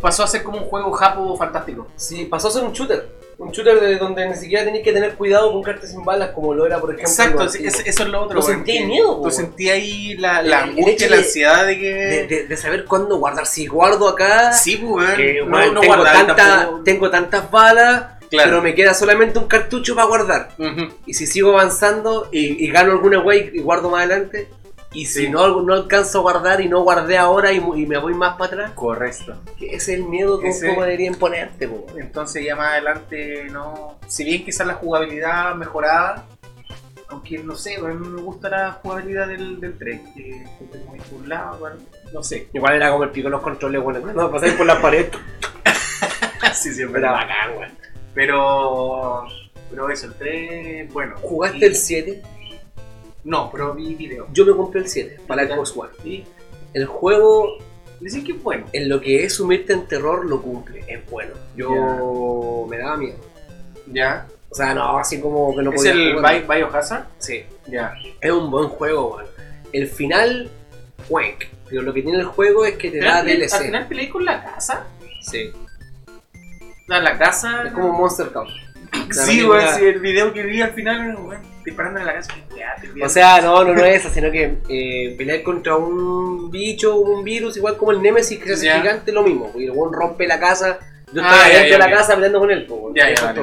[0.00, 1.86] Pasó a ser como un juego japo fantástico.
[1.94, 3.08] Sí, pasó a ser un shooter.
[3.38, 6.54] Un shooter de donde ni siquiera tenéis que tener cuidado con cartas sin balas, como
[6.54, 7.10] lo era, por ejemplo.
[7.10, 7.54] Exacto, es-
[7.86, 8.40] eso es lo otro.
[8.40, 11.78] Weón, sentí miedo, Tú sentí ahí la, la El- el angustia, la de- ansiedad de
[11.78, 11.94] que.
[11.94, 13.44] de, de- de saber cuándo guardar.
[13.46, 16.82] Si guardo acá, Sí, pues, que, no, tengo, guardaba tanta- tampoco.
[16.82, 18.50] tengo tantas balas, Claro.
[18.50, 20.48] pero me queda solamente un cartucho para guardar.
[21.04, 24.48] Y si sigo avanzando y, y gano alguna wey y guardo más adelante,
[24.96, 25.28] y si Sí.
[25.30, 28.72] no, no alcanzo a guardar y no guardé ahora y, me voy más para atrás,
[28.74, 29.34] Correcto.
[29.58, 31.68] que ese es el miedo que Ese- deberían ponerte.
[31.68, 31.86] po.
[31.98, 33.98] Entonces ya más adelante no.
[34.06, 36.24] Si bien quizás la jugabilidad mejorada,
[37.08, 40.98] aunque no sé, a mí me gusta la jugabilidad del, del 3, que es muy
[41.10, 41.76] burlado, bueno,
[42.12, 42.48] no sé.
[42.52, 45.06] Igual era como el pico de los controles, bueno, no pasáis por la pared,
[46.54, 47.72] sí, es era bacán, weón.
[48.14, 49.24] Pero.
[49.68, 51.16] Pero eso, el 3, bueno.
[51.20, 52.22] ¿Jugaste Y- el 7?
[53.26, 54.28] No, pero vi video.
[54.32, 55.54] Yo me compré el 7 para Ya.
[55.56, 56.24] Xbox One.
[56.74, 57.58] El juego,
[58.00, 58.66] dicen que es bueno.
[58.72, 61.34] en lo que es sumirte en terror, lo cumple, es bueno.
[61.56, 63.16] Yo me daba miedo.
[63.92, 64.28] Ya.
[64.48, 66.40] O sea, no, así como que no ¿Es podía el jugar.
[66.46, 67.06] Bi- Biohazard?
[67.18, 67.94] Sí, Ya.
[68.20, 69.26] es un buen juego, weón.
[69.72, 70.48] El final,
[71.08, 71.44] wank.
[71.68, 73.54] Pero lo que tiene el juego es que te da ¿Al final- DLC.
[73.54, 74.86] ¿Al final peleé con la casa?
[75.20, 75.50] Sí.
[76.86, 77.64] La, la casa.
[77.66, 78.52] Es como Monster House.
[79.10, 79.40] Sí,
[79.78, 82.34] sí, el video que vi al final, weón, disparando en la casa.
[82.56, 86.50] Ya, te O sea, no, no, no es eso, sino que eh, pelear contra un
[86.50, 88.80] bicho, un virus, igual como el Nemesis que se hace Ya.
[88.80, 89.50] gigante, lo mismo.
[89.52, 90.78] Porque el rompe la casa,
[91.12, 92.66] yo Ah, estaba ya, dentro de la casa peleando con él.
[92.68, 92.94] weón.
[92.94, 93.34] ya, ya,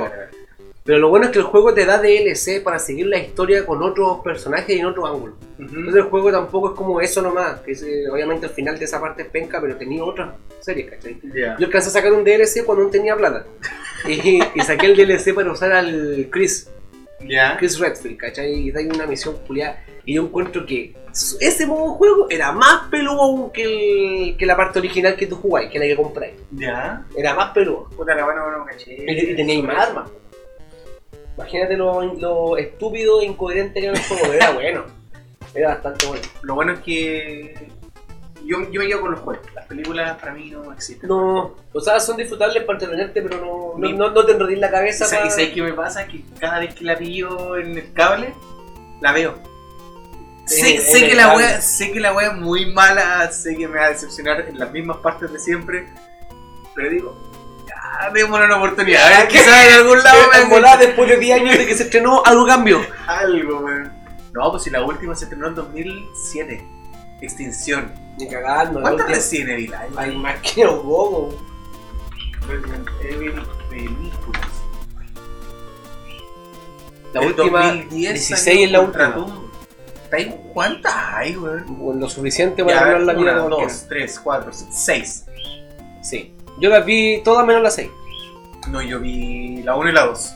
[0.86, 3.82] Pero lo bueno es que el juego te da DLC para seguir la historia con
[3.82, 5.36] otros personajes y en otro ángulo.
[5.58, 8.84] Entonces el juego tampoco es como eso nomás, que es, eh, obviamente el final de
[8.86, 11.18] esa parte es penca, pero tenía otras series, ¿cachai?
[11.24, 13.46] Yo alcancé a sacar un DLC cuando no tenía plata.
[14.06, 16.70] Y, y saqué el DLC para usar al Chris,
[17.22, 17.56] Ya.
[17.58, 18.52] Chris Redfield, ¿cachai?
[18.54, 19.82] Y hay una misión culiada.
[20.04, 20.94] Y yo encuentro que
[21.40, 23.64] ese modo de juego era más peludo aún que,
[24.32, 26.34] el- que la parte original que tú jugáis, que la que compráis.
[26.52, 27.06] Ya.
[27.16, 27.88] Era más peludo.
[27.96, 28.98] Puta, la buena, bueno, caché.
[29.08, 30.10] Y, y teníais más armas.
[31.38, 34.84] Imagínate lo, lo estúpido e incoherente que era el juego, era bueno.
[35.56, 36.24] Era bastante bueno.
[36.44, 37.70] Lo bueno es que.
[38.46, 39.46] Yo, yo me quedo con los juegos.
[39.56, 41.08] Las películas para mí no existen.
[41.08, 44.60] No, o sea, son disfrutables para entretenerte, pero no, no, Mi- no, no te enredís
[44.60, 45.06] la ¿Y cabeza.
[45.26, 46.06] ¿Y sabes qué me pasa?
[46.08, 48.34] Que cada vez que la pillo en el cable,
[49.02, 49.36] la veo.
[50.46, 53.86] Sé, que la wea, sé que la wea es muy mala, sé que me va
[53.86, 55.88] a decepcionar en las mismas partes de siempre,
[56.76, 57.33] pero digo,
[58.02, 61.41] ya, démosle una oportunidad, a ver, quizás en algún lado me volada, después de 10
[61.41, 62.82] años de que se estrenó, algo cambió.
[63.08, 63.91] algo, weón.
[64.34, 66.66] No, pues si la última se estrenó en 2007.
[67.22, 67.91] Extinción.
[68.18, 69.89] Ni cagando, ¿Cuántas Evil hay?
[69.96, 71.38] Hay más que un bobo.
[72.48, 74.48] Resident Evil películas.
[77.14, 79.26] La El última, 2010 16 salió es la última.
[80.54, 81.66] ¿Cuántas hay, weón?
[81.80, 83.72] Bueno, Lo suficiente para Ya, arreglar la vida una, de cualquiera.
[83.74, 85.26] dos, tres, cuatro, seis.
[86.02, 86.36] Sí.
[86.60, 87.89] Yo las vi todas menos las 6.
[88.70, 90.36] No, yo vi la 1 y la 2.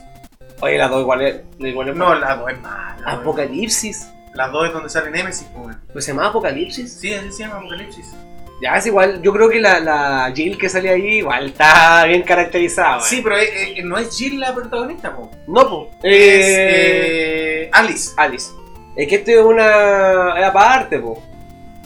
[0.60, 1.40] Oye, las dos igual es.
[1.58, 2.96] Igual es No, la 2 es mala.
[3.06, 4.08] Apocalipsis.
[4.34, 5.80] La 2 es donde sale Nemesis, weón.
[5.92, 6.92] Pues se llama Apocalipsis.
[6.92, 8.14] Sí, así se llama Apocalipsis.
[8.60, 12.22] Ya es igual, yo creo que la, la Jill que sale ahí igual está bien
[12.22, 13.00] caracterizada.
[13.00, 15.30] Sí, pero eh, eh, no es Jill la protagonista, po.
[15.46, 15.88] No, pues.
[16.02, 18.14] Es eh, Alice.
[18.16, 18.50] Alice.
[18.96, 20.38] Es que esto es una.
[20.40, 21.22] es aparte, po.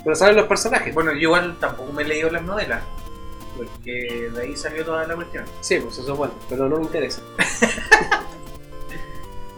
[0.03, 0.95] Pero salen los personajes.
[0.95, 2.83] Bueno, yo igual tampoco me he leído las novelas.
[3.67, 5.45] Porque de ahí salió toda la cuestión.
[5.61, 7.23] Sí, pues eso es bueno, pero no me interesa.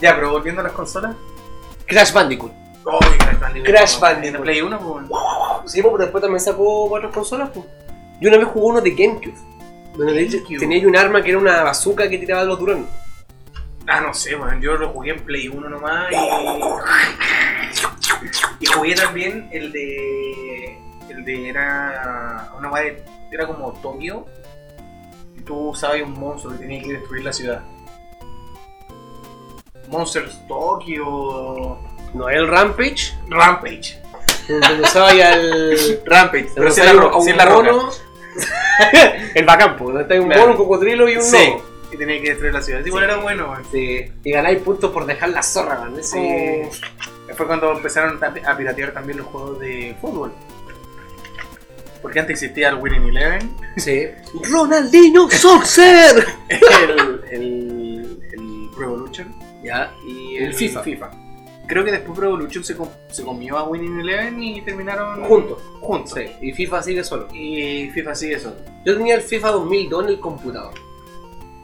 [0.00, 1.14] Ya, pero volviendo a las consolas.
[1.86, 2.52] Crash Bandicoot.
[2.84, 3.66] Oh, Crash Bandicoot.
[3.70, 4.42] Crash Bandicoot.
[4.42, 5.06] Play 1, pues.
[5.72, 7.64] Sí, pues, pero después también sacó otras consolas, pues.
[8.20, 9.34] Yo una vez jugué uno de GameCube.
[9.96, 10.58] Donde GameCube.
[10.58, 12.86] tenía un arma que era una bazooka que tiraba los durones.
[13.86, 16.16] Ah, no sé, bueno, yo lo jugué en Play 1 nomás y.
[18.60, 20.78] Y jugué también el de.
[21.08, 21.48] El de.
[21.48, 22.50] Era.
[22.58, 24.26] Una weá de- Era como Tokio.
[25.36, 27.62] Y tú usabas un monstruo que tenía que destruir la ciudad.
[29.88, 31.78] Monsters Tokyo.
[32.14, 33.12] No el Rampage.
[33.28, 34.00] Rampage.
[34.48, 36.00] Donde usaba ya el.
[36.06, 36.48] Rampage.
[36.54, 37.18] Pero si la, ro- roca.
[39.34, 39.44] el
[39.76, 39.94] pues.
[39.94, 40.40] Donde está un Claro.
[40.42, 41.36] mono, un cocodrilo y un Sí.
[41.48, 41.62] lobo.
[41.92, 42.84] Y tenía que destruir la ciudad.
[42.84, 43.10] Igual Sí.
[43.10, 43.54] era bueno.
[43.70, 44.12] Sí.
[44.24, 45.94] Y ganáis puntos por dejar la zorra, man.
[46.02, 46.62] Sí.
[47.36, 50.32] Fue cuando empezaron a piratear también los juegos de fútbol.
[52.04, 54.02] Porque antes existía el Winning Eleven, Sí.
[54.52, 56.26] Ronaldinho Soccer.
[56.48, 59.34] el, el, el Pro Evolution
[59.64, 59.90] ya.
[60.06, 61.10] y El FIFA.
[61.66, 65.62] Creo que después Pro Evolution se, com- se comió a Winning Eleven y terminaron Juntos.
[65.80, 66.12] juntos.
[66.14, 66.30] Sí.
[66.42, 67.26] Y FIFA sigue solo.
[67.32, 68.54] Y FIFA sigue eso.
[68.84, 70.74] Yo tenía el FIFA 2002 en el computador.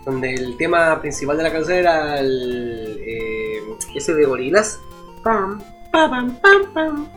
[0.07, 2.99] Donde el tema principal de la canción era el.
[3.07, 3.63] eh,
[3.95, 4.81] ese de gorilas.
[5.23, 5.63] Pam.
[5.93, 7.09] Pam, pam, pam, pam,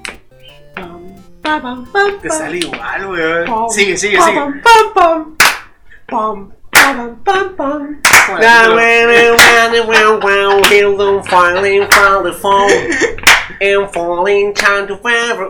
[2.22, 3.70] te sale igual, weón.
[3.70, 4.39] Sigue, sigue, sigue.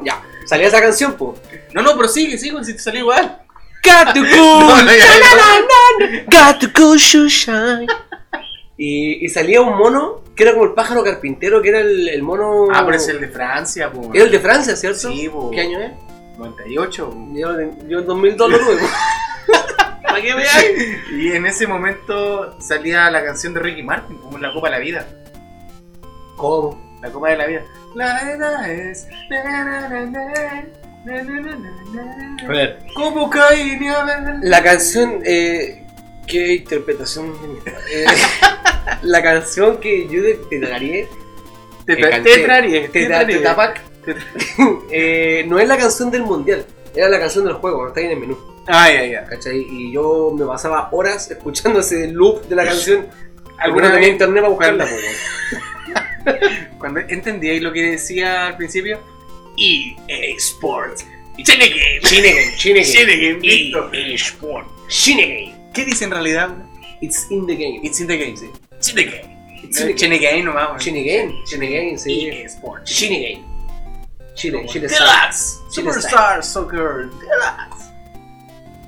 [0.04, 1.36] Ya, salía esa canción, po.
[1.74, 3.39] No, no, pero sigue, sigue, si te sale igual.
[3.84, 4.70] Got to go.
[6.28, 7.88] Got to go, shine.
[8.78, 12.68] Y, salía un mono que era como el pájaro carpintero, que era el, mono.
[12.74, 14.12] Ah, pero es el de Francia, po.
[14.14, 15.12] Era el de Francia, ¿cierto?
[15.12, 15.52] Sí, po.
[15.52, 15.92] ¿Qué año es?
[16.38, 17.16] 98.
[17.34, 17.50] Yo,
[17.88, 18.36] yo en 2000
[20.04, 20.98] ¿Para qué veáis?
[21.12, 24.80] Y en ese momento salía la canción de Ricky Martin, como La Copa de la
[24.80, 25.08] Vida.
[26.36, 27.00] ¿Cómo?
[27.02, 27.64] La Copa de la Vida.
[27.96, 29.08] La verdad es.
[32.44, 32.80] A ver.
[32.96, 33.80] ¿Cómo caí?
[34.42, 35.22] La canción.
[35.26, 35.83] Eh,
[36.28, 37.34] qué interpretación.
[37.92, 38.06] Eh,
[39.04, 41.08] la canción que yo te traeré,
[41.86, 42.02] Te te
[42.44, 44.16] traeré, te te
[44.92, 46.66] eh, no es la canción del mundial,
[46.96, 48.38] era la canción del juego, está ahí en el menú.
[48.68, 49.16] Ay, ay.
[49.30, 49.60] ¿Cachai?
[49.70, 53.08] Y yo me pasaba horas escuchando ese loop de la canción.
[53.58, 56.48] ¿Alguna tenía vez internet para buscarla, cuando-
[56.80, 59.00] cuando entendíais lo que decía al principio?
[59.58, 61.06] EA Sports.
[61.38, 62.56] Shinigami, Shinigami.
[62.58, 64.68] Shinigami, Sport.
[64.90, 65.56] Shinigami.
[65.74, 66.50] ¿Qué dice en realidad?
[67.02, 67.80] It's in the game.
[67.84, 68.52] It's in the game, sí.
[68.80, 69.62] Chinegame.
[69.64, 69.98] It's in the game.
[69.98, 70.80] Chinegame nomás, weón.
[70.80, 71.44] Shinigami.
[71.46, 72.28] Shinigami, sí.
[72.28, 72.92] EA Sports.
[72.92, 73.54] Shinigami.
[74.36, 74.88] Chile, Chile.
[74.88, 75.62] Deluxe.
[75.70, 77.92] Superstar Soccer Deluxe.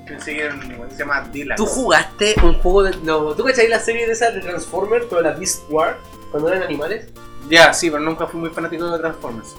[0.06, 0.50] Pensé que
[0.90, 1.56] se llama Deluxe.
[1.56, 2.96] ¿Tú jugaste un juego de.
[2.98, 5.98] No, ¿Tú cachai la serie de esas de Transformers, pero la Beast War?
[6.30, 7.08] Cuando eran animales.
[7.48, 9.54] Ya, sí, pero nunca fui muy fanático de Transformers.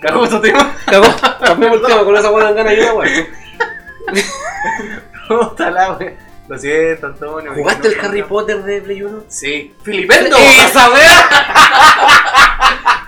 [0.00, 0.76] ¿Cagó este tema?
[0.86, 1.06] Cagó,
[1.44, 3.26] cambiamos el tema, con esa buena gana y una weón.
[5.28, 6.27] Puta la wea.
[6.48, 7.52] Lo siento, Antonio.
[7.54, 8.22] ¿Jugaste el Harry.
[8.22, 9.24] Potter de Play 1?
[9.28, 9.74] Sí.
[9.82, 10.36] ¡Filipendo!
[10.36, 11.28] ¡Esa wea!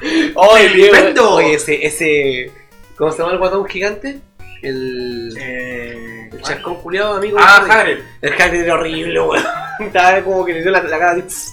[0.34, 1.34] Oye, Filipendo.
[1.34, 2.52] Oye, ese, ese.
[2.96, 4.20] ¿Cómo se llama el guatón gigante?
[4.62, 5.34] El.
[5.38, 6.28] Eh...
[6.32, 7.38] El chascón culiado, amigo.
[7.40, 7.66] Ah.
[7.68, 7.98] Hagrid.
[8.20, 9.42] El Harry era horrible, weón.
[9.80, 11.50] Estaba como que le dio la, la cara así.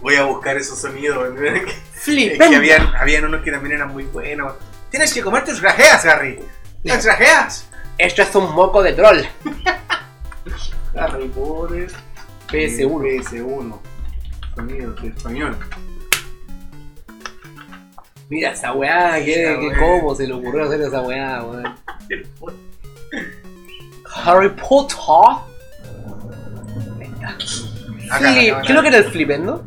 [0.00, 1.18] Voy a buscar esos sonidos.
[1.38, 2.56] Es que Flipendo.
[2.56, 4.54] habían, habían unos que también eran muy buenos.
[4.90, 6.38] Tienes que comer tus grajeas, Harry.
[6.84, 7.68] ¡Las grajeas!
[7.98, 9.18] Esto es un moco de troll.
[10.96, 11.90] Harry Potter.
[12.48, 13.22] PS1.
[13.22, 13.78] PS1.
[14.54, 15.56] Sonidos de español.
[18.30, 19.78] Mira esa weá, que, Esa weá.
[19.78, 21.74] cómo se le ocurrió hacer esa weá, weón.
[24.24, 24.96] Harry Potter.
[28.10, 29.62] Acá, Flip- acá, ¿Qué es lo que era el flipendo?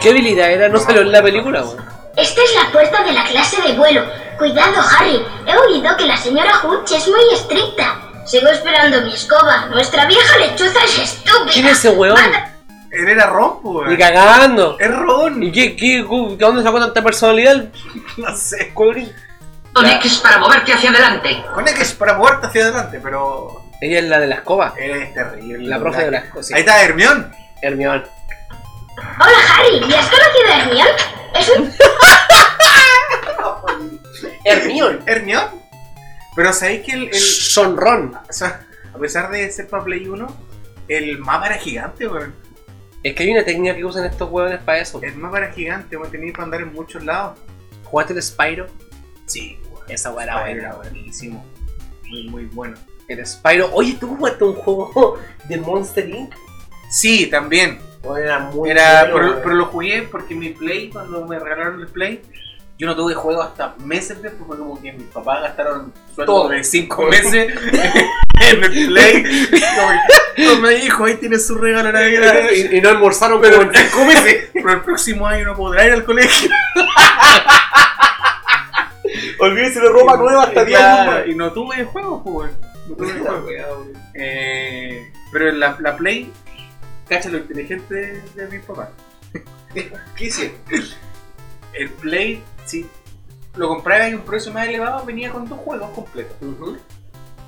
[0.00, 0.68] ¿Qué habilidad era?
[0.68, 1.76] No salió en la película, weón.
[2.16, 4.02] Esta es la puerta de la clase de vuelo.
[4.38, 5.20] Cuidado, Harry.
[5.46, 8.11] He oído que la señora Hutch es muy estricta.
[8.32, 9.66] Sigo esperando mi escoba.
[9.66, 11.52] Nuestra vieja lechuza es estúpida.
[11.52, 12.16] ¿Quién es ese weón?
[12.90, 13.90] Él era Ron, pues.
[13.90, 14.78] Ni cagando.
[14.80, 15.42] Es Ron.
[15.42, 17.66] ¿Y qué, qué, de dónde sacó tanta personalidad
[18.16, 18.72] No sé.
[18.72, 19.12] colorín?
[19.74, 21.44] Con X para moverte hacia adelante.
[21.52, 23.66] Con X para moverte hacia adelante, pero.
[23.82, 24.72] Ella es la de la escoba.
[24.78, 25.68] Es terrible.
[25.68, 26.42] La profe de la escoba.
[26.42, 26.54] sí.
[26.54, 27.30] Ahí está Hermión.
[27.60, 28.04] Hermione.
[28.96, 29.76] Hola, Harry.
[29.76, 30.90] ¿Y has conocido a Hermione?
[31.38, 31.72] Es un...
[34.46, 34.98] Hermione.
[35.06, 35.61] Hermión.
[36.34, 38.14] Pero sabéis que el, el- Sonron.
[38.28, 40.36] o sea, a pesar de ser para Play 1,
[40.88, 42.34] el mapa era gigante, weón.
[43.02, 45.00] Es que hay una técnica que usan estos huevones para eso.
[45.02, 46.10] El mapa era gigante, weón.
[46.10, 47.38] Tenías para andar en muchos lados.
[47.84, 48.66] ¿Jugaste el Spyro?
[49.26, 49.84] Sí, weón.
[49.90, 50.80] Esa weá era Era buena, weón.
[50.92, 51.46] buenísimo.
[52.08, 52.76] Muy, muy bueno.
[53.08, 53.70] El Spyro.
[53.72, 55.18] Oye, ¿tú jugaste un juego
[55.48, 56.32] de Monster Inc?
[56.90, 57.78] Sí, también.
[58.18, 61.86] Era muy Era, bueno, pero, pero lo jugué porque mi Play, cuando me regalaron el
[61.86, 62.20] Play,
[62.82, 66.48] yo no tuve juego hasta meses después, porque como que mis papás gastaron sueldo Todo.
[66.48, 67.54] de 5 meses
[68.40, 69.48] en el Play.
[70.36, 72.40] Como Toma hijo, ahí tienes su regalo de Navidad.
[72.50, 74.50] y, y no almorzaron Pero, como en cinco meses.
[74.52, 76.50] pero el próximo año no podrá ir al colegio.
[79.38, 81.26] Olvídese de ropa nueva hasta 10 Claro, años.
[81.28, 82.50] Y no tuve juego, pues.
[82.88, 83.86] No tuve juego.
[84.14, 86.32] Eh, pero la, la Play,
[87.08, 88.88] cacha lo inteligente de, de mis papás.
[89.72, 90.56] ¿Qué hice?
[91.74, 92.86] El Play, si
[93.56, 96.36] lo compraba en un precio más elevado, venía con dos juegos completos.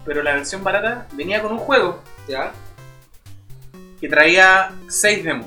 [0.05, 2.53] Pero la versión barata venía con un juego Ya.
[4.01, 5.47] que traía seis demos.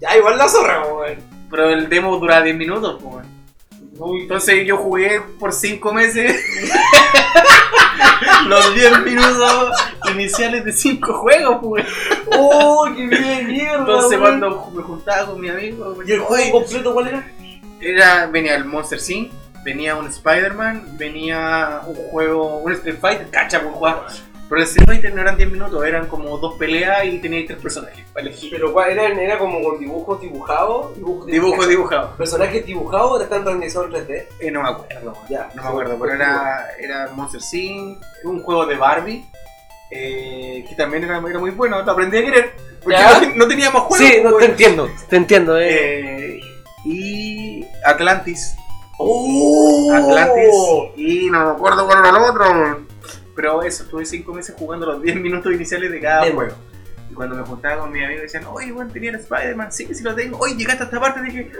[0.00, 1.18] Ya, igual la zorra, weón.
[1.48, 3.30] Pero el demo duraba 10 minutos, weón.
[4.20, 6.34] Entonces yo jugué por 5 meses
[8.48, 9.78] los 10 minutos
[10.12, 11.86] iniciales de 5 juegos, pues.
[12.36, 13.78] ¡Oh, qué bien, mierda!
[13.78, 14.40] Entonces weón.
[14.40, 17.32] cuando me juntaba con mi amigo, ¿Y el juego "Oye, completo cuál era?
[17.82, 19.32] Era, venía el Monster Sync,
[19.64, 24.06] venía un Spider-Man, venía un juego, un Street Fighter, cacha, pues jugar.
[24.48, 27.58] Pero el Street Fighter no eran 10 minutos, eran como dos peleas y teníais tres
[27.58, 28.50] personajes para elegir.
[28.50, 30.94] Pero ¿cuál era, era como con dibujos dibujados.
[30.94, 32.16] Dibujos Dibujo dibujado.
[32.16, 34.26] Personajes dibujados o están rendizados en 3D.
[34.40, 38.66] Eh, no me acuerdo, Ya, no me acuerdo, pero era, era Monster Sync, un juego
[38.66, 39.24] de Barbie,
[39.90, 42.52] eh, que también era, era muy bueno, lo aprendí a querer,
[42.82, 43.20] porque ¿Ya?
[43.34, 44.06] no, tenía más juegos.
[44.06, 44.48] Sí, no, te pues.
[44.48, 46.36] entiendo, te entiendo, eh.
[46.36, 46.40] Eh,
[46.84, 48.54] y Atlantis,
[48.98, 49.92] ¡Oh!
[49.92, 50.54] Atlantis,
[50.96, 52.86] y no me acuerdo cuál era el otro.
[53.34, 56.36] Pero eso, estuve 5 meses jugando los 10 minutos iniciales de cada Demo.
[56.40, 56.54] juego.
[57.10, 59.94] Y cuando me juntaba con mis amigos decían, oye, bueno, tenía el Spider-Man, sí que
[59.94, 60.38] sí lo tengo.
[60.38, 61.50] Oye, llegaste a esta parte, dije,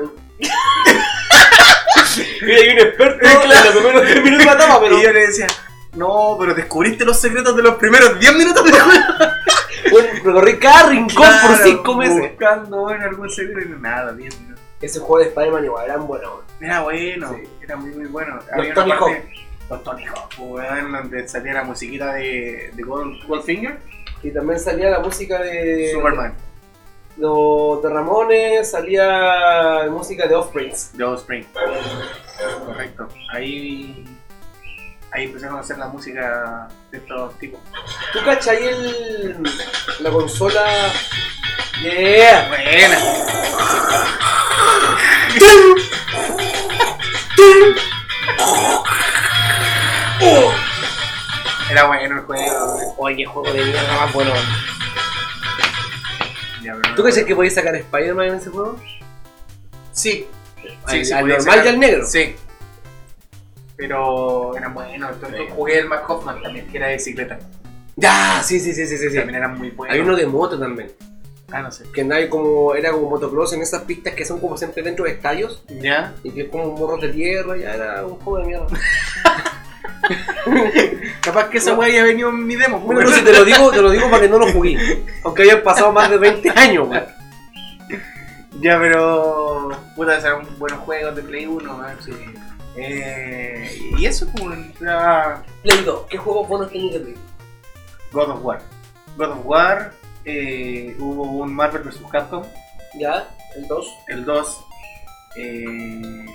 [2.43, 4.99] Mira, hay un experto en los primeros 10 minutos de la etapa, pero.
[4.99, 5.47] Y yo le decía,
[5.95, 9.01] no, pero descubriste los secretos de los primeros 10 minutos de juego.
[9.91, 12.31] Bueno, recorrí cada rincón por Claro, 5 meses.
[12.31, 14.52] Buscando, bueno, algún secreto y nada, 10 minutos.
[14.83, 16.33] Ese juego de Spider-Man igual eran buenos.
[16.61, 17.49] Era bueno, Sí.
[17.63, 18.37] era muy, muy bueno.
[18.57, 19.35] Los una Tony parte-
[19.71, 23.79] Los Tony Hawk, donde salía la musiquita de, de Gold, Goldfinger,
[24.23, 25.91] Y también salía la música de.
[25.93, 26.35] Superman,
[27.17, 30.97] Los de Ramones, salía música de Offsprings.
[30.97, 31.47] de Offspring.
[32.67, 33.09] Correcto.
[33.33, 34.05] Ahí,
[35.13, 37.61] ahí empezaron a hacer la música de estos tipos.
[38.13, 39.43] ¿Tú cachai el.
[40.01, 40.65] la consola.
[41.83, 42.49] Yeah!
[42.49, 42.99] Buena.
[51.71, 52.95] Era bueno el juego.
[52.99, 54.31] Oye, qué juego de mierda más bueno.
[56.63, 58.79] Ya, pero no- ¿Tú crees que podías sacar Spider-Man en ese juego?
[59.93, 60.27] Sí.
[60.85, 62.07] Al- sí, al podía normal y al negro.
[62.07, 62.37] Sí.
[63.77, 65.09] Pero era bueno.
[65.11, 67.39] Entonces jugué el Mac Hoffman también, que era de bicicleta.
[67.97, 69.11] Ya, sí, sí, sí, sí, sí.
[69.11, 69.17] sí.
[69.17, 69.93] También era muy bueno.
[69.95, 70.93] Hay uno de moto también.
[71.53, 71.85] Ah, no sé.
[71.93, 75.13] Que andaba como, era como motocross en esas pistas que son como siempre dentro de
[75.13, 75.63] estadios.
[75.69, 76.15] ¿Ya?
[76.25, 78.67] Y que es como morros de tierra, ya era un juego de mierda.
[81.21, 81.79] Capaz que esa No.
[81.79, 82.81] weá ya venido en mi demo.
[82.81, 83.11] Bueno, pues.
[83.13, 85.05] no, si te lo digo, te lo digo para que no lo jugué.
[85.25, 87.05] Aunque hayan pasado más de 20 años, weón.
[88.61, 89.71] Ya, pero.
[89.97, 92.13] Puta, serán buenos juegos de Play 1, weón, sí.
[92.77, 97.17] Eh, y eso, pues, era Play 2, ¿qué juegos buenos tenías de Play?
[98.13, 98.61] God of War.
[99.17, 99.93] God of War,
[100.25, 102.01] eh, hubo un Marvel vs.
[102.11, 102.43] Capcom,
[102.99, 103.87] Ya, el 2.
[104.09, 104.65] el 2.
[105.37, 106.27] Eh,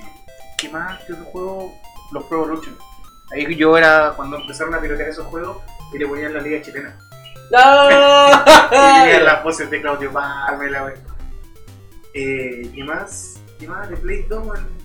[0.58, 1.00] ¿Qué más?
[1.06, 1.74] ¿Qué otro juego?
[2.12, 2.76] Los Pro Evolution.
[3.32, 5.58] Ahí yo era cuando empezaron a pilotear esos juegos
[5.94, 6.98] y le ponían la liga chilena.
[7.50, 10.94] Y tenían las voces de Claudio la wea.
[12.14, 13.40] Eh, ¿Qué más?
[13.60, 13.90] ¿Qué más?
[13.90, 14.77] De Play 2, weón.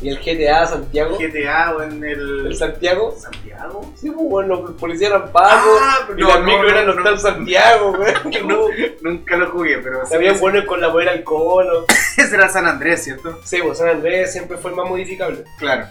[0.00, 1.18] Y el GTA Santiago.
[1.18, 2.54] GTA o en El el.
[2.56, 3.16] Santiago.
[3.18, 3.92] Santiago.
[3.96, 5.78] Sí, pues, bueno, los policías eran pagos.
[5.80, 7.02] Ah, y no, micro no, eran los no.
[7.02, 8.14] tal Santiago, güey.
[9.02, 10.06] Nunca lo jugué, pero.
[10.06, 10.40] sí, Habían sí.
[10.40, 11.84] buenos con la poder al colo.
[12.16, 13.40] Ese era San Andrés, ¿cierto?
[13.42, 15.44] Sí, pues San Andrés siempre fue el más modificable.
[15.58, 15.86] Claro.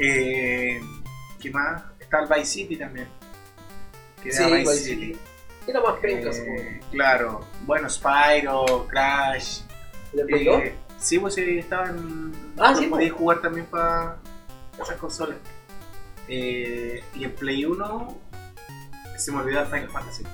[0.00, 0.80] Eh,
[1.40, 1.82] ¿Qué más?
[2.00, 3.06] Está el Vice City también.
[4.22, 5.16] Que Sí, era Vice City.
[5.68, 6.30] Era más penca.
[6.30, 7.46] Eh, claro.
[7.64, 9.60] Bueno, Spyro, Crash.
[10.12, 10.62] ¿El Play 2?
[10.62, 12.32] Eh, sí, pues sí, estaban.
[12.58, 14.16] Ah, sí, Podías jugar también para
[14.80, 15.36] esas consolas.
[16.28, 18.18] Eh, y en Play 1
[19.18, 20.24] se me olvidó el Final Fantasy.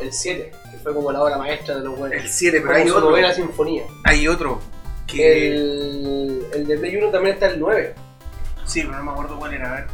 [0.00, 2.20] El 7, que fue como la obra maestra de los buenos.
[2.20, 3.10] El 7, pero Como hay otro.
[3.10, 3.84] novena sinfonía.
[4.04, 4.60] Hay otro.
[5.06, 5.48] Que...
[5.54, 7.94] El, el de Play 1 también está el 9.
[8.64, 9.70] Sí, pero no me acuerdo cuál era.
[9.70, 9.86] A ver.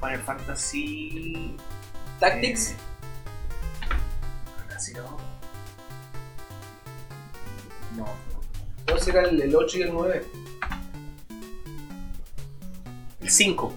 [0.00, 1.56] Final Fantasy.
[2.20, 2.72] Tactics.
[2.72, 2.76] eh,
[4.58, 4.92] Fantasy
[7.96, 8.06] no.
[8.98, 10.22] Sé, era el, el 8 y el 9.
[13.20, 13.72] El 5.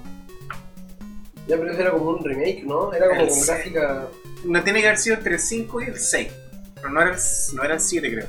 [1.48, 2.94] Ya, pero ese era como un remake, ¿no?
[2.94, 4.08] Era como El con gráfica.
[4.46, 6.32] No tiene que haber sido entre el 5 y el 6.
[6.76, 7.20] Pero no era el,
[7.56, 8.28] no era el 7, creo.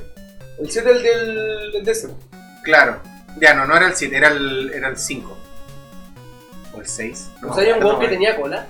[0.59, 2.17] El 7 el del, del décimo.
[2.63, 2.99] Claro.
[3.39, 5.37] Ya no, no era el 7, era el, era el 5.
[6.73, 7.29] O el 6.
[7.47, 8.67] o sea, había un weón que tenía cola.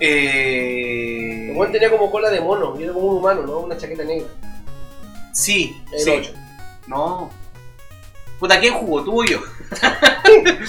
[0.00, 1.50] Eh...
[1.50, 3.58] El weón tenía como cola de mono, y era como un humano, ¿no?
[3.60, 4.28] Una chaqueta negra.
[5.32, 6.10] Sí, El sí.
[6.10, 6.32] 8.
[6.86, 7.30] No.
[8.38, 9.02] Puta, ¿quién jugó?
[9.04, 9.40] ¿Tú o yo?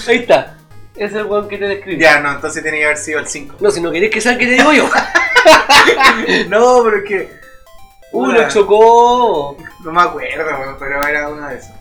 [0.08, 0.56] Ahí está.
[0.94, 2.00] Ese es el weón que te describe.
[2.00, 3.56] Ya, no, entonces tiene que haber sido el 5.
[3.60, 4.88] No, si no querés que sea el que te digo yo.
[6.48, 7.40] no, pero es que.
[8.12, 9.56] Uh, lo chocó.
[9.84, 11.72] No me acuerdo, pero era uno de esos.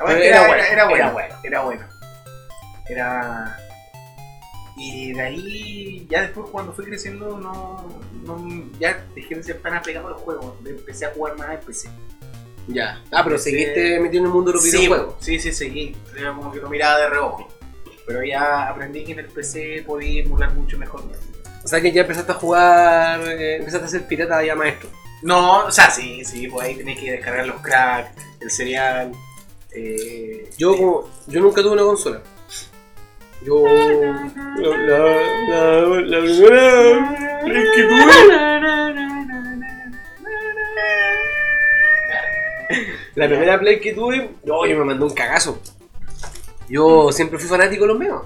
[0.00, 1.34] Era era, era bueno, era bueno.
[1.44, 1.84] era bueno.
[2.88, 3.58] Era.
[4.82, 7.86] Y de ahí, ya después cuando fui creciendo, no,
[8.24, 10.54] no ya dejé de ser tan apegado a los juegos.
[10.64, 11.90] Empecé a jugar más en PC.
[12.68, 13.02] Ya.
[13.10, 15.14] Ah, pero Ese- seguiste metido en el mundo de los Sí, videojuegos.
[15.20, 15.96] sí, sí, seguí.
[16.16, 17.48] Era como que lo miraba de reojo.
[18.06, 21.02] Pero ya aprendí que en el PC podía emular mucho mejor.
[21.62, 24.88] O sea que ya empezaste a jugar, eh, empezaste a ser pirata ya maestro.
[25.22, 29.12] No, o sea, sí, sí, pues ahí tenés que descargar los cracks, el cereal.
[29.72, 32.22] Eh, Yo como, yo nunca tuve una consola.
[33.44, 34.68] Yo la, la,
[35.48, 38.12] la, la primera Play que tuve,
[43.14, 45.60] la primera Play que tuve, no, yo me mandó un cagazo.
[46.68, 48.22] Yo siempre fui fanático de los Mega.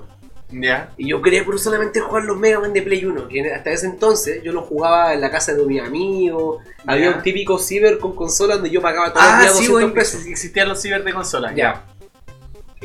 [0.51, 0.91] Ya.
[0.97, 3.87] Y yo quería por solamente jugar los Mega Man de Play 1, que hasta ese
[3.87, 6.59] entonces yo los jugaba en la casa de mi amigo.
[6.87, 7.17] Había Ya.
[7.17, 9.95] un típico ciber con consola donde yo pagaba todos los Ah, días sí, 200 bueno,
[9.95, 10.27] pesos.
[10.27, 11.53] existían los ciber de consola.
[11.55, 11.85] Ya.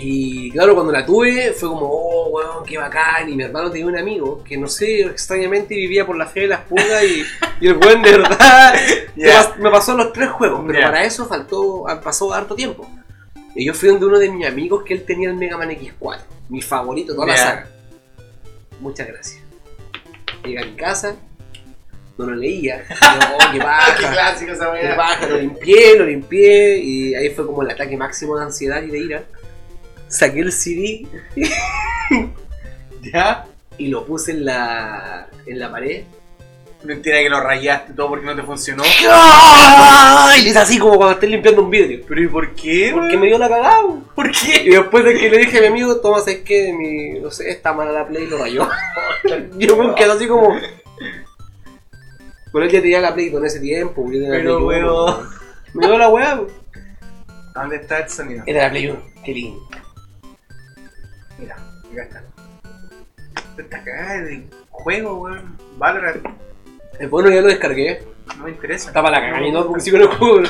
[0.02, 3.30] Y claro, cuando la tuve fue como, oh, weón, qué bacán.
[3.30, 6.48] Y mi hermano tenía un amigo que no sé, extrañamente vivía por la fe de
[6.48, 7.24] las pulgas y,
[7.60, 8.74] y el weón de verdad
[9.60, 12.90] me pasó los tres juegos, pero para eso faltó, pasó harto tiempo.
[13.56, 16.20] Y yo fui donde uno de mis amigos que él tenía el Mega Man X4,
[16.50, 17.68] mi favorito, toda la saga.
[18.80, 19.42] Muchas gracias.
[20.46, 21.16] Llegué a mi casa,
[22.18, 22.86] no lo leía.
[22.88, 24.72] yo, oh, qué Ah, qué clásico esa
[25.20, 28.88] Qué lo limpié, lo limpié y ahí fue como el ataque máximo de ansiedad y
[28.88, 29.24] de ira.
[30.10, 31.08] Saqué el CD
[33.14, 33.46] Ya.
[33.78, 36.04] y lo puse en la, en la pared.
[36.84, 38.84] Mentira que lo rayaste todo porque no te funcionó.
[40.38, 42.06] Y le hice así como cuando estés limpiando un vidrio.
[42.08, 42.92] ¿Pero y por qué?
[42.94, 43.82] Porque me dio la cagada.
[44.16, 44.64] ¿Por qué?
[44.64, 47.50] Y después de que le dije a mi amigo, toma, sabes que mi, no sé,
[47.50, 48.68] está mala la play y lo rayó.
[49.58, 50.58] Yo me quedé así como.
[52.52, 55.30] Pero él ya tenía la play en ese tiempo, yo tenía la Pero, weón.
[55.74, 56.42] Me dio la weá.
[57.54, 58.44] ¿Dónde está el sonido?
[58.48, 59.70] Era la play 1, qué lindo.
[61.40, 62.24] Mira, acá está.
[63.58, 65.58] Esta cagada de juego, weón.
[65.78, 66.26] Valorant.
[67.00, 68.04] El bueno ya lo descargué.
[68.38, 68.90] No me interesa.
[68.90, 70.44] Estaba la cagada no porque sí con el juego.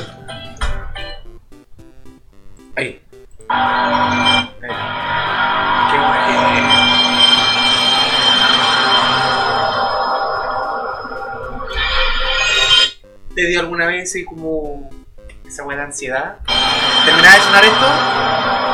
[2.75, 3.01] Ahí.
[3.49, 4.59] Ahí.
[5.91, 6.69] Qué bueno.
[13.35, 14.89] ¿Te dio alguna vez así como
[15.47, 16.37] esa weá de ansiedad?
[17.05, 18.68] ¿Terminaba de sonar esto?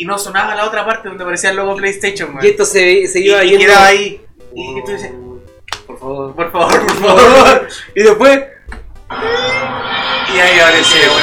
[0.00, 2.42] Y no sonaba la otra parte donde aparecía el logo PlayStation, weón.
[2.42, 3.66] Y esto se, se Y- iba y yendo.
[3.66, 4.24] quedaba ahí.
[4.54, 5.12] Y, y tú dices,
[5.86, 6.34] Por favor.
[6.34, 7.68] por favor, por favor.
[7.94, 8.40] Y después.
[10.34, 11.20] Y ahí aparecía, weón.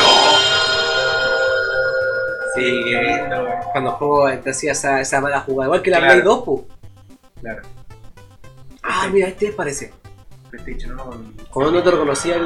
[2.55, 3.59] Sí, Qué lindo, weón.
[3.71, 5.67] cuando juego te hacía esa, esa mala jugada.
[5.69, 6.13] Igual que la Claro.
[6.13, 6.61] Play 2, pues.
[7.41, 7.61] Claro.
[8.83, 9.91] Ah, mira, este parece.
[10.51, 11.09] PlayStation, ¿no?
[11.49, 12.43] Cuando no te reconocía el.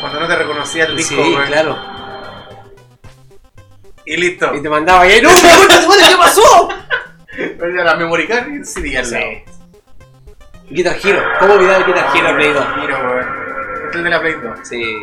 [0.00, 1.76] Cuando no te reconocía el disco, sí, claro.
[4.10, 4.52] Y listo.
[4.56, 5.22] Y te mandaba ahí.
[5.22, 6.68] ¡No, me ¿qué pasó?
[7.36, 9.24] Pero ya la memory card y el CD al lado.
[10.68, 11.22] Guitar Hero.
[11.38, 12.64] ¿Cómo olvidar el Guitar Hero Play 2?
[12.80, 13.28] Mira, weón.
[13.84, 14.58] Este es el de la Play 2.
[14.64, 14.98] Sí.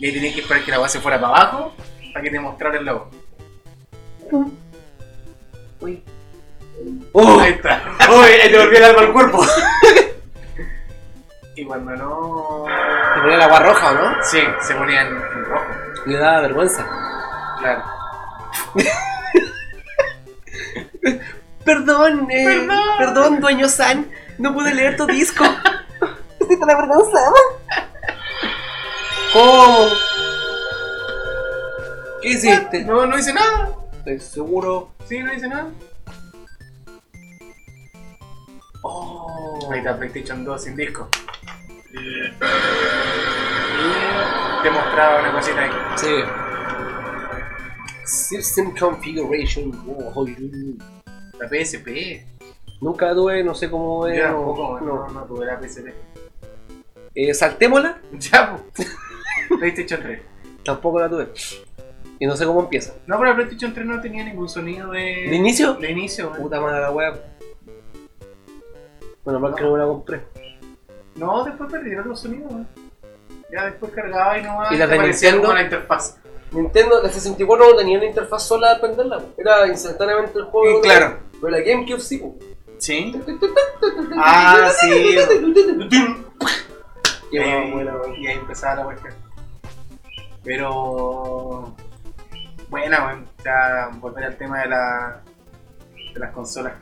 [0.00, 1.72] Y ahí tenías que esperar que la weá se fuera para abajo
[2.12, 3.10] para que te mostrara el logo.
[5.78, 6.02] Uy.
[7.12, 7.38] ¡Oh!
[7.38, 7.80] Ahí está.
[8.10, 8.50] ¡Uy!
[8.50, 9.46] Te volvió el alma al cuerpo.
[11.54, 12.64] Y cuando no.
[13.14, 14.16] Te ponía el agua roja, ¿o no?
[14.24, 15.02] Sí, se ponía
[16.06, 16.86] Le daba vergüenza.
[17.58, 17.82] Claro.
[21.64, 22.78] Perdón, eh, Perdón.
[22.98, 24.10] perdón, dueño San.
[24.38, 25.44] No pude leer tu disco.
[26.46, 27.18] Siento la vergüenza.
[29.32, 29.88] ¿Cómo?
[32.22, 32.84] ¿Qué hiciste?
[32.84, 33.70] No, no hice nada.
[33.98, 34.92] Estoy seguro.
[35.06, 35.68] Sí, no hice nada.
[38.82, 39.68] Oh.
[39.70, 41.08] Ahí está PlayStation 2 sin disco.
[41.92, 42.30] Y
[44.62, 45.70] te mostraba una cosita ahí.
[45.96, 46.14] Sí.
[48.04, 49.72] System Configuration.
[50.14, 50.26] Oh,
[51.38, 52.24] La PSP.
[52.80, 54.16] Nunca la tuve, no sé cómo es.
[54.18, 55.08] Yo no, tampoco, no, no.
[55.08, 55.88] no tuve la PSP.
[57.14, 58.96] Eh, saltémosla, Ya, pues.
[59.58, 60.20] PlayStation 3.
[60.64, 61.28] tampoco la tuve.
[62.18, 62.94] Y no sé cómo empieza.
[63.06, 65.00] No, pero la PlayStation 3 no tenía ningún sonido de.
[65.00, 65.74] ¿De inicio?
[65.74, 66.40] De inicio, man.
[66.40, 67.14] Puta madre la wea.
[69.24, 70.22] Bueno, mal que no me la compré.
[71.16, 72.68] No, después perdieron los sonidos, man.
[73.52, 74.72] Ya después cargaba y no más.
[74.72, 75.42] ¿Y la de Nintendo?
[75.42, 76.16] como la interfaz.
[76.52, 80.78] Nintendo, la 64 no tenía una interfaz sola de prenderla, era instantáneamente el juego.
[80.78, 81.18] Y claro.
[81.40, 82.22] Pero la GameCube sí.
[82.78, 83.14] Sí.
[84.16, 85.16] Ah, sí.
[87.32, 87.38] Y
[87.70, 89.14] buena, ahí, y empezaba la cuestión.
[90.42, 91.74] Pero.
[92.68, 93.28] Buena, weón.
[93.44, 95.20] Ya volver al tema de, la,
[96.12, 96.74] de las consolas.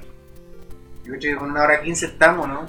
[1.04, 2.66] Yo creo que con una hora 15 estamos, ¿no?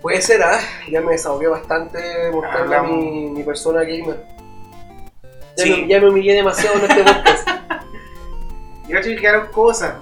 [0.00, 0.58] Puede ser, ¿ah?
[0.90, 1.98] Ya me desahogué bastante
[2.52, 2.90] Hablamos.
[2.90, 4.24] mi, mi persona gamer.
[5.56, 5.70] Ya, Sí.
[5.70, 7.48] me, ya me humillé demasiado en este podcast.
[8.88, 9.94] Yo creo que quedaron cosas.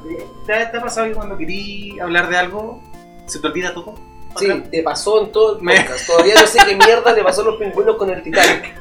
[0.47, 2.81] ¿Te, ha pasado que cuando querí hablar de algo,
[3.27, 3.95] se te olvida todo?
[4.37, 6.07] Sí, te pasó en todo el podcast.
[6.07, 8.75] Todavía no sé qué mierda le pasó a los pingüinos con el Titanic.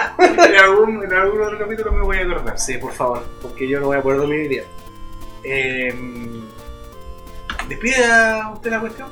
[0.18, 2.58] en, algún, en algún otro capítulo me voy a acordar.
[2.58, 4.64] Sí, por favor, porque yo no voy a poder dormir hoy día.
[5.42, 5.94] Eh,
[7.68, 9.08] despide a usted la cuestión.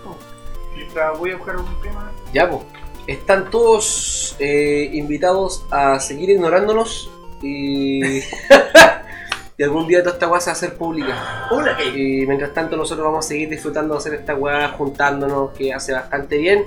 [0.79, 2.13] Mientras voy a buscar un tema.
[2.33, 2.63] Ya, pues.
[3.09, 7.11] Están todos eh, invitados a seguir ignorándonos
[7.43, 8.19] y.
[9.59, 11.49] y algún día toda esta weá se va a hacer pública.
[11.51, 15.73] Hola, Y mientras tanto, nosotros vamos a seguir disfrutando de hacer esta weá, juntándonos, que
[15.75, 16.65] hace bastante bien.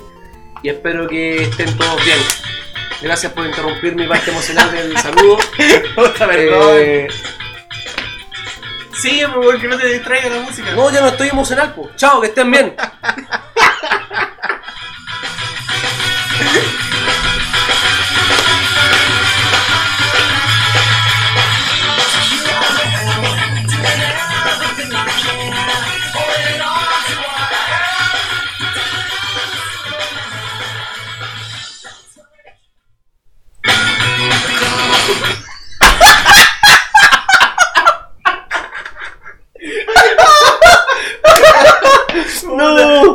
[0.63, 2.17] Y espero que estén todos bien.
[3.01, 5.37] Gracias por interrumpir mi parte emocional del saludo.
[5.95, 7.07] Puta, Eh,
[8.93, 10.71] Sígueme porque no te distraiga la música.
[10.75, 11.95] no, ya no estoy emocional, pues.
[11.95, 12.75] Chao, que estén bien.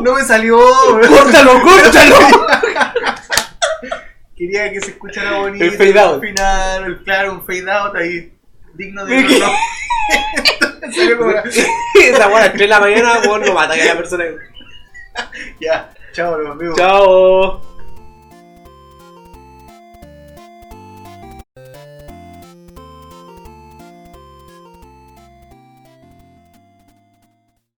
[0.07, 0.57] no, me salió.
[0.57, 2.17] ¡Córtalo, córtalo!
[4.37, 5.65] Quería que se escuchara bonito.
[5.65, 6.15] El fade out.
[6.15, 8.33] Al final, el, claro, un fade out ahí
[8.75, 9.23] digno de.
[9.23, 9.53] No.
[12.01, 14.25] Esa weá a las 3 de la mañana, weón, no mata que a la persona.
[15.61, 16.77] Ya, chao, los amigos.
[16.77, 17.76] Chao.